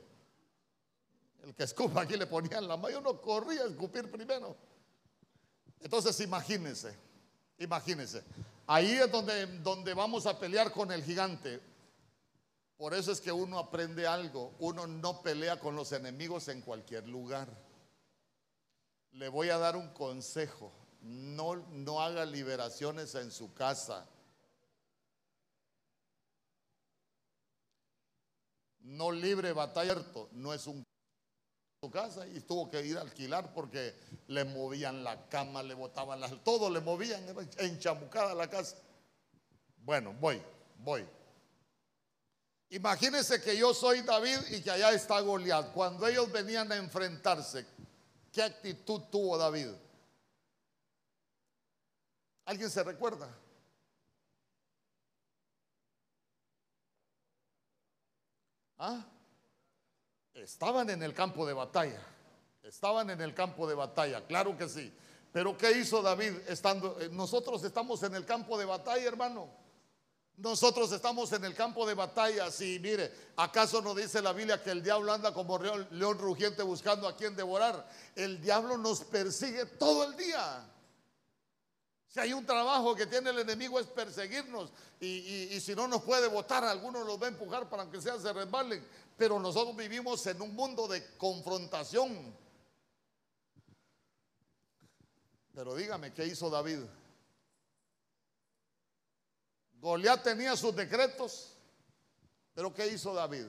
El 1.43 1.55
que 1.55 1.65
escupa 1.65 2.03
aquí 2.03 2.17
le 2.17 2.27
ponían 2.27 2.69
la 2.69 2.77
mano 2.77 2.91
y 2.91 2.95
uno 2.95 3.21
corría 3.21 3.63
a 3.63 3.67
escupir 3.67 4.11
primero. 4.11 4.57
Entonces 5.81 6.19
imagínense, 6.21 6.97
imagínense. 7.59 8.23
Ahí 8.67 8.93
es 8.93 9.11
donde, 9.11 9.47
donde 9.59 9.93
vamos 9.95 10.27
a 10.27 10.39
pelear 10.39 10.71
con 10.73 10.93
el 10.93 11.03
gigante. 11.03 11.61
Por 12.77 12.95
eso 12.95 13.13
es 13.13 13.21
que 13.21 13.33
uno 13.33 13.59
aprende 13.59 14.07
algo. 14.07 14.55
Uno 14.61 14.87
no 14.87 15.23
pelea 15.23 15.59
con 15.59 15.75
los 15.75 15.93
enemigos 15.93 16.49
en 16.49 16.61
cualquier 16.63 17.09
lugar. 17.09 17.49
Le 19.13 19.29
voy 19.29 19.51
a 19.51 19.59
dar 19.59 19.77
un 19.77 19.89
consejo. 19.91 20.73
No, 21.01 21.57
no 21.57 22.01
haga 22.01 22.25
liberaciones 22.25 23.15
en 23.17 23.31
su 23.33 23.53
casa. 23.53 24.07
No 28.83 29.11
libre 29.11 29.53
batalla. 29.53 29.97
No 30.33 30.53
es 30.53 30.67
un 30.67 30.85
su 31.85 31.91
casa 31.91 32.25
y 32.29 32.39
tuvo 32.39 32.71
que 32.71 32.81
ir 32.87 32.97
a 32.97 33.01
alquilar 33.01 33.53
porque 33.53 33.93
le 34.29 34.45
movían 34.45 35.03
la 35.03 35.29
cama, 35.29 35.65
le 35.65 35.75
botaban 35.75 36.21
las, 36.21 36.31
todo 36.45 36.71
le 36.71 36.79
movían, 36.79 37.21
enchamucada 37.59 38.37
la 38.37 38.49
casa. 38.49 38.77
Bueno, 39.79 40.15
voy, 40.21 40.41
voy. 40.79 41.05
Imagínense 42.71 43.43
que 43.43 43.57
yo 43.57 43.75
soy 43.75 44.03
David 44.03 44.39
y 44.51 44.63
que 44.63 44.71
allá 44.71 44.93
está 44.93 45.19
Goliat. 45.21 45.73
Cuando 45.73 46.07
ellos 46.07 46.31
venían 46.31 46.71
a 46.71 46.77
enfrentarse, 46.77 47.67
¿qué 48.31 48.45
actitud 48.45 49.01
tuvo 49.11 49.37
David? 49.37 49.71
¿Alguien 52.45 52.71
se 52.71 52.85
recuerda? 52.85 53.29
¿Ah? 58.85 59.01
Estaban 60.35 60.91
en 60.91 61.05
el 61.05 61.15
campo 61.15 61.47
de 61.47 61.53
batalla. 61.53 62.03
Estaban 62.65 63.11
en 63.11 63.21
el 63.21 63.33
campo 63.33 63.69
de 63.69 63.77
batalla, 63.77 64.27
claro 64.27 64.59
que 64.59 64.69
sí. 64.69 64.93
Pero 65.33 65.57
¿qué 65.57 65.71
hizo 65.79 66.03
David 66.03 66.33
estando? 66.49 67.01
Eh, 67.01 67.09
nosotros 67.13 67.63
estamos 67.63 68.03
en 68.03 68.17
el 68.17 68.27
campo 68.27 68.59
de 68.59 68.65
batalla, 68.65 69.07
hermano. 69.07 69.49
Nosotros 70.37 70.91
estamos 70.91 71.33
en 71.33 71.45
el 71.45 71.55
campo 71.55 71.87
de 71.87 71.95
batalla. 71.95 72.49
y 72.59 72.81
mire, 72.81 73.13
¿acaso 73.37 73.81
no 73.83 73.95
dice 73.95 74.21
la 74.21 74.33
Biblia 74.33 74.61
que 74.61 74.73
el 74.73 74.83
diablo 74.83 75.13
anda 75.13 75.33
como 75.33 75.59
león, 75.59 76.19
rugiente 76.19 76.65
buscando 76.65 77.07
a 77.07 77.17
quien 77.17 77.37
devorar? 77.37 77.89
El 78.17 78.41
diablo 78.43 78.77
nos 78.79 79.05
persigue 79.05 79.65
todo 79.65 80.11
el 80.11 80.17
día. 80.17 80.69
Si 82.13 82.21
hay 82.21 82.35
un 82.35 82.45
trabajo 82.45 82.95
que 82.95 83.07
tiene 83.07 83.31
el 83.31 83.39
enemigo 83.39 83.81
es 83.81 83.87
perseguirnos 83.87 84.71
y, 85.01 85.59
si 85.61 85.75
no 85.75 85.89
nos 85.89 86.03
puede 86.03 86.29
votar, 86.29 86.63
algunos 86.63 87.07
los 87.07 87.21
va 87.21 87.25
a 87.25 87.31
empujar 87.31 87.71
para 87.71 87.91
que 87.91 88.03
sea 88.03 88.19
se 88.19 88.31
resbalen. 88.35 88.87
Pero 89.17 89.41
nosotros 89.41 89.75
vivimos 89.75 90.27
en 90.27 90.43
un 90.43 90.55
mundo 90.55 90.87
de 90.87 91.17
confrontación. 91.17 92.37
Pero 95.55 95.75
dígame, 95.75 96.13
¿qué 96.13 96.27
hizo 96.27 96.51
David? 96.51 96.81
Goliat 99.81 100.23
tenía 100.23 100.55
sus 100.55 100.77
decretos, 100.77 101.57
pero 102.53 102.75
¿qué 102.75 102.89
hizo 102.89 103.15
David? 103.15 103.47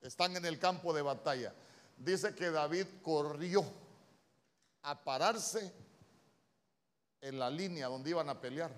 Están 0.00 0.36
en 0.36 0.44
el 0.46 0.58
campo 0.58 0.92
de 0.92 1.02
batalla. 1.02 1.54
Dice 1.96 2.34
que 2.34 2.50
David 2.50 2.86
corrió 3.04 3.64
a 4.82 5.00
pararse 5.00 5.72
en 7.20 7.38
la 7.38 7.50
línea 7.50 7.88
donde 7.88 8.10
iban 8.10 8.28
a 8.28 8.40
pelear. 8.40 8.72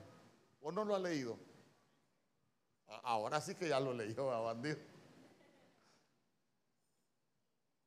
¿O 0.61 0.73
no 0.73 0.85
lo 0.85 0.95
ha 0.95 0.99
leído? 0.99 1.39
Ahora 3.03 3.41
sí 3.41 3.55
que 3.55 3.69
ya 3.69 3.81
lo 3.81 3.93
leyó 3.93 4.31
a 4.31 4.41
bandido. 4.41 4.79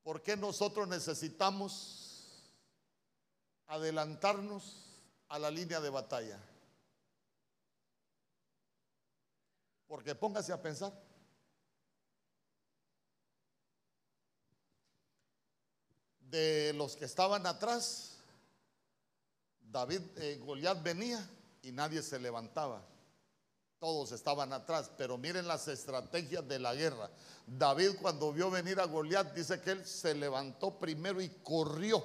¿Por 0.04 0.22
qué 0.22 0.38
nosotros 0.38 0.88
necesitamos 0.88 2.44
adelantarnos 3.68 4.86
a 5.30 5.40
la 5.40 5.50
línea 5.50 5.80
de 5.80 5.90
batalla? 5.90 6.40
Porque 9.88 10.16
póngase 10.16 10.52
a 10.52 10.62
pensar. 10.62 10.94
De 16.20 16.74
los 16.74 16.96
que 16.96 17.06
estaban 17.06 17.46
atrás, 17.46 18.15
David, 19.76 20.02
eh, 20.16 20.42
Goliat 20.42 20.82
venía 20.82 21.30
y 21.62 21.74
nadie 21.74 22.02
se 22.02 22.18
levantaba. 22.18 22.82
Todos 23.78 24.14
estaban 24.14 24.54
atrás, 24.54 24.90
pero 24.98 25.18
miren 25.18 25.50
las 25.50 25.68
estrategias 25.68 26.48
de 26.48 26.60
la 26.60 26.74
guerra. 26.74 27.12
David 27.46 27.98
cuando 28.02 28.32
vio 28.32 28.50
venir 28.50 28.80
a 28.80 28.86
Goliat 28.86 29.34
dice 29.34 29.60
que 29.60 29.72
él 29.72 29.86
se 29.86 30.16
levantó 30.16 30.80
primero 30.80 31.22
y 31.22 31.28
corrió 31.44 32.02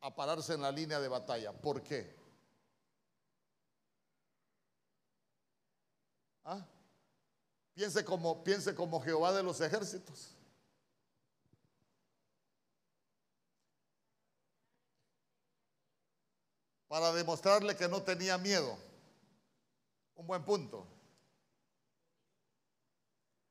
a 0.00 0.14
pararse 0.14 0.54
en 0.54 0.62
la 0.62 0.70
línea 0.70 1.00
de 1.00 1.08
batalla. 1.08 1.50
¿Por 1.50 1.82
qué? 1.82 2.14
¿Ah? 6.44 6.64
Piense 7.74 8.04
como, 8.04 8.44
piense 8.44 8.76
como 8.76 9.02
Jehová 9.02 9.32
de 9.32 9.42
los 9.42 9.60
ejércitos. 9.60 10.36
Para 16.92 17.10
demostrarle 17.10 17.74
que 17.74 17.88
no 17.88 18.02
tenía 18.02 18.36
miedo. 18.36 18.76
Un 20.14 20.26
buen 20.26 20.44
punto. 20.44 20.86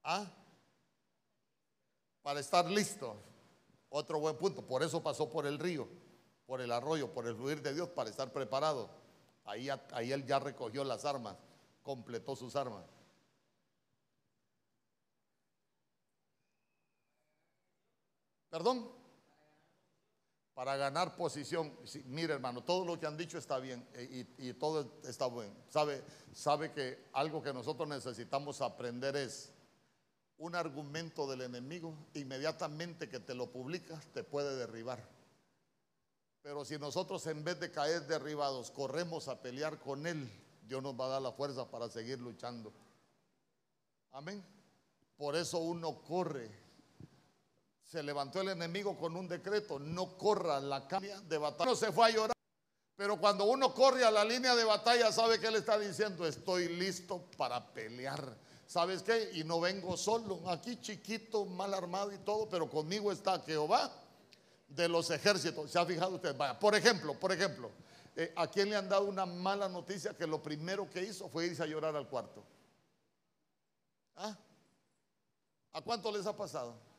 ¿Ah? 0.04 0.32
Para 2.22 2.40
estar 2.40 2.70
listo. 2.70 3.16
Otro 3.90 4.20
buen 4.20 4.38
punto. 4.38 4.62
Por 4.62 4.84
eso 4.84 5.02
pasó 5.02 5.28
por 5.28 5.48
el 5.48 5.58
río, 5.58 5.88
por 6.46 6.62
el 6.62 6.72
arroyo, 6.72 7.12
por 7.12 7.26
el 7.26 7.36
fluir 7.36 7.64
de 7.64 7.74
Dios, 7.74 7.90
para 7.90 8.12
estar 8.12 8.32
preparado. 8.32 8.92
Ahí, 9.46 9.70
ahí 9.92 10.12
él 10.12 10.24
ya 10.28 10.38
recogió 10.38 10.84
las 10.84 11.04
armas, 11.04 11.36
completó 11.82 12.36
sus 12.36 12.56
armas. 12.56 12.86
¿Perdón? 18.52 19.01
Para 20.54 20.76
ganar 20.76 21.16
posición. 21.16 21.74
mire 22.06 22.34
hermano, 22.34 22.64
todo 22.64 22.86
lo 22.86 23.00
que 23.00 23.08
han 23.08 23.18
dicho 23.18 23.38
está 23.38 23.58
bien 23.60 23.88
eh, 23.94 24.28
y, 24.38 24.50
y 24.50 24.54
todo 24.54 25.00
está 25.04 25.26
bueno. 25.26 25.56
Sabe, 25.70 26.04
sabe 26.34 26.72
que 26.72 27.08
algo 27.14 27.42
que 27.42 27.54
nosotros 27.54 27.88
necesitamos 27.88 28.62
aprender 28.62 29.16
es 29.16 29.52
un 30.38 30.56
argumento 30.56 31.28
del 31.28 31.42
enemigo, 31.42 31.96
inmediatamente 32.16 33.08
que 33.08 33.20
te 33.20 33.36
lo 33.36 33.52
publicas, 33.52 34.08
te 34.08 34.24
puede 34.24 34.56
derribar. 34.56 35.00
Pero 36.42 36.66
si 36.66 36.80
nosotros 36.80 37.26
en 37.28 37.44
vez 37.44 37.60
de 37.60 37.72
caer 37.72 38.08
derribados 38.08 38.72
corremos 38.72 39.28
a 39.28 39.40
pelear 39.40 39.80
con 39.80 40.08
Él, 40.08 40.30
Dios 40.64 40.82
nos 40.82 41.00
va 41.00 41.06
a 41.06 41.10
dar 41.10 41.22
la 41.22 41.32
fuerza 41.32 41.70
para 41.70 41.90
seguir 41.90 42.20
luchando. 42.20 42.74
Amén. 44.12 44.44
Por 45.16 45.36
eso 45.36 45.60
uno 45.60 46.02
corre. 46.02 46.50
Se 47.92 48.02
levantó 48.02 48.40
el 48.40 48.50
enemigo 48.50 48.98
con 48.98 49.18
un 49.18 49.28
decreto, 49.28 49.78
no 49.78 50.18
corra 50.18 50.62
la 50.62 50.88
línea 50.90 51.20
de 51.22 51.38
batalla. 51.38 51.70
No 51.70 51.76
se 51.76 51.92
fue 51.92 52.08
a 52.08 52.10
llorar. 52.10 52.36
Pero 52.96 53.20
cuando 53.20 53.44
uno 53.46 53.74
corre 53.74 54.06
a 54.06 54.12
la 54.12 54.24
línea 54.24 54.56
de 54.56 54.64
batalla, 54.64 55.12
sabe 55.12 55.40
que 55.40 55.48
él 55.48 55.56
está 55.56 55.78
diciendo, 55.78 56.26
estoy 56.26 56.70
listo 56.70 57.26
para 57.38 57.74
pelear 57.74 58.38
¿sabes 58.72 59.04
qué? 59.04 59.32
Y 59.34 59.44
no 59.44 59.60
vengo 59.60 59.98
solo, 59.98 60.50
aquí 60.50 60.80
chiquito, 60.80 61.44
mal 61.46 61.74
armado 61.74 62.14
y 62.14 62.18
todo, 62.20 62.48
pero 62.48 62.70
conmigo 62.70 63.12
está 63.12 63.38
Jehová 63.42 63.92
de 64.70 64.88
los 64.88 65.10
ejércitos. 65.10 65.70
¿Se 65.70 65.78
ha 65.78 65.86
fijado 65.86 66.16
usted? 66.16 66.38
Vaya, 66.38 66.58
por 66.58 66.74
ejemplo, 66.74 67.14
por 67.20 67.34
ejemplo, 67.34 67.70
eh, 68.16 68.32
¿a 68.34 68.48
quién 68.48 68.70
le 68.70 68.78
han 68.78 68.88
dado 68.88 69.04
una 69.04 69.26
mala 69.26 69.68
noticia 69.68 70.14
que 70.14 70.26
lo 70.26 70.42
primero 70.42 70.90
que 70.90 71.04
hizo 71.04 71.28
fue 71.28 71.48
irse 71.48 71.62
a 71.62 71.66
llorar 71.66 71.98
al 71.98 72.08
cuarto? 72.08 72.42
¿Ah? 74.16 74.38
¿A 75.74 75.82
cuánto 75.82 76.10
les 76.10 76.26
ha 76.26 76.38
pasado? 76.38 76.91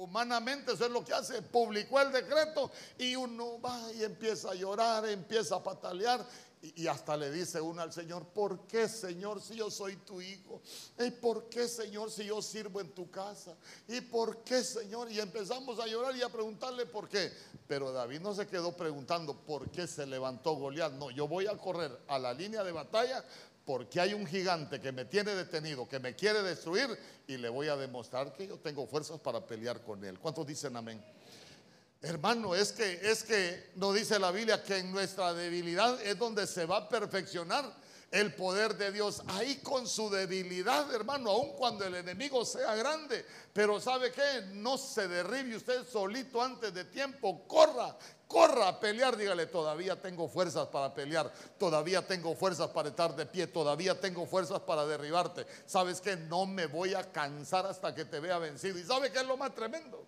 Humanamente 0.00 0.72
eso 0.72 0.86
es 0.86 0.90
lo 0.90 1.04
que 1.04 1.12
hace. 1.12 1.42
Publicó 1.42 2.00
el 2.00 2.10
decreto 2.10 2.70
y 2.96 3.14
uno 3.16 3.60
va 3.60 3.92
y 3.92 4.02
empieza 4.02 4.50
a 4.50 4.54
llorar, 4.54 5.06
empieza 5.06 5.56
a 5.56 5.62
patalear 5.62 6.26
y, 6.62 6.86
hasta 6.86 7.16
le 7.16 7.30
dice 7.30 7.58
uno 7.60 7.80
al 7.80 7.92
Señor, 7.92 8.26
¿por 8.28 8.66
qué 8.66 8.86
Señor 8.86 9.40
si 9.40 9.56
yo 9.56 9.70
soy 9.70 9.96
tu 9.96 10.20
hijo? 10.20 10.60
¿Y 10.98 11.10
por 11.10 11.48
qué 11.48 11.66
Señor 11.66 12.10
si 12.10 12.24
yo 12.24 12.42
sirvo 12.42 12.80
en 12.80 12.90
tu 12.92 13.10
casa? 13.10 13.56
¿Y 13.88 14.02
por 14.02 14.38
qué 14.44 14.62
Señor? 14.62 15.10
Y 15.10 15.20
empezamos 15.20 15.78
a 15.78 15.86
llorar 15.86 16.14
y 16.16 16.22
a 16.22 16.28
preguntarle 16.28 16.84
por 16.84 17.08
qué. 17.08 17.32
Pero 17.66 17.92
David 17.92 18.20
no 18.20 18.34
se 18.34 18.46
quedó 18.46 18.76
preguntando 18.76 19.34
por 19.34 19.70
qué 19.70 19.86
se 19.86 20.06
levantó 20.06 20.54
Goliat. 20.54 20.92
No, 20.92 21.10
yo 21.10 21.26
voy 21.26 21.46
a 21.46 21.56
correr 21.56 21.98
a 22.08 22.18
la 22.18 22.34
línea 22.34 22.62
de 22.62 22.72
batalla 22.72 23.24
porque 23.70 24.00
hay 24.00 24.14
un 24.14 24.26
gigante 24.26 24.80
que 24.80 24.90
me 24.90 25.04
tiene 25.04 25.32
detenido, 25.32 25.88
que 25.88 26.00
me 26.00 26.16
quiere 26.16 26.42
destruir 26.42 26.88
y 27.28 27.36
le 27.36 27.48
voy 27.48 27.68
a 27.68 27.76
demostrar 27.76 28.32
que 28.32 28.48
yo 28.48 28.58
tengo 28.58 28.84
fuerzas 28.84 29.20
para 29.20 29.46
pelear 29.46 29.80
con 29.84 30.04
él. 30.04 30.18
¿Cuántos 30.18 30.44
dicen 30.44 30.74
amén? 30.76 31.00
Hermano, 32.02 32.56
es 32.56 32.72
que 32.72 32.98
es 33.00 33.22
que 33.22 33.70
nos 33.76 33.94
dice 33.94 34.18
la 34.18 34.32
Biblia 34.32 34.60
que 34.60 34.78
en 34.78 34.90
nuestra 34.90 35.32
debilidad 35.34 36.02
es 36.02 36.18
donde 36.18 36.48
se 36.48 36.66
va 36.66 36.78
a 36.78 36.88
perfeccionar 36.88 37.64
el 38.10 38.34
poder 38.34 38.76
de 38.76 38.90
Dios. 38.90 39.22
Ahí 39.28 39.58
con 39.58 39.86
su 39.86 40.10
debilidad, 40.10 40.92
hermano, 40.92 41.30
aun 41.30 41.52
cuando 41.52 41.84
el 41.84 41.94
enemigo 41.94 42.44
sea 42.44 42.74
grande, 42.74 43.24
pero 43.52 43.80
¿sabe 43.80 44.10
qué? 44.10 44.46
No 44.54 44.78
se 44.78 45.06
derribe 45.06 45.54
usted 45.54 45.86
solito 45.86 46.42
antes 46.42 46.74
de 46.74 46.86
tiempo, 46.86 47.46
corra, 47.46 47.96
corra 48.30 48.68
a 48.68 48.78
pelear, 48.78 49.16
dígale, 49.16 49.46
todavía 49.46 50.00
tengo 50.00 50.28
fuerzas 50.28 50.68
para 50.68 50.94
pelear, 50.94 51.32
todavía 51.58 52.06
tengo 52.06 52.36
fuerzas 52.36 52.68
para 52.68 52.90
estar 52.90 53.16
de 53.16 53.26
pie, 53.26 53.48
todavía 53.48 54.00
tengo 54.00 54.24
fuerzas 54.24 54.60
para 54.60 54.86
derribarte. 54.86 55.44
¿Sabes 55.66 56.00
qué? 56.00 56.14
No 56.14 56.46
me 56.46 56.66
voy 56.66 56.94
a 56.94 57.10
cansar 57.10 57.66
hasta 57.66 57.92
que 57.92 58.04
te 58.04 58.20
vea 58.20 58.38
vencido. 58.38 58.78
¿Y 58.78 58.84
sabe 58.84 59.10
qué 59.10 59.18
es 59.18 59.26
lo 59.26 59.36
más 59.36 59.52
tremendo? 59.54 60.06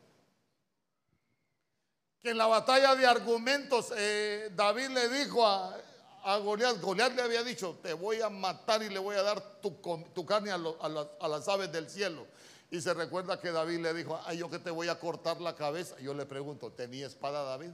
que 2.23 2.31
en 2.31 2.39
la 2.39 2.47
batalla 2.47 2.95
de 2.95 3.05
argumentos 3.05 3.93
eh, 3.97 4.53
David 4.55 4.91
le 4.91 5.09
dijo 5.09 5.45
a, 5.45 5.77
a 6.23 6.37
Goliat, 6.39 6.81
Goliat 6.81 7.17
le 7.17 7.23
había 7.23 7.43
dicho, 7.43 7.81
te 7.83 7.93
voy 7.95 8.21
a 8.21 8.31
matar 8.31 8.81
y 8.85 8.89
le 8.89 9.01
voy 9.01 9.17
a 9.17 9.23
dar 9.23 9.61
tu, 9.61 10.25
carne 10.25 10.53
a, 10.53 11.29
las 11.29 11.49
aves 11.49 11.73
del 11.73 11.91
cielo. 11.91 12.29
Y 12.71 12.81
se 12.81 12.95
recuerda 12.95 13.41
que 13.41 13.51
David 13.51 13.81
le 13.81 13.93
dijo, 13.93 14.21
yo 14.35 14.49
que 14.49 14.61
te 14.61 14.71
voy 14.71 14.89
a 14.89 15.01
cortar 15.01 15.41
la 15.41 15.57
cabeza. 15.57 15.99
Yo 15.99 16.15
le 16.15 16.25
pregunto, 16.25 16.71
¿tenía 16.73 17.09
espada 17.09 17.43
David? 17.43 17.73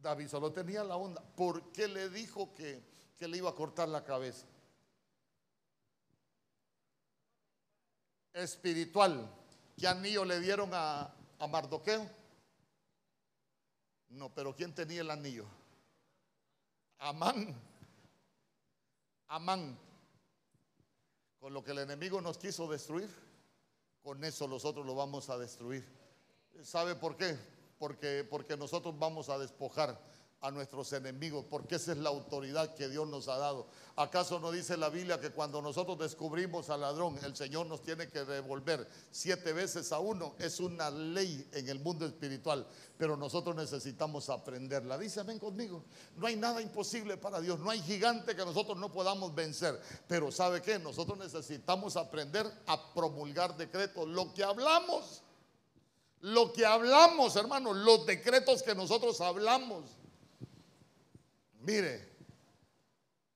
David 0.00 0.28
solo 0.28 0.52
tenía 0.52 0.84
la 0.84 0.96
onda. 0.96 1.22
¿Por 1.22 1.72
qué 1.72 1.88
le 1.88 2.08
dijo 2.08 2.54
que, 2.54 2.82
que 3.16 3.28
le 3.28 3.38
iba 3.38 3.50
a 3.50 3.54
cortar 3.54 3.88
la 3.88 4.04
cabeza? 4.04 4.46
Espiritual. 8.32 9.28
¿Qué 9.76 9.86
anillo 9.86 10.24
le 10.24 10.40
dieron 10.40 10.70
a, 10.72 11.12
a 11.38 11.46
Mardoqueo? 11.46 12.08
No, 14.10 14.32
pero 14.34 14.54
¿quién 14.54 14.74
tenía 14.74 15.00
el 15.00 15.10
anillo? 15.10 15.44
Amán. 16.98 17.54
Amán. 19.26 19.78
Con 21.38 21.52
lo 21.52 21.62
que 21.62 21.72
el 21.72 21.78
enemigo 21.78 22.20
nos 22.20 22.38
quiso 22.38 22.68
destruir, 22.68 23.08
con 24.02 24.22
eso 24.24 24.48
nosotros 24.48 24.84
lo 24.84 24.94
vamos 24.94 25.28
a 25.30 25.38
destruir. 25.38 25.86
¿Sabe 26.62 26.94
por 26.94 27.16
qué? 27.16 27.38
Porque, 27.78 28.26
porque 28.28 28.56
nosotros 28.56 28.98
vamos 28.98 29.28
a 29.28 29.38
despojar 29.38 29.98
a 30.40 30.50
nuestros 30.52 30.92
enemigos, 30.92 31.44
porque 31.50 31.76
esa 31.76 31.92
es 31.92 31.98
la 31.98 32.10
autoridad 32.10 32.74
que 32.74 32.88
Dios 32.88 33.08
nos 33.08 33.26
ha 33.28 33.38
dado. 33.38 33.66
¿Acaso 33.96 34.38
no 34.38 34.52
dice 34.52 34.76
la 34.76 34.88
Biblia 34.88 35.20
que 35.20 35.30
cuando 35.30 35.60
nosotros 35.60 35.98
descubrimos 35.98 36.70
al 36.70 36.82
ladrón, 36.82 37.18
el 37.24 37.34
Señor 37.34 37.66
nos 37.66 37.82
tiene 37.82 38.08
que 38.08 38.24
devolver 38.24 38.86
siete 39.10 39.52
veces 39.52 39.90
a 39.90 39.98
uno? 39.98 40.36
Es 40.38 40.60
una 40.60 40.90
ley 40.90 41.48
en 41.52 41.68
el 41.68 41.80
mundo 41.80 42.06
espiritual, 42.06 42.64
pero 42.96 43.16
nosotros 43.16 43.56
necesitamos 43.56 44.30
aprenderla. 44.30 44.96
Dice, 44.96 45.24
ven 45.24 45.40
conmigo, 45.40 45.82
no 46.16 46.28
hay 46.28 46.36
nada 46.36 46.62
imposible 46.62 47.16
para 47.16 47.40
Dios, 47.40 47.58
no 47.58 47.70
hay 47.70 47.82
gigante 47.82 48.36
que 48.36 48.44
nosotros 48.44 48.78
no 48.78 48.92
podamos 48.92 49.34
vencer, 49.34 49.80
pero 50.06 50.30
¿sabe 50.30 50.62
qué? 50.62 50.78
Nosotros 50.78 51.18
necesitamos 51.18 51.96
aprender 51.96 52.46
a 52.66 52.94
promulgar 52.94 53.56
decretos, 53.56 54.06
lo 54.06 54.32
que 54.32 54.44
hablamos. 54.44 55.24
Lo 56.20 56.52
que 56.52 56.66
hablamos, 56.66 57.36
hermanos, 57.36 57.76
los 57.76 58.04
decretos 58.06 58.62
que 58.62 58.74
nosotros 58.74 59.20
hablamos 59.20 59.98
Mire, 61.68 62.08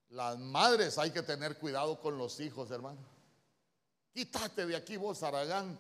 las 0.09 0.39
madres 0.39 0.97
hay 0.97 1.11
que 1.11 1.23
tener 1.23 1.59
cuidado 1.59 2.01
con 2.01 2.17
los 2.17 2.41
hijos, 2.41 2.71
hermano. 2.71 3.01
Quítate 4.11 4.65
de 4.65 4.75
aquí 4.75 4.97
vos, 4.97 5.23
Aragán. 5.23 5.79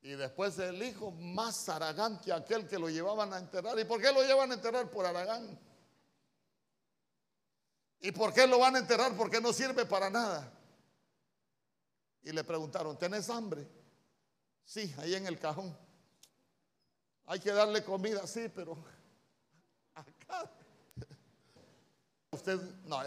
Y 0.00 0.12
después 0.12 0.58
el 0.58 0.82
hijo 0.82 1.10
más 1.10 1.68
Aragán 1.68 2.18
que 2.20 2.32
aquel 2.32 2.66
que 2.66 2.78
lo 2.78 2.88
llevaban 2.88 3.34
a 3.34 3.38
enterrar. 3.38 3.78
¿Y 3.78 3.84
por 3.84 4.00
qué 4.00 4.10
lo 4.10 4.22
llevan 4.22 4.50
a 4.50 4.54
enterrar 4.54 4.90
por 4.90 5.04
Aragán? 5.04 5.58
¿Y 8.00 8.10
por 8.10 8.32
qué 8.32 8.46
lo 8.46 8.58
van 8.58 8.76
a 8.76 8.78
enterrar? 8.78 9.14
Porque 9.14 9.40
no 9.40 9.52
sirve 9.52 9.84
para 9.84 10.08
nada. 10.08 10.50
Y 12.22 12.32
le 12.32 12.42
preguntaron, 12.42 12.98
¿tenés 12.98 13.28
hambre? 13.28 13.68
Sí, 14.64 14.94
ahí 14.98 15.14
en 15.14 15.26
el 15.26 15.38
cajón. 15.38 15.76
Hay 17.32 17.40
que 17.40 17.50
darle 17.50 17.82
comida, 17.82 18.26
sí, 18.26 18.50
pero 18.54 18.76
acá 19.94 20.50
Usted, 22.30 22.60
no, 22.84 22.98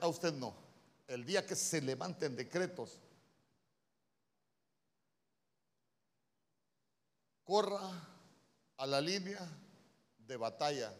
a 0.00 0.08
usted 0.08 0.32
no. 0.32 0.54
El 1.06 1.22
día 1.26 1.46
que 1.46 1.54
se 1.54 1.82
levanten 1.82 2.34
decretos, 2.34 2.98
corra 7.44 7.78
a 8.78 8.86
la 8.86 9.02
línea 9.02 9.46
de 10.16 10.36
batalla. 10.38 10.90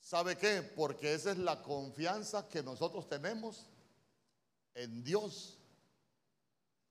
¿Sabe 0.00 0.38
qué? 0.38 0.62
Porque 0.62 1.12
esa 1.12 1.32
es 1.32 1.38
la 1.38 1.62
confianza 1.62 2.48
que 2.48 2.62
nosotros 2.62 3.06
tenemos 3.10 3.66
en 4.72 5.04
Dios. 5.04 5.58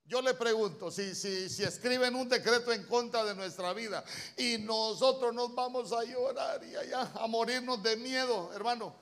Yo 0.06 0.22
le 0.22 0.34
pregunto, 0.34 0.92
si, 0.92 1.16
si, 1.16 1.50
si 1.50 1.64
escriben 1.64 2.14
un 2.16 2.28
decreto 2.28 2.74
en 2.74 2.86
contra 2.88 3.24
de 3.24 3.36
nuestra 3.36 3.74
vida 3.74 4.04
y 4.38 4.58
nosotros 4.58 5.34
nos 5.34 5.56
vamos 5.56 5.94
a 5.94 6.04
llorar 6.04 6.62
y 6.64 6.76
allá 6.76 7.12
a 7.16 7.26
morirnos 7.28 7.82
de 7.82 7.96
miedo, 7.96 8.52
hermano, 8.54 8.94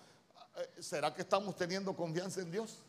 eh, 0.56 0.70
¿será 0.80 1.12
que 1.14 1.24
estamos 1.24 1.56
teniendo 1.56 1.95
confianza 1.95 2.41
en 2.41 2.52
Dios? 2.52 2.84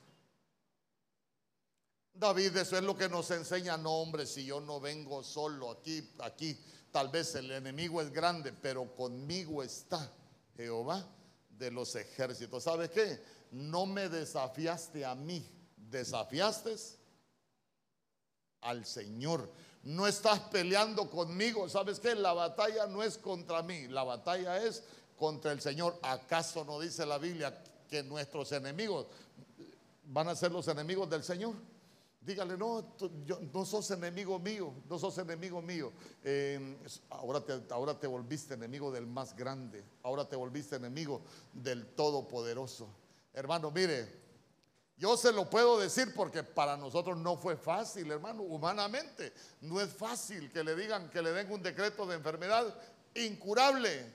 David, 2.13 2.55
eso 2.59 2.77
es 2.77 2.83
lo 2.83 2.95
que 2.95 3.09
nos 3.09 3.31
enseña, 3.31 3.79
no 3.79 3.93
hombre, 3.93 4.27
si 4.27 4.45
yo 4.45 4.61
no 4.61 4.79
vengo 4.79 5.25
solo 5.25 5.71
aquí, 5.71 6.07
aquí, 6.21 6.61
tal 6.91 7.09
vez 7.09 7.35
el 7.35 7.51
enemigo 7.51 8.03
es 8.03 8.13
grande, 8.13 8.53
pero 8.53 8.95
conmigo 8.95 9.63
está 9.63 10.13
Jehová 10.55 11.03
de 11.49 11.71
los 11.71 11.97
ejércitos. 11.97 12.65
¿Sabes 12.65 12.91
qué? 12.91 13.25
No 13.53 13.87
me 13.87 14.11
desafiaste 14.11 15.07
a 15.07 15.15
mí, 15.15 15.49
desafiaste 15.77 16.77
al 18.63 18.87
Señor. 18.87 19.51
No 19.85 20.07
estás 20.07 20.41
peleando 20.41 21.11
conmigo. 21.11 21.69
¿Sabes 21.69 22.01
qué? 22.01 22.15
La 22.15 22.33
batalla 22.33 22.87
no 22.87 23.03
es 23.03 23.19
contra 23.19 23.63
mí, 23.63 23.89
la 23.89 24.05
batalla 24.05 24.63
es 24.65 24.85
contra 25.17 25.53
el 25.53 25.61
Señor. 25.61 25.99
¿Acaso 26.03 26.65
no 26.65 26.81
dice 26.81 27.05
la 27.05 27.19
Biblia 27.19 27.63
que 27.89 28.03
nuestros 28.03 28.53
enemigos 28.53 29.07
van 30.05 30.29
a 30.29 30.35
ser 30.35 30.53
los 30.53 30.69
enemigos 30.69 31.11
del 31.11 31.23
Señor? 31.23 31.55
Dígale, 32.25 32.57
no, 32.57 32.95
no 33.53 33.65
sos 33.65 33.91
enemigo 33.91 34.39
mío, 34.39 34.73
no 34.89 34.97
sos 34.97 35.19
enemigo 35.19 35.61
mío. 35.61 35.93
Em, 36.23 36.77
ahora, 37.11 37.41
te, 37.41 37.61
ahora 37.71 37.99
te 37.99 38.07
volviste 38.07 38.55
enemigo 38.55 38.93
del 38.93 39.09
más 39.09 39.35
grande, 39.35 39.85
ahora 40.05 40.29
te 40.29 40.37
volviste 40.37 40.77
enemigo 40.77 41.23
del 41.53 41.85
Todopoderoso. 41.85 42.87
Hermano, 43.33 43.73
mire, 43.73 44.22
yo 45.03 45.17
se 45.17 45.33
lo 45.33 45.51
puedo 45.51 45.81
decir 45.81 46.15
porque 46.15 46.45
para 46.45 46.77
nosotros 46.77 47.19
no 47.19 47.37
fue 47.37 47.57
fácil, 47.57 48.09
hermano, 48.13 48.45
humanamente. 48.45 49.33
No 49.63 49.81
es 49.81 49.93
fácil 49.93 50.53
que 50.53 50.63
le 50.63 50.77
digan, 50.77 51.11
que 51.11 51.21
le 51.21 51.33
den 51.33 51.51
un 51.51 51.61
decreto 51.61 52.07
de 52.07 52.15
enfermedad 52.15 52.73
incurable. 53.17 54.15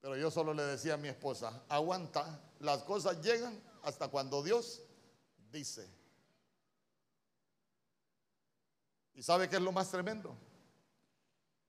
Pero 0.00 0.16
yo 0.16 0.28
solo 0.28 0.52
le 0.52 0.64
decía 0.64 0.94
a 0.94 0.96
mi 0.96 1.06
esposa, 1.06 1.62
aguanta, 1.68 2.40
las 2.58 2.82
cosas 2.82 3.22
llegan 3.22 3.62
hasta 3.84 4.08
cuando 4.08 4.42
Dios 4.42 4.82
dice. 5.52 5.88
¿Y 9.14 9.22
sabe 9.22 9.48
qué 9.48 9.54
es 9.54 9.62
lo 9.62 9.70
más 9.70 9.88
tremendo? 9.88 10.36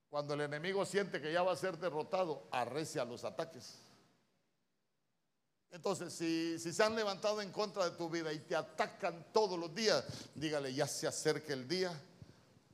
Cuando 0.09 0.33
el 0.33 0.41
enemigo 0.41 0.87
siente 0.87 1.21
que 1.21 1.31
ya 1.31 1.43
va 1.43 1.51
a 1.51 1.55
ser 1.55 1.77
derrotado, 1.77 2.47
arrecia 2.49 3.05
los 3.05 3.23
ataques. 3.23 3.77
Entonces, 5.74 6.13
si, 6.13 6.59
se 6.59 6.84
han 6.84 6.95
levantado 6.95 7.41
en 7.41 7.51
contra 7.51 7.86
de 7.86 7.97
tu 7.97 8.07
vida 8.07 8.32
y 8.32 8.38
te 8.38 8.55
atacan 8.55 9.26
todos 9.34 9.59
los 9.59 9.74
días, 9.74 10.03
dígale, 10.36 10.71
ya 10.71 10.88
se 10.88 11.07
acerca 11.07 11.51
el 11.51 11.67
día 11.67 11.91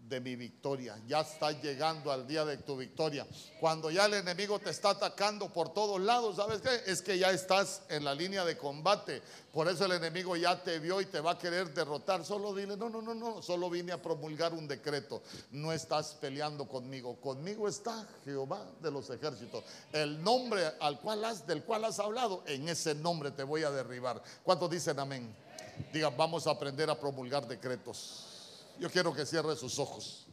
de 0.10 0.20
mi 0.20 0.36
victoria. 0.36 0.99
Ya 1.07 1.22
está 1.22 1.51
llegando 1.51 2.12
al 2.12 2.28
día 2.28 2.43
de 2.43 2.57
tu 2.57 2.76
victoria. 2.76 3.26
Cuando 3.60 3.91
ya 3.91 4.05
el 4.05 4.16
enemigo 4.16 4.57
te 4.60 4.72
está 4.72 4.89
atacando 4.89 5.53
por 5.53 5.72
todos 5.72 6.01
lados, 6.01 6.38
¿sabes 6.38 6.62
qué? 6.62 6.91
Es 6.91 7.01
que 7.01 7.18
ya 7.18 7.30
estás 7.32 7.84
en 7.89 8.03
la 8.03 8.16
línea 8.16 8.43
de 8.43 8.57
combate. 8.57 9.22
Por 9.53 9.68
eso 9.68 9.86
el 9.86 9.91
enemigo 9.91 10.36
ya 10.36 10.62
te 10.64 10.80
vio 10.80 10.99
y 10.99 11.05
te 11.05 11.20
va 11.20 11.32
a 11.32 11.38
querer 11.38 11.74
derrotar. 11.74 12.26
Solo 12.26 12.53
dile, 12.53 12.76
no, 12.76 12.89
no, 12.89 13.01
no, 13.01 13.14
no, 13.14 13.41
solo 13.43 13.70
vine 13.70 13.91
a 13.91 14.01
promulgar 14.01 14.53
un 14.53 14.68
decreto. 14.68 15.22
No 15.51 15.72
estás 15.72 16.18
peleando 16.20 16.68
conmigo. 16.68 17.16
Conmigo 17.22 17.68
está 17.68 18.07
Jehová 18.26 18.66
de 18.82 18.89
los 18.89 19.10
ejércitos. 19.12 19.64
El 19.93 20.24
nombre 20.24 20.66
al 20.80 20.99
cual 20.99 21.24
has, 21.24 21.45
del 21.45 21.64
cual 21.64 21.86
has 21.86 21.99
hablado, 21.99 22.43
en 22.47 22.68
ese 22.68 22.95
nombre 22.95 23.32
te 23.32 23.43
voy 23.43 23.64
a 23.64 23.70
derribar. 23.70 24.22
¿Cuántos 24.43 24.70
dicen 24.72 24.99
amén? 24.99 25.36
Digan, 25.93 26.18
vamos 26.18 26.47
a 26.47 26.51
aprender 26.51 26.89
a 26.89 26.99
promulgar 26.99 27.47
decretos. 27.47 28.28
Yo 28.80 28.89
quiero 28.89 29.13
que 29.13 29.25
cierre 29.25 29.55
sus 29.55 29.77
ojos. 29.77 30.28